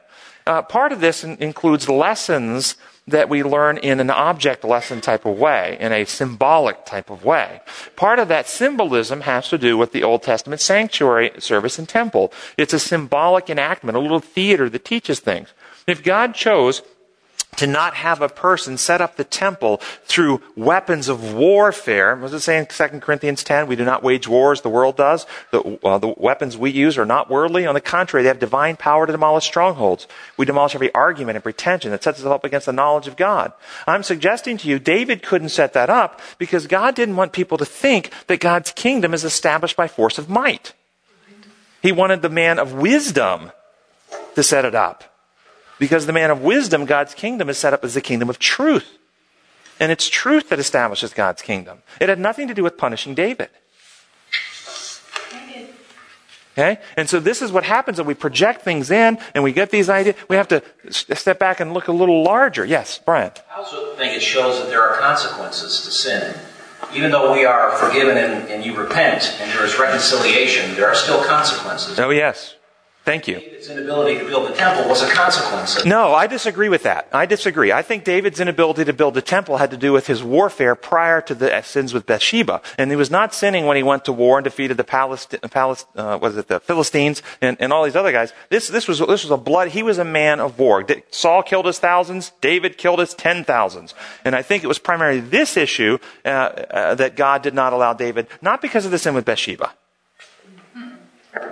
Uh, 0.47 0.63
part 0.63 0.93
of 0.93 1.01
this 1.01 1.25
in- 1.25 1.37
includes 1.39 1.89
lessons 1.89 2.77
that 3.09 3.29
we 3.29 3.43
learn 3.43 3.79
in 3.79 4.01
an 4.01 4.11
object 4.11 4.65
lesson 4.65 5.01
type 5.01 5.25
of 5.25 5.39
way, 5.39 5.77
in 5.79 5.93
a 5.93 6.05
symbolic 6.05 6.85
type 6.85 7.09
of 7.09 7.25
way. 7.25 7.61
Part 7.95 8.19
of 8.19 8.29
that 8.29 8.49
symbolism 8.49 9.21
has 9.23 9.49
to 9.49 9.59
do 9.59 9.77
with 9.77 9.93
the 9.93 10.03
Old 10.03 10.23
Testament 10.23 10.61
sanctuary 10.61 11.31
service 11.39 11.79
and 11.79 11.89
temple. 11.89 12.33
It's 12.57 12.75
a 12.75 12.81
symbolic 12.81 13.49
enactment, 13.49 13.97
a 13.97 14.01
little 14.01 14.21
theater 14.21 14.69
that 14.71 14.85
teaches 14.85 15.21
things. 15.21 15.53
If 15.87 16.03
God 16.03 16.35
chose 16.35 16.83
to 17.57 17.67
not 17.67 17.95
have 17.95 18.21
a 18.21 18.29
person 18.29 18.77
set 18.77 19.01
up 19.01 19.17
the 19.17 19.25
temple 19.25 19.79
through 20.05 20.43
weapons 20.55 21.09
of 21.09 21.35
warfare. 21.35 22.15
What 22.15 22.31
does 22.31 22.35
it 22.35 22.41
say 22.41 22.59
in 22.59 22.67
2 22.67 23.01
Corinthians 23.01 23.43
10? 23.43 23.67
We 23.67 23.77
do 23.77 23.85
not 23.85 24.03
wage 24.03 24.29
war 24.29 24.53
as 24.53 24.61
the 24.61 24.69
world 24.69 24.97
does. 24.97 25.27
The, 25.51 25.79
uh, 25.83 25.99
the 25.99 26.15
weapons 26.17 26.57
we 26.57 26.71
use 26.71 26.99
are 26.99 27.07
not 27.07 27.31
worldly. 27.31 27.67
On 27.67 27.75
the 27.75 27.81
contrary, 27.81 28.23
they 28.23 28.29
have 28.29 28.39
divine 28.39 28.77
power 28.77 29.07
to 29.07 29.13
demolish 29.13 29.45
strongholds. 29.45 30.07
We 30.37 30.47
demolish 30.47 30.75
every 30.75 30.93
argument 30.95 31.37
and 31.37 31.43
pretension 31.43 31.91
that 31.91 32.03
sets 32.03 32.21
us 32.21 32.27
up 32.27 32.45
against 32.45 32.67
the 32.67 32.73
knowledge 32.73 33.09
of 33.09 33.17
God. 33.17 33.53
I'm 33.87 34.03
suggesting 34.03 34.59
to 34.59 34.69
you, 34.69 34.79
David 34.79 35.23
couldn't 35.23 35.49
set 35.49 35.73
that 35.73 35.91
up 35.91 36.21
because 36.39 36.67
God 36.67 36.95
didn't 36.95 37.17
want 37.17 37.33
people 37.33 37.59
to 37.59 37.65
think 37.65 38.11
that 38.27 38.41
God's 38.41 38.71
kingdom 38.73 39.15
is 39.15 39.25
established 39.25 39.77
by 39.77 39.89
force 39.89 40.19
of 40.19 40.29
might. 40.29 40.75
He 41.83 41.93
wanted 41.93 42.21
the 42.21 42.29
man 42.29 42.59
of 42.59 42.75
wisdom 42.75 43.53
to 44.35 44.43
set 44.43 44.65
it 44.65 44.75
up. 44.75 45.16
Because 45.79 46.07
the 46.07 46.13
man 46.13 46.31
of 46.31 46.41
wisdom, 46.41 46.87
God's 46.87 47.15
kingdom, 47.15 47.49
is 47.49 47.59
set 47.59 47.73
up 47.73 47.85
as 47.85 47.95
the 47.95 48.01
kingdom 48.01 48.31
of 48.31 48.39
truth. 48.39 48.99
And 49.79 49.93
it's 49.93 50.09
truth 50.09 50.49
that 50.49 50.59
establishes 50.59 51.13
God's 51.13 51.43
kingdom. 51.43 51.83
It 52.01 52.09
had 52.09 52.19
nothing 52.19 52.49
to 52.49 52.55
do 52.55 52.63
with 52.63 52.79
punishing 52.79 53.15
David. 53.15 53.51
Okay? 56.59 56.81
And 56.97 57.09
so 57.09 57.21
this 57.21 57.43
is 57.43 57.53
what 57.53 57.65
happens 57.65 57.99
when 57.99 58.07
we 58.07 58.15
project 58.15 58.63
things 58.63 58.91
in 58.91 59.19
and 59.35 59.45
we 59.45 59.53
get 59.53 59.71
these 59.71 59.91
ideas. 59.91 60.17
We 60.31 60.37
have 60.37 60.49
to 60.49 60.63
step 60.91 61.39
back 61.39 61.61
and 61.61 61.75
look 61.75 61.89
a 61.89 61.93
little 61.93 62.23
larger. 62.23 62.65
Yes, 62.65 62.99
Brian. 63.05 63.33
I 63.55 63.59
also 63.59 63.95
think 63.97 64.15
it 64.15 64.23
shows 64.23 64.59
that 64.61 64.71
there 64.71 64.81
are 64.81 64.99
consequences 64.99 65.83
to 65.83 65.91
sin. 65.91 66.35
Even 66.95 67.11
though 67.11 67.33
we 67.33 67.45
are 67.45 67.73
forgiven 67.73 68.17
and, 68.17 68.49
and 68.49 68.65
you 68.65 68.75
repent 68.75 69.37
and 69.41 69.53
there 69.53 69.65
is 69.67 69.79
reconciliation, 69.79 70.75
there 70.77 70.89
are 70.89 70.95
still 70.95 71.23
consequences. 71.25 71.99
Oh, 71.99 72.11
yes. 72.11 72.56
Thank 73.07 73.29
you. 73.29 73.39
David's 73.39 73.71
inability 73.71 74.19
to 74.19 74.25
build 74.25 74.51
the 74.51 74.57
temple 74.57 74.89
was 74.89 75.01
a 75.01 75.09
consequence. 75.09 75.85
No, 75.85 76.13
I 76.13 76.27
disagree 76.27 76.69
with 76.69 76.83
that. 76.83 77.09
I 77.13 77.25
disagree. 77.25 77.71
I 77.71 77.81
think 77.81 78.03
David's 78.03 78.41
inability 78.41 78.85
to 78.85 78.93
build 78.93 79.15
the 79.15 79.23
temple 79.23 79.59
had 79.59 79.71
to 79.71 79.77
do 79.77 79.93
with 79.93 80.09
his 80.09 80.25
warfare 80.25 80.75
prior 80.75 81.21
to 81.21 81.35
the 81.37 81.63
sins 81.63 81.95
with 81.95 82.05
Bathsheba. 82.05 82.61
And 82.77 82.91
he 82.91 82.97
was 82.97 83.09
not 83.09 83.33
sinning 83.33 83.67
when 83.67 83.77
he 83.77 83.85
went 83.85 84.05
to 84.07 84.13
war 84.13 84.39
and 84.39 84.45
defeated 84.45 84.77
the 84.77 84.83
Palest, 84.83 85.37
Palest, 85.53 85.87
uh, 85.95 86.19
was 86.21 86.37
it 86.37 86.49
the 86.49 86.59
Philistines 86.59 87.23
and, 87.41 87.57
and 87.61 87.73
all 87.73 87.85
these 87.85 87.95
other 87.95 88.11
guys. 88.11 88.33
This, 88.51 88.67
this 88.67 88.89
was, 88.89 88.99
this 88.99 89.23
was 89.23 89.31
a 89.31 89.37
blood, 89.37 89.69
he 89.69 89.85
was 89.85 89.99
a 89.99 90.05
man 90.05 90.41
of 90.41 90.59
war. 90.59 90.85
Saul 91.13 91.45
killed 91.45 91.67
his 91.67 91.79
thousands, 91.79 92.33
David 92.41 92.77
killed 92.77 92.99
his 92.99 93.15
ten 93.15 93.45
thousands. 93.45 93.95
And 94.25 94.35
I 94.35 94.43
think 94.43 94.65
it 94.65 94.67
was 94.67 94.81
primarily 94.81 95.21
this 95.21 95.57
issue, 95.57 95.99
uh, 96.25 96.29
uh, 96.29 96.95
that 96.97 97.15
God 97.15 97.43
did 97.43 97.55
not 97.55 97.73
allow 97.73 97.93
David, 97.93 98.27
not 98.43 98.61
because 98.61 98.85
of 98.85 98.91
the 98.91 98.99
sin 98.99 99.15
with 99.15 99.25
Bathsheba. 99.25 99.71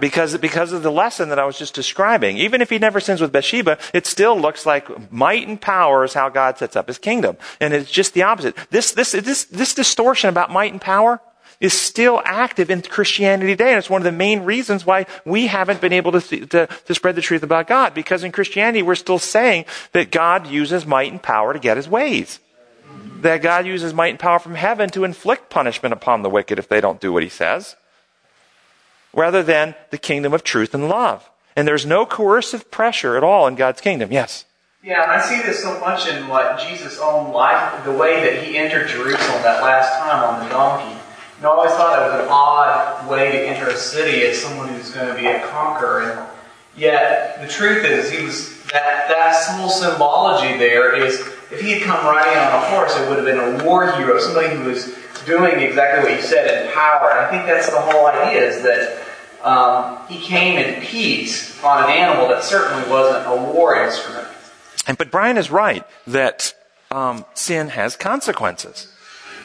Because, 0.00 0.36
because 0.38 0.72
of 0.72 0.82
the 0.82 0.90
lesson 0.90 1.28
that 1.28 1.38
I 1.38 1.44
was 1.44 1.58
just 1.58 1.74
describing. 1.74 2.38
Even 2.38 2.60
if 2.60 2.70
he 2.70 2.78
never 2.78 3.00
sins 3.00 3.20
with 3.20 3.32
Bathsheba, 3.32 3.78
it 3.92 4.06
still 4.06 4.38
looks 4.38 4.66
like 4.66 5.12
might 5.12 5.46
and 5.46 5.60
power 5.60 6.04
is 6.04 6.14
how 6.14 6.28
God 6.28 6.58
sets 6.58 6.76
up 6.76 6.88
his 6.88 6.98
kingdom. 6.98 7.36
And 7.60 7.72
it's 7.72 7.90
just 7.90 8.14
the 8.14 8.22
opposite. 8.22 8.56
This, 8.70 8.92
this, 8.92 9.12
this, 9.12 9.44
this 9.44 9.74
distortion 9.74 10.28
about 10.28 10.50
might 10.50 10.72
and 10.72 10.80
power 10.80 11.20
is 11.60 11.72
still 11.72 12.20
active 12.24 12.70
in 12.70 12.82
Christianity 12.82 13.52
today. 13.52 13.70
And 13.70 13.78
it's 13.78 13.90
one 13.90 14.00
of 14.00 14.04
the 14.04 14.12
main 14.12 14.40
reasons 14.40 14.84
why 14.84 15.06
we 15.24 15.46
haven't 15.46 15.80
been 15.80 15.92
able 15.92 16.12
to, 16.12 16.46
to, 16.46 16.66
to 16.66 16.94
spread 16.94 17.14
the 17.14 17.22
truth 17.22 17.42
about 17.42 17.66
God. 17.66 17.94
Because 17.94 18.24
in 18.24 18.32
Christianity, 18.32 18.82
we're 18.82 18.94
still 18.94 19.18
saying 19.18 19.64
that 19.92 20.10
God 20.10 20.46
uses 20.46 20.86
might 20.86 21.12
and 21.12 21.22
power 21.22 21.52
to 21.52 21.58
get 21.58 21.76
his 21.76 21.88
ways. 21.88 22.40
That 23.20 23.42
God 23.42 23.66
uses 23.66 23.94
might 23.94 24.08
and 24.10 24.18
power 24.18 24.38
from 24.38 24.54
heaven 24.54 24.90
to 24.90 25.04
inflict 25.04 25.50
punishment 25.50 25.92
upon 25.92 26.22
the 26.22 26.30
wicked 26.30 26.58
if 26.58 26.68
they 26.68 26.80
don't 26.80 27.00
do 27.00 27.12
what 27.12 27.22
he 27.22 27.28
says 27.28 27.76
rather 29.14 29.42
than 29.42 29.74
the 29.90 29.98
kingdom 29.98 30.32
of 30.32 30.44
truth 30.44 30.74
and 30.74 30.88
love. 30.88 31.28
And 31.56 31.68
there's 31.68 31.86
no 31.86 32.04
coercive 32.04 32.70
pressure 32.70 33.16
at 33.16 33.24
all 33.24 33.46
in 33.46 33.54
God's 33.54 33.80
kingdom. 33.80 34.12
Yes? 34.12 34.44
Yeah, 34.82 35.02
and 35.02 35.12
I 35.12 35.20
see 35.20 35.40
this 35.40 35.62
so 35.62 35.80
much 35.80 36.06
in 36.08 36.28
what 36.28 36.58
Jesus' 36.58 36.98
own 36.98 37.32
life, 37.32 37.84
the 37.84 37.92
way 37.92 38.22
that 38.22 38.44
he 38.44 38.58
entered 38.58 38.88
Jerusalem 38.88 39.42
that 39.42 39.62
last 39.62 39.98
time 39.98 40.22
on 40.22 40.44
the 40.44 40.50
donkey. 40.50 41.00
I 41.40 41.46
always 41.46 41.72
thought 41.72 41.98
it 41.98 42.10
was 42.10 42.24
an 42.24 42.28
odd 42.30 43.10
way 43.10 43.32
to 43.32 43.46
enter 43.46 43.68
a 43.68 43.76
city 43.76 44.22
as 44.22 44.40
someone 44.40 44.68
who's 44.68 44.90
going 44.90 45.08
to 45.08 45.14
be 45.14 45.26
a 45.26 45.46
conqueror. 45.48 46.02
And 46.02 46.28
yet, 46.76 47.40
the 47.40 47.48
truth 47.48 47.84
is, 47.84 48.10
he 48.10 48.24
was 48.24 48.62
that 48.72 49.08
that 49.08 49.46
whole 49.50 49.68
symbology 49.68 50.56
there 50.56 50.94
is 50.96 51.20
if 51.50 51.60
he 51.60 51.72
had 51.72 51.82
come 51.82 52.04
riding 52.06 52.36
on 52.38 52.52
a 52.52 52.60
horse, 52.70 52.96
it 52.96 53.08
would 53.08 53.18
have 53.18 53.26
been 53.26 53.60
a 53.60 53.64
war 53.64 53.92
hero, 53.92 54.18
somebody 54.18 54.56
who 54.56 54.64
was 54.64 54.94
doing 55.26 55.60
exactly 55.60 56.10
what 56.10 56.20
you 56.20 56.26
said 56.26 56.66
in 56.66 56.72
power. 56.72 57.10
And 57.10 57.20
I 57.20 57.30
think 57.30 57.46
that's 57.46 57.68
the 57.68 57.80
whole 57.80 58.06
idea 58.06 58.42
is 58.42 58.62
that 58.62 59.03
um, 59.44 59.98
he 60.08 60.18
came 60.18 60.58
in 60.58 60.80
peace 60.82 61.62
on 61.62 61.84
an 61.84 61.90
animal 61.90 62.28
that 62.28 62.42
certainly 62.42 62.88
wasn't 62.90 63.26
a 63.26 63.52
war 63.52 63.76
instrument. 63.76 64.26
And 64.86 64.98
but 64.98 65.10
Brian 65.10 65.36
is 65.36 65.50
right 65.50 65.84
that 66.06 66.54
um, 66.90 67.24
sin 67.34 67.68
has 67.68 67.96
consequences. 67.96 68.93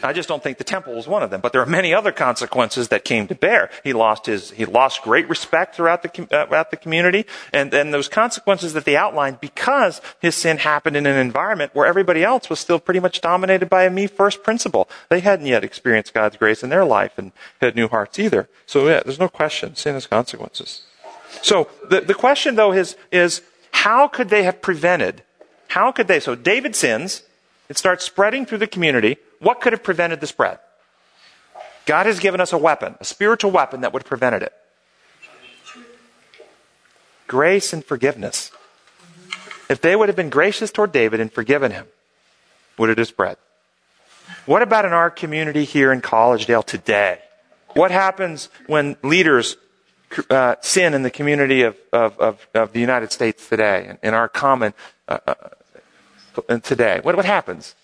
I 0.02 0.14
just 0.14 0.30
don't 0.30 0.41
think 0.41 0.58
the 0.58 0.64
temple 0.64 0.95
was 0.95 1.08
one 1.08 1.24
of 1.24 1.30
them. 1.30 1.41
But 1.41 1.52
there 1.52 1.62
are 1.62 1.66
many 1.66 1.93
other 1.93 2.12
consequences 2.12 2.88
that 2.89 3.04
came 3.04 3.28
to 3.28 3.36
bear. 3.36 3.70
He 3.84 3.93
lost 3.93 4.26
his, 4.26 4.52
he 4.52 4.66
lost 4.66 5.02
great 5.04 5.28
respect 5.30 5.76
throughout 5.76 6.04
the, 6.04 6.24
uh, 6.24 6.47
throughout 6.47 6.72
the 6.72 6.78
community. 6.78 7.26
And 7.52 7.72
then 7.72 7.91
those 7.91 8.08
consequences 8.08 8.74
that 8.74 8.86
they 8.86 8.95
outlined 8.95 9.39
because 9.41 10.02
his 10.22 10.36
sin 10.36 10.58
happened 10.58 10.95
in 10.95 11.06
an 11.06 11.18
environment 11.18 11.74
where 11.74 11.86
everybody 11.86 12.24
else 12.24 12.50
was 12.50 12.60
still 12.60 12.80
pretty 12.80 13.00
much 13.00 13.22
dominated 13.22 13.70
by 13.70 13.84
a 13.84 13.89
me 13.89 14.08
first 14.08 14.43
principle. 14.43 14.89
They 15.10 15.20
hadn't 15.20 15.45
yet 15.45 15.64
experienced 15.64 16.14
God's 16.14 16.38
grace 16.38 16.64
in 16.64 16.70
their 16.70 16.86
life 16.86 17.18
and 17.18 17.32
had 17.62 17.76
new 17.76 17.88
hearts 17.88 18.20
either. 18.20 18.47
So 18.66 18.88
yeah, 18.88 19.02
there's 19.04 19.20
no 19.20 19.30
question. 19.30 19.76
Sin 19.76 19.93
has 19.93 20.08
consequences. 20.08 20.84
So 21.41 21.70
the, 21.89 22.02
the 22.02 22.16
question 22.16 22.56
though 22.56 22.72
is, 22.72 22.95
is 23.12 23.41
how 23.72 24.08
could 24.08 24.30
they 24.30 24.43
have 24.43 24.62
prevented? 24.62 25.24
How 25.70 25.91
could 25.91 26.08
they? 26.08 26.20
So 26.20 26.36
David 26.36 26.76
sins. 26.76 27.24
It 27.70 27.78
starts 27.78 28.04
spreading 28.04 28.47
through 28.47 28.58
the 28.58 28.68
community. 28.68 29.18
What 29.40 29.62
could 29.62 29.74
have 29.74 29.84
prevented 29.84 30.22
the 30.22 30.28
spread? 30.28 30.60
God 31.86 32.06
has 32.06 32.20
given 32.20 32.40
us 32.40 32.54
a 32.54 32.58
weapon, 32.58 32.96
a 33.00 33.06
spiritual 33.06 33.52
weapon 33.52 33.82
that 33.82 33.94
would 33.94 34.04
have 34.04 34.08
prevented 34.08 34.44
it. 34.44 34.54
Grace 37.28 37.74
and 37.74 37.84
forgiveness. 37.84 38.52
If 39.70 39.82
they 39.82 39.96
would 39.96 40.10
have 40.10 40.16
been 40.16 40.30
gracious 40.30 40.72
toward 40.72 40.92
David 40.92 41.20
and 41.20 41.32
forgiven 41.32 41.72
him, 41.72 41.86
would 42.78 42.90
it 42.90 42.98
have 42.98 43.08
spread? 43.08 43.38
What 44.46 44.62
about 44.62 44.86
in 44.86 44.94
our 44.94 45.10
community 45.10 45.64
here 45.64 45.92
in 45.92 46.02
Collegedale 46.02 46.66
today? 46.66 47.20
What 47.74 47.92
happens 47.92 48.50
when 48.68 48.98
leaders 49.04 49.58
uh, 50.30 50.56
sin 50.62 50.94
in 50.94 51.04
the 51.04 51.12
community 51.12 51.62
of, 51.64 51.78
of, 51.94 52.20
of, 52.20 52.48
of, 52.56 52.74
the 52.74 52.80
United 52.80 53.12
States 53.12 53.48
today, 53.48 53.96
in 54.02 54.14
our 54.14 54.28
common 54.28 54.74
uh, 55.08 55.20
uh, 55.28 56.58
today? 56.60 57.00
What, 57.04 57.16
what 57.16 57.26
happens? 57.26 57.76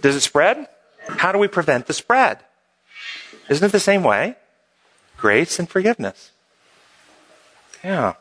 Does 0.00 0.16
it 0.16 0.20
spread? 0.20 0.68
How 1.08 1.32
do 1.32 1.38
we 1.38 1.48
prevent 1.48 1.86
the 1.86 1.92
spread? 1.92 2.38
Isn't 3.48 3.66
it 3.66 3.72
the 3.72 3.80
same 3.80 4.02
way? 4.02 4.36
Grace 5.16 5.58
and 5.58 5.68
forgiveness. 5.68 6.30
Yeah. 7.82 8.14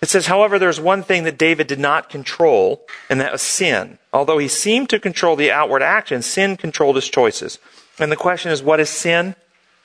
It 0.00 0.08
says, 0.08 0.26
however, 0.26 0.58
there's 0.58 0.80
one 0.80 1.02
thing 1.02 1.24
that 1.24 1.38
David 1.38 1.66
did 1.66 1.80
not 1.80 2.08
control, 2.08 2.86
and 3.10 3.20
that 3.20 3.32
was 3.32 3.42
sin. 3.42 3.98
Although 4.12 4.38
he 4.38 4.46
seemed 4.46 4.88
to 4.90 5.00
control 5.00 5.34
the 5.34 5.50
outward 5.50 5.82
action, 5.82 6.22
sin 6.22 6.56
controlled 6.56 6.96
his 6.96 7.08
choices. 7.08 7.58
And 7.98 8.12
the 8.12 8.16
question 8.16 8.52
is, 8.52 8.62
what 8.62 8.78
is 8.78 8.88
sin? 8.88 9.34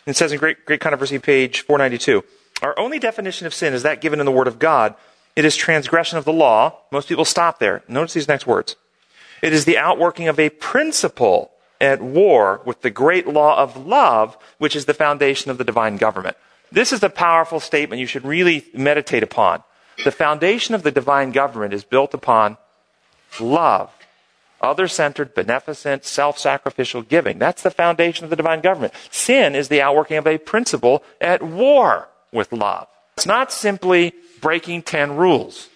It 0.05 0.15
says 0.15 0.31
in 0.31 0.37
Great, 0.37 0.65
Great 0.65 0.81
Controversy, 0.81 1.17
page 1.17 1.61
492, 1.61 2.23
our 2.61 2.77
only 2.77 2.99
definition 2.99 3.47
of 3.47 3.53
sin 3.53 3.73
is 3.73 3.83
that 3.83 4.01
given 4.01 4.19
in 4.19 4.25
the 4.25 4.31
Word 4.31 4.47
of 4.47 4.59
God. 4.59 4.95
It 5.35 5.45
is 5.45 5.55
transgression 5.55 6.19
of 6.19 6.25
the 6.25 6.33
law. 6.33 6.77
Most 6.91 7.07
people 7.07 7.25
stop 7.25 7.57
there. 7.57 7.81
Notice 7.87 8.13
these 8.13 8.27
next 8.27 8.45
words. 8.45 8.75
It 9.43 9.51
is 9.51 9.65
the 9.65 9.77
outworking 9.77 10.29
of 10.29 10.39
a 10.39 10.49
principle 10.49 11.51
at 11.81 12.01
war 12.01 12.61
with 12.63 12.81
the 12.81 12.89
great 12.89 13.27
law 13.27 13.57
of 13.61 13.85
love, 13.85 14.37
which 14.57 14.73
is 14.73 14.85
the 14.85 14.93
foundation 14.93 15.51
of 15.51 15.57
the 15.57 15.65
divine 15.65 15.97
government. 15.97 16.37
This 16.71 16.93
is 16.93 17.03
a 17.03 17.09
powerful 17.09 17.59
statement 17.59 17.99
you 17.99 18.05
should 18.05 18.23
really 18.23 18.65
meditate 18.73 19.21
upon. 19.21 19.61
The 20.05 20.11
foundation 20.11 20.75
of 20.75 20.83
the 20.83 20.91
divine 20.91 21.33
government 21.33 21.73
is 21.73 21.83
built 21.83 22.13
upon 22.13 22.55
love, 23.37 23.91
other 24.61 24.87
centered, 24.87 25.35
beneficent, 25.35 26.05
self 26.05 26.39
sacrificial 26.39 27.01
giving. 27.01 27.37
That's 27.37 27.63
the 27.63 27.69
foundation 27.69 28.23
of 28.23 28.29
the 28.29 28.37
divine 28.37 28.61
government. 28.61 28.93
Sin 29.11 29.55
is 29.55 29.67
the 29.67 29.81
outworking 29.81 30.15
of 30.15 30.25
a 30.25 30.37
principle 30.37 31.03
at 31.19 31.43
war 31.43 32.07
with 32.31 32.53
love. 32.53 32.87
It's 33.17 33.25
not 33.25 33.51
simply 33.51 34.13
breaking 34.39 34.83
10 34.83 35.17
rules. 35.17 35.67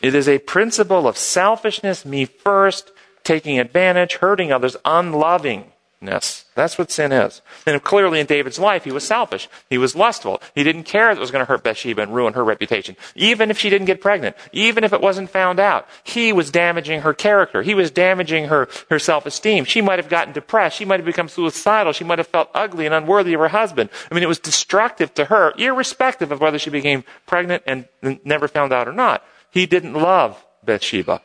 It 0.00 0.14
is 0.14 0.28
a 0.28 0.38
principle 0.38 1.06
of 1.06 1.18
selfishness, 1.18 2.04
me 2.04 2.24
first, 2.24 2.90
taking 3.22 3.58
advantage, 3.58 4.14
hurting 4.16 4.50
others, 4.50 4.76
unlovingness. 4.84 6.46
That's 6.54 6.78
what 6.78 6.90
sin 6.90 7.12
is. 7.12 7.42
And 7.66 7.82
clearly 7.82 8.18
in 8.18 8.26
David's 8.26 8.58
life, 8.58 8.84
he 8.84 8.92
was 8.92 9.06
selfish. 9.06 9.48
He 9.68 9.76
was 9.76 9.94
lustful. 9.94 10.40
He 10.54 10.64
didn't 10.64 10.84
care 10.84 11.10
if 11.10 11.18
it 11.18 11.20
was 11.20 11.30
going 11.30 11.44
to 11.44 11.48
hurt 11.48 11.62
Bathsheba 11.62 12.00
and 12.00 12.14
ruin 12.14 12.32
her 12.32 12.42
reputation. 12.42 12.96
Even 13.14 13.50
if 13.50 13.58
she 13.58 13.68
didn't 13.68 13.84
get 13.84 14.00
pregnant. 14.00 14.36
Even 14.52 14.84
if 14.84 14.94
it 14.94 15.02
wasn't 15.02 15.28
found 15.28 15.60
out. 15.60 15.86
He 16.02 16.32
was 16.32 16.50
damaging 16.50 17.02
her 17.02 17.12
character. 17.12 17.60
He 17.60 17.74
was 17.74 17.90
damaging 17.90 18.46
her, 18.46 18.68
her 18.88 18.98
self-esteem. 18.98 19.66
She 19.66 19.82
might 19.82 19.98
have 19.98 20.08
gotten 20.08 20.32
depressed. 20.32 20.78
She 20.78 20.86
might 20.86 21.00
have 21.00 21.06
become 21.06 21.28
suicidal. 21.28 21.92
She 21.92 22.04
might 22.04 22.18
have 22.18 22.28
felt 22.28 22.48
ugly 22.54 22.86
and 22.86 22.94
unworthy 22.94 23.34
of 23.34 23.40
her 23.40 23.48
husband. 23.48 23.90
I 24.10 24.14
mean, 24.14 24.22
it 24.22 24.28
was 24.28 24.38
destructive 24.38 25.12
to 25.14 25.26
her, 25.26 25.52
irrespective 25.58 26.32
of 26.32 26.40
whether 26.40 26.58
she 26.58 26.70
became 26.70 27.04
pregnant 27.26 27.62
and 27.66 27.86
never 28.24 28.48
found 28.48 28.72
out 28.72 28.88
or 28.88 28.92
not. 28.94 29.22
He 29.50 29.66
didn't 29.66 29.94
love 29.94 30.44
Bathsheba. 30.64 31.22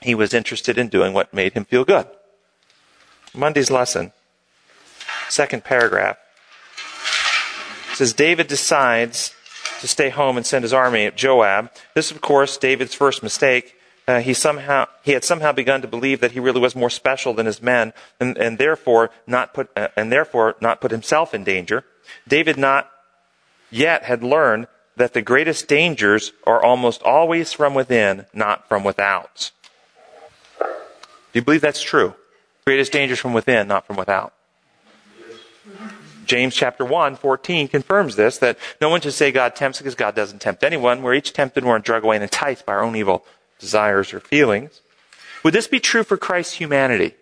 He 0.00 0.14
was 0.14 0.34
interested 0.34 0.78
in 0.78 0.88
doing 0.88 1.12
what 1.12 1.32
made 1.32 1.54
him 1.54 1.64
feel 1.64 1.84
good. 1.84 2.06
Monday's 3.34 3.70
lesson, 3.70 4.12
second 5.28 5.64
paragraph, 5.64 6.18
says 7.94 8.12
David 8.12 8.46
decides 8.46 9.34
to 9.80 9.88
stay 9.88 10.10
home 10.10 10.36
and 10.36 10.46
send 10.46 10.62
his 10.62 10.72
army 10.72 11.04
at 11.04 11.16
Joab. 11.16 11.70
This, 11.94 12.10
of 12.10 12.20
course, 12.20 12.56
David's 12.56 12.94
first 12.94 13.22
mistake. 13.22 13.76
Uh, 14.06 14.20
he 14.20 14.34
somehow 14.34 14.86
he 15.02 15.12
had 15.12 15.24
somehow 15.24 15.52
begun 15.52 15.80
to 15.80 15.88
believe 15.88 16.20
that 16.20 16.32
he 16.32 16.40
really 16.40 16.60
was 16.60 16.76
more 16.76 16.90
special 16.90 17.32
than 17.32 17.46
his 17.46 17.62
men, 17.62 17.94
and, 18.20 18.36
and 18.36 18.58
therefore 18.58 19.10
not 19.26 19.54
put 19.54 19.70
uh, 19.76 19.88
and 19.96 20.12
therefore 20.12 20.56
not 20.60 20.80
put 20.80 20.90
himself 20.90 21.32
in 21.32 21.42
danger. 21.42 21.84
David 22.28 22.58
not 22.58 22.90
yet 23.70 24.04
had 24.04 24.22
learned 24.22 24.66
that 24.96 25.12
the 25.12 25.22
greatest 25.22 25.68
dangers 25.68 26.32
are 26.46 26.62
almost 26.62 27.02
always 27.02 27.52
from 27.52 27.74
within, 27.74 28.26
not 28.32 28.68
from 28.68 28.84
without. 28.84 29.50
Do 30.60 31.40
you 31.40 31.42
believe 31.42 31.60
that's 31.60 31.82
true? 31.82 32.14
Greatest 32.64 32.92
dangers 32.92 33.18
from 33.18 33.32
within, 33.32 33.66
not 33.68 33.86
from 33.86 33.96
without. 33.96 34.32
James 36.26 36.54
chapter 36.54 36.84
1, 36.84 37.16
14 37.16 37.68
confirms 37.68 38.16
this, 38.16 38.38
that 38.38 38.58
no 38.80 38.88
one 38.88 39.00
should 39.00 39.12
say 39.12 39.30
God 39.30 39.54
tempts 39.54 39.78
because 39.78 39.94
God 39.94 40.14
doesn't 40.14 40.40
tempt 40.40 40.64
anyone. 40.64 41.02
We're 41.02 41.14
each 41.14 41.32
tempted, 41.32 41.64
we're 41.64 41.78
drug 41.80 42.04
away 42.04 42.16
and 42.16 42.22
enticed 42.22 42.64
by 42.64 42.72
our 42.74 42.82
own 42.82 42.96
evil 42.96 43.24
desires 43.58 44.14
or 44.14 44.20
feelings. 44.20 44.80
Would 45.42 45.54
this 45.54 45.68
be 45.68 45.80
true 45.80 46.04
for 46.04 46.16
Christ's 46.16 46.54
humanity? 46.54 47.14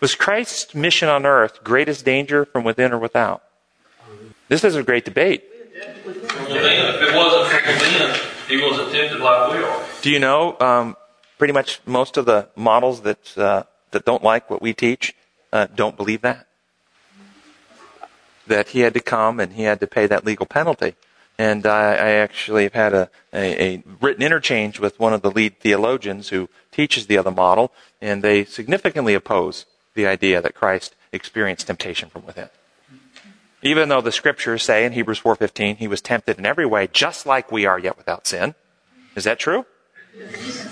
Was 0.00 0.14
Christ's 0.14 0.74
mission 0.74 1.08
on 1.08 1.26
earth 1.26 1.64
greatest 1.64 2.04
danger 2.04 2.44
from 2.44 2.64
within 2.64 2.92
or 2.92 2.98
without? 2.98 3.42
This 4.48 4.64
is 4.64 4.76
a 4.76 4.82
great 4.82 5.04
debate. 5.04 5.44
If 6.56 7.02
it 7.02 7.16
wasn't 7.16 7.48
from 7.48 7.74
within, 7.74 8.20
he 8.48 8.62
wasn't 8.62 8.92
tempted 8.92 9.20
like 9.20 9.52
we 9.52 9.64
are. 9.64 9.84
Do 10.02 10.10
you 10.10 10.18
know 10.18 10.56
um, 10.60 10.96
pretty 11.38 11.52
much 11.52 11.80
most 11.86 12.16
of 12.16 12.26
the 12.26 12.48
models 12.56 13.02
that 13.02 13.38
uh, 13.38 13.64
that 13.92 14.04
don't 14.04 14.22
like 14.22 14.50
what 14.50 14.60
we 14.60 14.72
teach 14.72 15.14
uh, 15.52 15.66
don't 15.74 15.96
believe 15.96 16.22
that? 16.22 16.46
That 18.46 18.68
he 18.68 18.80
had 18.80 18.94
to 18.94 19.00
come 19.00 19.38
and 19.38 19.52
he 19.52 19.62
had 19.62 19.80
to 19.80 19.86
pay 19.86 20.06
that 20.06 20.24
legal 20.24 20.46
penalty. 20.46 20.94
And 21.38 21.66
I, 21.66 21.94
I 21.94 22.10
actually 22.10 22.64
have 22.64 22.74
had 22.74 22.92
a, 22.92 23.10
a, 23.32 23.74
a 23.74 23.82
written 24.00 24.22
interchange 24.22 24.78
with 24.78 25.00
one 25.00 25.12
of 25.12 25.22
the 25.22 25.30
lead 25.30 25.60
theologians 25.60 26.28
who 26.28 26.48
teaches 26.70 27.06
the 27.06 27.16
other 27.18 27.30
model, 27.30 27.72
and 28.00 28.22
they 28.22 28.44
significantly 28.44 29.14
oppose 29.14 29.64
the 29.94 30.06
idea 30.06 30.42
that 30.42 30.54
Christ 30.54 30.94
experienced 31.10 31.66
temptation 31.66 32.10
from 32.10 32.26
within. 32.26 32.48
Even 33.62 33.88
though 33.88 34.00
the 34.00 34.12
scriptures 34.12 34.62
say 34.62 34.84
in 34.84 34.92
Hebrews 34.92 35.20
4:15 35.20 35.76
he 35.76 35.88
was 35.88 36.00
tempted 36.00 36.38
in 36.38 36.46
every 36.46 36.66
way 36.66 36.88
just 36.92 37.26
like 37.26 37.52
we 37.52 37.64
are 37.64 37.78
yet 37.78 37.96
without 37.96 38.26
sin. 38.26 38.54
Is 39.14 39.24
that 39.24 39.38
true? 39.38 39.66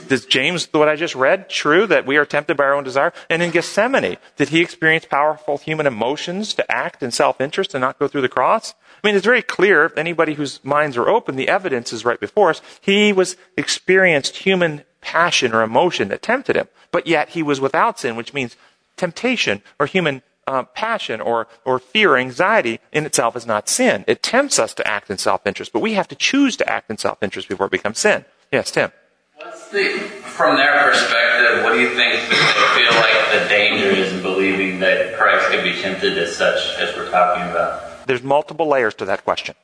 Does 0.09 0.27
James, 0.27 0.69
what 0.73 0.89
I 0.89 0.97
just 0.97 1.15
read, 1.15 1.49
true 1.49 1.87
that 1.87 2.05
we 2.05 2.17
are 2.17 2.27
tempted 2.27 2.57
by 2.57 2.65
our 2.65 2.75
own 2.75 2.85
desire? 2.85 3.13
And 3.31 3.43
in 3.43 3.53
Gethsemane, 3.53 4.19
did 4.37 4.49
he 4.51 4.61
experience 4.61 5.07
powerful 5.07 5.57
human 5.57 5.87
emotions 5.87 6.53
to 6.55 6.71
act 6.71 7.03
in 7.03 7.11
self-interest 7.11 7.75
and 7.75 7.81
not 7.81 7.99
go 7.99 8.09
through 8.09 8.21
the 8.21 8.29
cross? 8.29 8.75
I 9.03 9.07
mean, 9.07 9.17
it's 9.17 9.25
very 9.25 9.41
clear, 9.41 9.93
anybody 9.97 10.35
whose 10.35 10.63
minds 10.63 10.97
are 10.97 11.09
open, 11.09 11.37
the 11.37 11.49
evidence 11.49 11.93
is 11.93 12.05
right 12.05 12.21
before 12.21 12.51
us. 12.51 12.61
He 12.81 13.13
was 13.13 13.37
experienced 13.57 14.39
human 14.39 14.85
passion 15.01 15.55
or 15.55 15.63
emotion 15.63 16.09
that 16.09 16.23
tempted 16.23 16.57
him. 16.57 16.69
But 16.91 17.07
yet 17.07 17.31
he 17.31 17.43
was 17.43 17.61
without 17.61 17.99
sin, 17.99 18.17
which 18.17 18.35
means 18.35 18.57
temptation 18.97 19.63
or 19.79 19.87
human 19.87 20.23
uh, 20.47 20.65
passion 20.65 21.21
or, 21.21 21.47
or 21.65 21.79
fear 21.79 22.13
or 22.15 22.19
anxiety 22.19 22.81
in 22.93 23.07
itself 23.07 23.37
is 23.37 23.47
not 23.47 23.69
sin. 23.69 24.05
It 24.07 24.23
tempts 24.23 24.59
us 24.59 24.75
to 24.75 24.87
act 24.87 25.11
in 25.11 25.19
self-interest, 25.19 25.73
but 25.73 25.81
we 25.81 25.95
have 25.95 26.09
to 26.09 26.15
choose 26.15 26.57
to 26.57 26.69
act 26.69 26.91
in 26.91 26.99
self-interest 26.99 27.49
before 27.49 27.67
it 27.67 27.73
becomes 27.73 27.99
sin. 27.99 28.25
Yes, 28.51 28.71
Tim. 28.71 28.91
What's 29.37 29.69
the, 29.71 29.99
from 30.23 30.57
their 30.57 30.91
perspective, 30.91 31.65
what 31.65 31.73
do 31.73 31.81
you 31.81 31.95
think 31.95 32.29
they 32.29 32.37
feel 32.77 32.93
like 32.93 33.43
the 33.43 33.49
danger 33.49 33.89
is 33.89 34.13
in 34.13 34.23
believing 34.23 34.81
that 34.81 35.17
Christ 35.17 35.51
can 35.51 35.65
be 35.65 35.81
tempted 35.81 36.19
as 36.19 36.37
such 36.37 36.77
as 36.79 36.95
we're 36.97 37.11
talking 37.11 37.45
about? 37.51 38.07
There's 38.07 38.23
multiple 38.23 38.67
layers 38.67 38.95
to 38.95 39.05
that 39.07 39.25
question. 39.25 39.55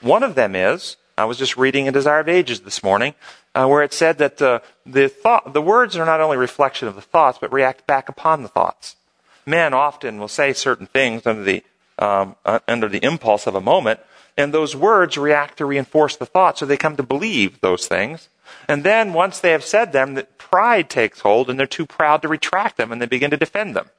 One 0.00 0.22
of 0.22 0.34
them 0.34 0.54
is, 0.54 0.96
I 1.16 1.24
was 1.24 1.38
just 1.38 1.56
reading 1.56 1.86
in 1.86 1.92
Desire 1.92 2.20
of 2.20 2.28
Ages 2.28 2.60
this 2.60 2.82
morning, 2.82 3.14
uh, 3.54 3.66
where 3.66 3.82
it 3.82 3.92
said 3.92 4.18
that 4.18 4.40
uh, 4.40 4.60
the 4.84 5.08
thought, 5.08 5.52
the 5.52 5.62
words 5.62 5.96
are 5.96 6.06
not 6.06 6.20
only 6.20 6.36
reflection 6.36 6.88
of 6.88 6.94
the 6.94 7.00
thoughts, 7.00 7.38
but 7.40 7.52
react 7.52 7.86
back 7.86 8.08
upon 8.08 8.42
the 8.42 8.48
thoughts. 8.48 8.96
Men 9.50 9.74
often 9.74 10.20
will 10.20 10.28
say 10.28 10.52
certain 10.52 10.86
things 10.86 11.26
under 11.26 11.42
the 11.42 11.64
um, 11.98 12.36
uh, 12.44 12.60
under 12.68 12.88
the 12.88 13.04
impulse 13.04 13.48
of 13.48 13.56
a 13.56 13.60
moment, 13.60 13.98
and 14.36 14.54
those 14.54 14.76
words 14.76 15.18
react 15.18 15.58
to 15.58 15.66
reinforce 15.66 16.14
the 16.16 16.24
thought, 16.24 16.56
so 16.56 16.64
they 16.64 16.76
come 16.76 16.96
to 16.96 17.02
believe 17.02 17.60
those 17.60 17.88
things. 17.88 18.28
And 18.68 18.84
then 18.84 19.12
once 19.12 19.40
they 19.40 19.50
have 19.50 19.64
said 19.64 19.92
them, 19.92 20.14
that 20.14 20.38
pride 20.38 20.88
takes 20.88 21.20
hold, 21.20 21.50
and 21.50 21.58
they're 21.58 21.66
too 21.66 21.84
proud 21.84 22.22
to 22.22 22.28
retract 22.28 22.76
them, 22.76 22.92
and 22.92 23.02
they 23.02 23.06
begin 23.06 23.32
to 23.32 23.36
defend 23.36 23.74
them. 23.74 23.90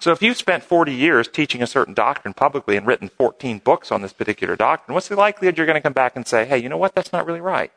So 0.00 0.10
if 0.12 0.22
you've 0.22 0.38
spent 0.38 0.62
40 0.64 0.94
years 0.94 1.28
teaching 1.28 1.62
a 1.62 1.66
certain 1.66 1.92
doctrine 1.92 2.32
publicly 2.32 2.78
and 2.78 2.86
written 2.86 3.10
14 3.10 3.58
books 3.58 3.92
on 3.92 4.00
this 4.00 4.14
particular 4.14 4.56
doctrine, 4.56 4.94
what's 4.94 5.08
the 5.08 5.16
likelihood 5.16 5.58
you're 5.58 5.66
going 5.66 5.74
to 5.74 5.82
come 5.82 5.92
back 5.92 6.16
and 6.16 6.26
say, 6.26 6.46
hey, 6.46 6.56
you 6.56 6.70
know 6.70 6.78
what? 6.78 6.94
That's 6.94 7.12
not 7.12 7.26
really 7.26 7.42
right. 7.42 7.72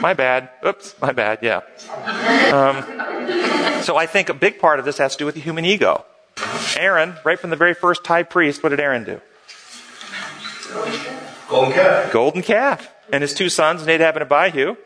My 0.00 0.14
bad. 0.14 0.50
Oops, 0.64 0.94
my 1.00 1.12
bad. 1.12 1.38
Yeah. 1.42 1.60
Um, 2.52 3.82
so 3.82 3.96
I 3.96 4.06
think 4.06 4.28
a 4.28 4.34
big 4.34 4.58
part 4.58 4.78
of 4.78 4.84
this 4.84 4.98
has 4.98 5.12
to 5.12 5.18
do 5.18 5.26
with 5.26 5.34
the 5.34 5.40
human 5.40 5.64
ego. 5.64 6.04
Aaron, 6.76 7.16
right 7.24 7.38
from 7.38 7.50
the 7.50 7.56
very 7.56 7.74
first 7.74 8.06
high 8.06 8.22
priest, 8.22 8.62
what 8.62 8.70
did 8.70 8.80
Aaron 8.80 9.04
do? 9.04 9.20
Golden 11.48 11.72
calf. 11.72 12.12
Golden 12.12 12.42
calf. 12.42 12.92
And 13.12 13.22
his 13.22 13.34
two 13.34 13.48
sons, 13.48 13.86
Nadab 13.86 14.16
and 14.16 14.30
Abihu. 14.30 14.76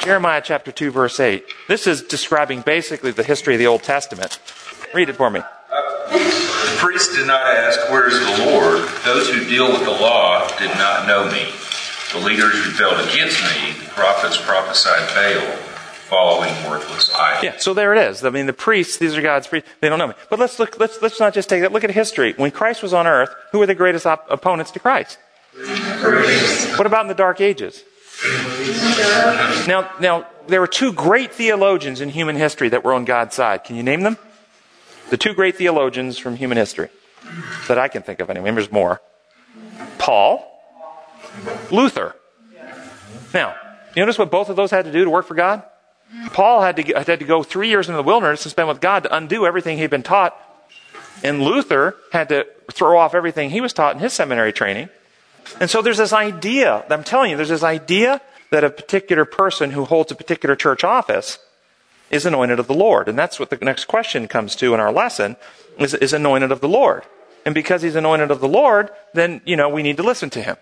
Jeremiah 0.00 0.42
chapter 0.44 0.72
2, 0.72 0.90
verse 0.90 1.20
8. 1.20 1.44
This 1.68 1.86
is 1.86 2.02
describing 2.02 2.62
basically 2.62 3.10
the 3.10 3.22
history 3.22 3.54
of 3.54 3.58
the 3.58 3.66
Old 3.66 3.82
Testament. 3.82 4.38
Read 4.94 5.08
it 5.08 5.16
for 5.16 5.30
me. 5.30 5.40
The 6.10 6.76
priests 6.78 7.16
did 7.16 7.26
not 7.26 7.42
ask, 7.42 7.90
Where 7.90 8.08
is 8.08 8.18
the 8.18 8.46
Lord? 8.46 8.88
Those 9.04 9.30
who 9.30 9.44
deal 9.44 9.70
with 9.70 9.84
the 9.84 9.90
law 9.90 10.46
did 10.58 10.70
not 10.76 11.06
know 11.06 11.30
me. 11.30 11.52
The 12.12 12.18
leaders 12.18 12.66
rebelled 12.66 13.00
against 13.08 13.40
me. 13.42 13.72
The 13.72 13.90
prophets 13.90 14.36
prophesied 14.40 15.08
Baal, 15.14 15.56
following 16.08 16.50
worthless 16.68 17.14
idols. 17.14 17.44
Yeah, 17.44 17.56
so 17.58 17.72
there 17.72 17.94
it 17.94 18.10
is. 18.10 18.24
I 18.24 18.30
mean, 18.30 18.46
the 18.46 18.52
priests, 18.52 18.96
these 18.96 19.16
are 19.16 19.22
God's 19.22 19.46
priests, 19.46 19.68
they 19.80 19.88
don't 19.88 19.98
know 19.98 20.08
me. 20.08 20.14
But 20.28 20.40
let's 20.40 20.58
look, 20.58 20.80
let's, 20.80 21.00
let's 21.00 21.20
not 21.20 21.34
just 21.34 21.48
take 21.48 21.62
that. 21.62 21.72
Look 21.72 21.84
at 21.84 21.90
history. 21.90 22.32
When 22.36 22.50
Christ 22.50 22.82
was 22.82 22.92
on 22.92 23.06
earth, 23.06 23.32
who 23.52 23.60
were 23.60 23.66
the 23.66 23.76
greatest 23.76 24.06
op- 24.06 24.26
opponents 24.28 24.72
to 24.72 24.80
Christ? 24.80 25.18
What 26.76 26.86
about 26.86 27.02
in 27.02 27.08
the 27.08 27.14
Dark 27.14 27.40
Ages? 27.40 27.84
Now, 29.66 29.90
now, 30.00 30.26
there 30.48 30.60
were 30.60 30.66
two 30.66 30.92
great 30.92 31.32
theologians 31.32 32.00
in 32.00 32.08
human 32.08 32.34
history 32.36 32.68
that 32.70 32.84
were 32.84 32.92
on 32.92 33.04
God's 33.04 33.36
side. 33.36 33.64
Can 33.64 33.76
you 33.76 33.82
name 33.82 34.02
them? 34.02 34.16
The 35.10 35.16
two 35.16 35.32
great 35.32 35.56
theologians 35.56 36.18
from 36.18 36.36
human 36.36 36.58
history 36.58 36.88
that 37.68 37.78
I 37.78 37.88
can 37.88 38.02
think 38.02 38.20
of 38.20 38.30
anyway. 38.30 38.50
There's 38.50 38.72
more. 38.72 39.00
Paul, 39.98 40.46
Luther. 41.70 42.14
Now, 43.32 43.54
you 43.94 44.02
notice 44.02 44.18
what 44.18 44.30
both 44.30 44.48
of 44.48 44.56
those 44.56 44.70
had 44.70 44.84
to 44.84 44.92
do 44.92 45.04
to 45.04 45.10
work 45.10 45.26
for 45.26 45.34
God? 45.34 45.62
Paul 46.32 46.60
had 46.60 46.76
to, 46.76 46.82
had 46.82 47.20
to 47.20 47.24
go 47.24 47.42
three 47.42 47.68
years 47.68 47.88
into 47.88 47.96
the 47.96 48.02
wilderness 48.02 48.44
and 48.44 48.50
spend 48.50 48.68
with 48.68 48.80
God 48.80 49.04
to 49.04 49.14
undo 49.14 49.46
everything 49.46 49.78
he'd 49.78 49.90
been 49.90 50.02
taught. 50.02 50.36
And 51.22 51.42
Luther 51.42 51.94
had 52.12 52.28
to 52.30 52.46
throw 52.72 52.98
off 52.98 53.14
everything 53.14 53.50
he 53.50 53.60
was 53.60 53.72
taught 53.72 53.94
in 53.94 54.00
his 54.00 54.12
seminary 54.12 54.52
training. 54.52 54.88
And 55.60 55.70
so 55.70 55.82
there's 55.82 55.98
this 55.98 56.12
idea, 56.12 56.84
I'm 56.90 57.04
telling 57.04 57.30
you, 57.30 57.36
there's 57.36 57.48
this 57.48 57.62
idea 57.62 58.20
that 58.50 58.64
a 58.64 58.70
particular 58.70 59.24
person 59.24 59.70
who 59.70 59.84
holds 59.84 60.10
a 60.10 60.14
particular 60.14 60.56
church 60.56 60.82
office 60.82 61.38
is 62.10 62.26
anointed 62.26 62.58
of 62.58 62.66
the 62.66 62.74
Lord. 62.74 63.08
And 63.08 63.18
that's 63.18 63.38
what 63.38 63.50
the 63.50 63.56
next 63.56 63.84
question 63.84 64.26
comes 64.26 64.56
to 64.56 64.74
in 64.74 64.80
our 64.80 64.92
lesson, 64.92 65.36
is, 65.78 65.94
is 65.94 66.12
anointed 66.12 66.50
of 66.50 66.60
the 66.60 66.68
Lord. 66.68 67.04
And 67.46 67.54
because 67.54 67.82
he's 67.82 67.94
anointed 67.94 68.30
of 68.30 68.40
the 68.40 68.48
Lord, 68.48 68.90
then, 69.14 69.40
you 69.44 69.56
know, 69.56 69.68
we 69.68 69.82
need 69.82 69.96
to 69.98 70.02
listen 70.02 70.30
to 70.30 70.42
him. 70.42 70.56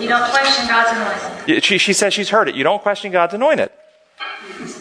You 0.00 0.08
don't 0.08 0.30
question 0.30 0.66
God's 0.66 0.90
anointing. 0.96 1.60
She, 1.60 1.78
she 1.78 1.92
says 1.92 2.12
she's 2.12 2.30
heard 2.30 2.48
it. 2.48 2.56
You 2.56 2.64
don't 2.64 2.82
question 2.82 3.12
God's 3.12 3.34
anointing. 3.34 3.68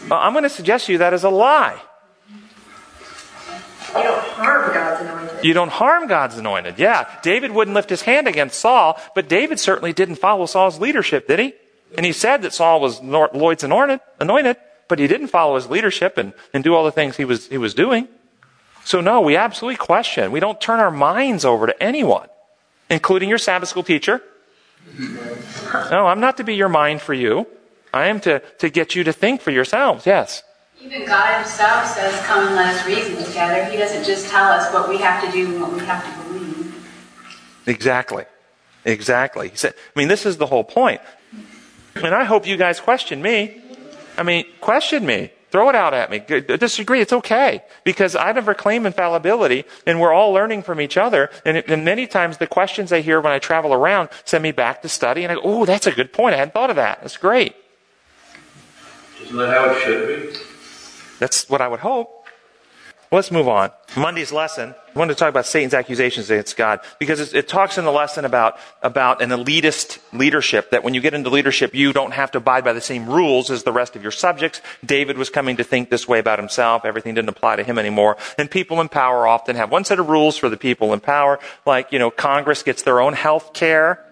Well, 0.09 0.19
I'm 0.19 0.33
going 0.33 0.43
to 0.43 0.49
suggest 0.49 0.87
to 0.87 0.93
you 0.93 0.97
that 0.99 1.13
is 1.13 1.23
a 1.23 1.29
lie. 1.29 1.79
You 3.89 4.03
don't 4.03 4.23
harm 4.23 4.73
God's 4.73 5.01
anointed. 5.01 5.45
You 5.45 5.53
don't 5.53 5.71
harm 5.71 6.07
God's 6.07 6.37
anointed. 6.37 6.79
Yeah, 6.79 7.07
David 7.21 7.51
wouldn't 7.51 7.75
lift 7.75 7.89
his 7.89 8.01
hand 8.01 8.27
against 8.27 8.59
Saul, 8.59 8.99
but 9.13 9.29
David 9.29 9.59
certainly 9.59 9.93
didn't 9.93 10.15
follow 10.15 10.45
Saul's 10.47 10.79
leadership, 10.79 11.27
did 11.27 11.39
he? 11.39 11.53
And 11.95 12.05
he 12.05 12.11
said 12.11 12.41
that 12.41 12.53
Saul 12.53 12.81
was 12.81 13.01
Lord's 13.01 13.63
anointed, 13.63 13.99
anointed, 14.19 14.57
but 14.87 14.99
he 14.99 15.07
didn't 15.07 15.27
follow 15.27 15.55
his 15.55 15.69
leadership 15.69 16.17
and, 16.17 16.33
and 16.53 16.63
do 16.63 16.73
all 16.73 16.83
the 16.83 16.91
things 16.91 17.17
he 17.17 17.25
was, 17.25 17.47
he 17.47 17.57
was 17.57 17.73
doing. 17.73 18.07
So 18.89 19.01
no, 19.01 19.21
we 19.21 19.35
absolutely 19.35 19.77
question. 19.77 20.31
We 20.31 20.39
don't 20.39 20.59
turn 20.59 20.79
our 20.79 20.89
minds 20.89 21.45
over 21.45 21.67
to 21.67 21.83
anyone, 21.83 22.27
including 22.89 23.29
your 23.29 23.37
Sabbath 23.37 23.69
school 23.69 23.83
teacher. 23.83 24.21
No, 25.91 26.07
I'm 26.07 26.19
not 26.19 26.37
to 26.37 26.43
be 26.43 26.55
your 26.55 26.69
mind 26.69 26.99
for 26.99 27.13
you. 27.13 27.45
I 27.93 28.07
am 28.07 28.19
to, 28.21 28.39
to 28.57 28.69
get 28.71 28.95
you 28.95 29.03
to 29.03 29.13
think 29.13 29.41
for 29.41 29.51
yourselves. 29.51 30.07
Yes. 30.07 30.41
Even 30.81 31.05
God 31.05 31.37
Himself 31.37 31.85
says, 31.85 32.19
Come 32.25 32.47
and 32.47 32.55
let 32.55 32.73
us 32.73 32.87
reason 32.87 33.23
together. 33.23 33.65
He 33.65 33.77
doesn't 33.77 34.03
just 34.03 34.29
tell 34.29 34.49
us 34.49 34.73
what 34.73 34.89
we 34.89 34.97
have 34.97 35.23
to 35.23 35.31
do 35.31 35.45
and 35.45 35.61
what 35.61 35.73
we 35.73 35.79
have 35.81 36.03
to 36.03 36.23
believe. 36.23 36.73
Exactly. 37.67 38.25
Exactly. 38.85 39.49
He 39.49 39.55
said, 39.57 39.75
I 39.95 39.99
mean, 39.99 40.07
this 40.07 40.25
is 40.25 40.37
the 40.37 40.47
whole 40.47 40.63
point. 40.63 41.01
And 41.93 42.15
I 42.15 42.23
hope 42.23 42.47
you 42.47 42.57
guys 42.57 42.79
question 42.79 43.21
me. 43.21 43.61
I 44.17 44.23
mean, 44.23 44.45
question 44.59 45.05
me. 45.05 45.29
Throw 45.51 45.69
it 45.69 45.75
out 45.75 45.93
at 45.93 46.11
me. 46.11 46.19
Disagree. 46.19 47.01
It's 47.01 47.13
okay. 47.13 47.63
Because 47.83 48.15
I 48.15 48.31
never 48.31 48.53
claim 48.53 48.85
infallibility, 48.85 49.65
and 49.85 49.99
we're 49.99 50.13
all 50.13 50.31
learning 50.31 50.63
from 50.63 50.79
each 50.79 50.95
other. 50.95 51.31
And, 51.43 51.57
and, 51.57 51.83
many 51.83 52.05
times 52.05 52.37
the 52.37 52.47
questions 52.47 52.93
I 52.93 53.01
hear 53.01 53.19
when 53.19 53.31
I 53.31 53.39
travel 53.39 53.73
around 53.73 54.09
send 54.25 54.43
me 54.43 54.51
back 54.51 54.83
to 54.83 54.89
study, 54.89 55.23
and 55.23 55.31
I 55.31 55.35
go, 55.35 55.41
oh, 55.43 55.65
that's 55.65 55.87
a 55.87 55.91
good 55.91 56.13
point. 56.13 56.35
I 56.35 56.37
hadn't 56.37 56.53
thought 56.53 56.69
of 56.69 56.75
that. 56.75 57.01
That's 57.01 57.17
great. 57.17 57.55
Isn't 59.23 59.37
that 59.37 59.49
how 59.49 59.71
it 59.71 59.81
should 59.81 60.07
be? 60.33 60.39
That's 61.19 61.49
what 61.49 61.61
I 61.61 61.67
would 61.67 61.79
hope. 61.79 62.18
Let's 63.11 63.31
move 63.31 63.47
on. 63.47 63.71
Monday's 63.97 64.31
lesson, 64.31 64.75
I 64.95 64.99
wanted 64.99 65.15
to 65.15 65.19
talk 65.19 65.29
about 65.29 65.47
Satan's 65.47 65.73
accusations 65.73 66.29
against 66.29 66.55
God 66.55 66.79
because 66.99 67.19
it, 67.19 67.33
it, 67.33 67.47
talks 67.47 67.79
in 67.79 67.85
the 67.85 67.91
lesson 67.91 68.23
about, 68.23 68.59
about 68.83 69.23
an 69.23 69.31
elitist 69.31 69.97
leadership, 70.13 70.69
that 70.69 70.83
when 70.83 70.93
you 70.93 71.01
get 71.01 71.15
into 71.15 71.31
leadership, 71.31 71.73
you 71.73 71.91
don't 71.91 72.13
have 72.13 72.29
to 72.31 72.37
abide 72.37 72.63
by 72.63 72.71
the 72.71 72.81
same 72.81 73.09
rules 73.09 73.49
as 73.49 73.63
the 73.63 73.71
rest 73.71 73.95
of 73.95 74.03
your 74.03 74.11
subjects. 74.11 74.61
David 74.85 75.17
was 75.17 75.31
coming 75.31 75.57
to 75.57 75.63
think 75.63 75.89
this 75.89 76.07
way 76.07 76.19
about 76.19 76.37
himself. 76.37 76.85
Everything 76.85 77.15
didn't 77.15 77.29
apply 77.29 77.55
to 77.55 77.63
him 77.63 77.79
anymore. 77.79 78.15
And 78.37 78.49
people 78.49 78.79
in 78.79 78.89
power 78.89 79.25
often 79.25 79.55
have 79.55 79.71
one 79.71 79.85
set 79.85 79.97
of 79.97 80.07
rules 80.07 80.37
for 80.37 80.47
the 80.47 80.57
people 80.57 80.93
in 80.93 80.99
power, 80.99 81.39
like, 81.65 81.91
you 81.91 81.97
know, 81.97 82.11
Congress 82.11 82.61
gets 82.61 82.83
their 82.83 83.01
own 83.01 83.13
health 83.13 83.53
care. 83.53 84.05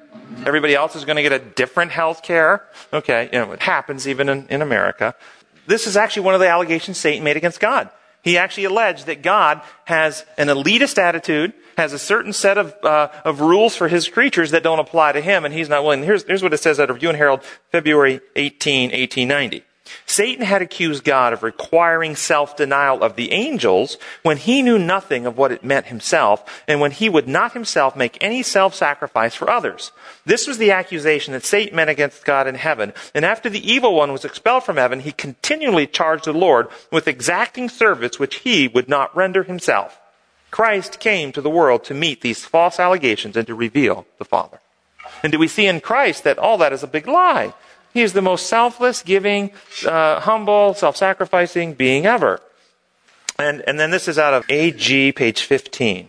Everybody 0.43 0.73
else 0.73 0.95
is 0.95 1.05
going 1.05 1.17
to 1.17 1.21
get 1.21 1.33
a 1.33 1.39
different 1.39 1.91
health 1.91 2.23
care. 2.23 2.65
Okay, 2.91 3.29
you 3.31 3.37
know, 3.37 3.51
it 3.51 3.61
happens 3.61 4.07
even 4.07 4.27
in, 4.27 4.47
in 4.47 4.63
America. 4.63 5.13
This 5.67 5.85
is 5.85 5.95
actually 5.95 6.23
one 6.23 6.33
of 6.33 6.39
the 6.39 6.47
allegations 6.47 6.97
Satan 6.97 7.23
made 7.23 7.37
against 7.37 7.59
God. 7.59 7.91
He 8.28 8.38
actually 8.38 8.65
alleged 8.65 9.05
that 9.05 9.21
God 9.21 9.61
has 9.86 10.25
an 10.38 10.47
elitist 10.47 10.97
attitude, 10.97 11.53
has 11.78 11.93
a 11.93 11.99
certain 11.99 12.34
set 12.34 12.57
of, 12.57 12.75
uh, 12.84 13.07
of 13.23 13.39
rules 13.39 13.73
for 13.73 13.88
his 13.88 14.09
creatures 14.09 14.51
that 14.51 14.63
don't 14.63 14.80
apply 14.80 15.13
to 15.13 15.21
him, 15.21 15.45
and 15.45 15.53
he's 15.53 15.69
not 15.69 15.84
willing. 15.84 16.03
Here's, 16.03 16.25
here's 16.25 16.43
what 16.43 16.53
it 16.53 16.57
says 16.57 16.78
out 16.78 16.89
of 16.89 16.97
Review 16.97 17.07
and 17.07 17.17
Herald, 17.17 17.41
February 17.71 18.19
18, 18.36 18.89
1890. 18.91 19.63
Satan 20.05 20.45
had 20.45 20.61
accused 20.61 21.03
God 21.03 21.33
of 21.33 21.43
requiring 21.43 22.15
self-denial 22.15 23.03
of 23.03 23.15
the 23.15 23.31
angels 23.31 23.97
when 24.23 24.38
he 24.38 24.61
knew 24.61 24.79
nothing 24.79 25.25
of 25.25 25.38
what 25.38 25.51
it 25.51 25.63
meant 25.63 25.88
himself 25.88 26.63
and 26.67 26.79
when 26.79 26.91
he 26.91 27.09
would 27.09 27.27
not 27.27 27.53
himself 27.53 27.95
make 27.95 28.17
any 28.21 28.43
self-sacrifice 28.43 29.35
for 29.35 29.49
others. 29.49 29.91
This 30.25 30.47
was 30.47 30.57
the 30.57 30.71
accusation 30.71 31.33
that 31.33 31.45
Satan 31.45 31.75
made 31.75 31.89
against 31.89 32.25
God 32.25 32.47
in 32.47 32.55
heaven. 32.55 32.93
And 33.13 33.25
after 33.25 33.49
the 33.49 33.71
evil 33.71 33.95
one 33.95 34.11
was 34.11 34.25
expelled 34.25 34.63
from 34.63 34.77
heaven, 34.77 35.01
he 35.01 35.11
continually 35.11 35.88
charged 35.88 36.25
the 36.25 36.33
Lord 36.33 36.67
with 36.91 37.07
exacting 37.07 37.69
service 37.69 38.19
which 38.19 38.35
he 38.38 38.67
would 38.67 38.89
not 38.89 39.15
render 39.15 39.43
himself. 39.43 39.99
Christ 40.51 40.99
came 40.99 41.31
to 41.33 41.41
the 41.41 41.49
world 41.49 41.83
to 41.85 41.93
meet 41.93 42.21
these 42.21 42.45
false 42.45 42.79
allegations 42.79 43.35
and 43.35 43.45
to 43.47 43.55
reveal 43.55 44.05
the 44.17 44.25
Father. 44.25 44.59
And 45.23 45.31
do 45.31 45.39
we 45.39 45.47
see 45.47 45.65
in 45.65 45.81
Christ 45.81 46.23
that 46.23 46.38
all 46.38 46.57
that 46.59 46.73
is 46.73 46.83
a 46.83 46.88
big 46.88 47.07
lie? 47.07 47.53
He 47.97 48.03
is 48.03 48.13
the 48.13 48.21
most 48.21 48.45
selfless, 48.45 49.01
giving, 49.01 49.49
uh, 49.83 50.19
humble, 50.19 50.75
self-sacrificing 50.75 51.73
being 51.73 52.05
ever. 52.05 52.39
And, 53.39 53.63
and 53.65 53.79
then 53.79 53.89
this 53.89 54.07
is 54.07 54.19
out 54.19 54.35
of 54.35 54.45
AG, 54.51 55.13
page 55.13 55.41
15. 55.41 56.07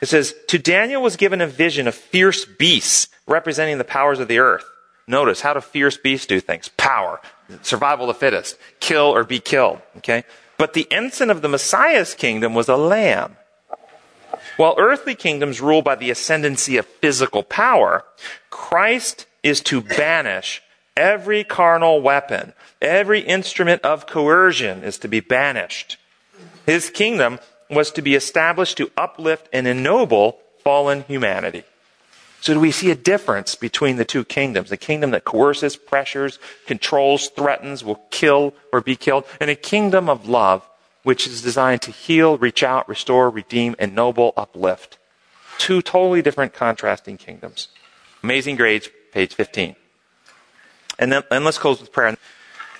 It 0.00 0.06
says, 0.06 0.34
To 0.48 0.58
Daniel 0.58 1.02
was 1.02 1.16
given 1.16 1.42
a 1.42 1.46
vision 1.46 1.86
of 1.86 1.94
fierce 1.94 2.46
beasts 2.46 3.08
representing 3.26 3.76
the 3.76 3.84
powers 3.84 4.18
of 4.18 4.28
the 4.28 4.38
earth. 4.38 4.64
Notice, 5.06 5.42
how 5.42 5.52
do 5.52 5.60
fierce 5.60 5.98
beasts 5.98 6.26
do 6.26 6.40
things? 6.40 6.70
Power. 6.78 7.20
Survival 7.60 8.08
of 8.08 8.16
the 8.16 8.18
fittest. 8.18 8.56
Kill 8.80 9.14
or 9.14 9.22
be 9.22 9.40
killed. 9.40 9.82
Okay? 9.98 10.24
But 10.56 10.72
the 10.72 10.90
ensign 10.90 11.28
of 11.28 11.42
the 11.42 11.50
Messiah's 11.50 12.14
kingdom 12.14 12.54
was 12.54 12.70
a 12.70 12.78
lamb. 12.78 13.36
While 14.56 14.74
earthly 14.78 15.14
kingdoms 15.14 15.60
rule 15.60 15.82
by 15.82 15.96
the 15.96 16.10
ascendancy 16.10 16.78
of 16.78 16.86
physical 16.86 17.42
power, 17.42 18.04
Christ 18.48 19.26
is 19.42 19.60
to 19.64 19.82
banish 19.82 20.62
Every 21.00 21.44
carnal 21.44 22.02
weapon, 22.02 22.52
every 22.82 23.20
instrument 23.20 23.80
of 23.80 24.06
coercion 24.06 24.84
is 24.84 24.98
to 24.98 25.08
be 25.08 25.20
banished. 25.20 25.96
His 26.66 26.90
kingdom 26.90 27.38
was 27.70 27.90
to 27.92 28.02
be 28.02 28.14
established 28.14 28.76
to 28.76 28.90
uplift 28.98 29.48
and 29.50 29.66
ennoble 29.66 30.40
fallen 30.62 31.04
humanity. 31.04 31.62
So 32.42 32.52
do 32.52 32.60
we 32.60 32.70
see 32.70 32.90
a 32.90 32.94
difference 32.94 33.54
between 33.54 33.96
the 33.96 34.04
two 34.04 34.26
kingdoms? 34.26 34.70
A 34.72 34.76
kingdom 34.76 35.12
that 35.12 35.24
coerces, 35.24 35.74
pressures, 35.74 36.38
controls, 36.66 37.28
threatens, 37.28 37.82
will 37.82 38.02
kill 38.10 38.52
or 38.70 38.82
be 38.82 38.94
killed, 38.94 39.24
and 39.40 39.48
a 39.48 39.54
kingdom 39.54 40.10
of 40.10 40.28
love 40.28 40.68
which 41.02 41.26
is 41.26 41.40
designed 41.40 41.80
to 41.80 41.92
heal, 41.92 42.36
reach 42.36 42.62
out, 42.62 42.86
restore, 42.86 43.30
redeem, 43.30 43.74
ennoble, 43.78 44.34
uplift. 44.36 44.98
Two 45.56 45.80
totally 45.80 46.20
different 46.20 46.52
contrasting 46.52 47.16
kingdoms. 47.16 47.68
Amazing 48.22 48.56
Grace, 48.56 48.90
page 49.12 49.32
15. 49.34 49.76
And 51.00 51.10
then 51.10 51.22
and 51.30 51.46
let's 51.46 51.56
close 51.56 51.80
with 51.80 51.92
prayer. 51.92 52.14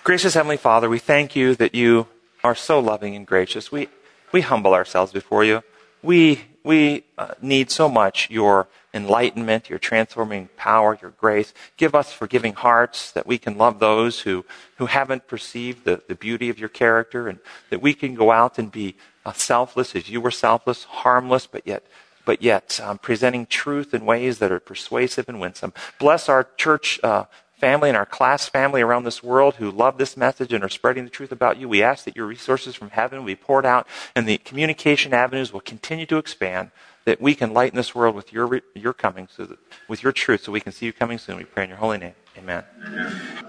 Gracious 0.04 0.34
Heavenly 0.34 0.58
Father, 0.58 0.90
we 0.90 0.98
thank 0.98 1.34
you 1.34 1.54
that 1.54 1.74
you 1.74 2.06
are 2.44 2.54
so 2.54 2.78
loving 2.78 3.16
and 3.16 3.26
gracious. 3.26 3.72
We, 3.72 3.88
we 4.30 4.42
humble 4.42 4.74
ourselves 4.74 5.10
before 5.10 5.42
you. 5.42 5.62
We, 6.02 6.42
we 6.62 7.04
uh, 7.16 7.32
need 7.40 7.70
so 7.70 7.88
much 7.88 8.28
your 8.30 8.68
enlightenment, 8.92 9.70
your 9.70 9.78
transforming 9.78 10.50
power, 10.58 10.98
your 11.00 11.12
grace. 11.12 11.54
Give 11.78 11.94
us 11.94 12.12
forgiving 12.12 12.52
hearts 12.52 13.10
that 13.12 13.26
we 13.26 13.38
can 13.38 13.56
love 13.56 13.78
those 13.78 14.20
who, 14.20 14.44
who 14.76 14.84
haven't 14.84 15.26
perceived 15.26 15.84
the, 15.84 16.02
the 16.06 16.14
beauty 16.14 16.50
of 16.50 16.58
your 16.58 16.68
character 16.68 17.26
and 17.26 17.38
that 17.70 17.80
we 17.80 17.94
can 17.94 18.14
go 18.14 18.30
out 18.30 18.58
and 18.58 18.70
be 18.70 18.96
uh, 19.24 19.32
selfless 19.32 19.96
as 19.96 20.10
you 20.10 20.20
were 20.20 20.30
selfless, 20.30 20.84
harmless, 20.84 21.46
but 21.46 21.66
yet 21.66 21.84
but 22.26 22.42
yet 22.42 22.78
um, 22.84 22.98
presenting 22.98 23.46
truth 23.46 23.94
in 23.94 24.04
ways 24.04 24.38
that 24.38 24.52
are 24.52 24.60
persuasive 24.60 25.28
and 25.28 25.40
winsome. 25.40 25.72
Bless 25.98 26.28
our 26.28 26.46
church 26.58 27.00
uh, 27.02 27.24
family 27.60 27.90
and 27.90 27.96
our 27.96 28.06
class 28.06 28.48
family 28.48 28.80
around 28.80 29.04
this 29.04 29.22
world 29.22 29.56
who 29.56 29.70
love 29.70 29.98
this 29.98 30.16
message 30.16 30.52
and 30.52 30.64
are 30.64 30.68
spreading 30.68 31.04
the 31.04 31.10
truth 31.10 31.30
about 31.30 31.58
you. 31.58 31.68
We 31.68 31.82
ask 31.82 32.04
that 32.04 32.16
your 32.16 32.26
resources 32.26 32.74
from 32.74 32.90
heaven 32.90 33.20
will 33.20 33.26
be 33.26 33.36
poured 33.36 33.66
out 33.66 33.86
and 34.16 34.26
the 34.26 34.38
communication 34.38 35.12
avenues 35.14 35.52
will 35.52 35.60
continue 35.60 36.06
to 36.06 36.16
expand, 36.16 36.70
that 37.04 37.20
we 37.20 37.34
can 37.34 37.52
lighten 37.52 37.76
this 37.76 37.94
world 37.94 38.14
with 38.14 38.32
your, 38.32 38.60
your 38.74 38.92
coming, 38.92 39.28
so 39.30 39.44
that, 39.44 39.58
with 39.88 40.02
your 40.02 40.12
truth, 40.12 40.44
so 40.44 40.52
we 40.52 40.60
can 40.60 40.72
see 40.72 40.86
you 40.86 40.92
coming 40.92 41.18
soon. 41.18 41.36
We 41.36 41.44
pray 41.44 41.64
in 41.64 41.70
your 41.70 41.78
holy 41.78 41.98
name. 41.98 42.14
Amen. 42.36 42.64
Amen. 42.86 43.46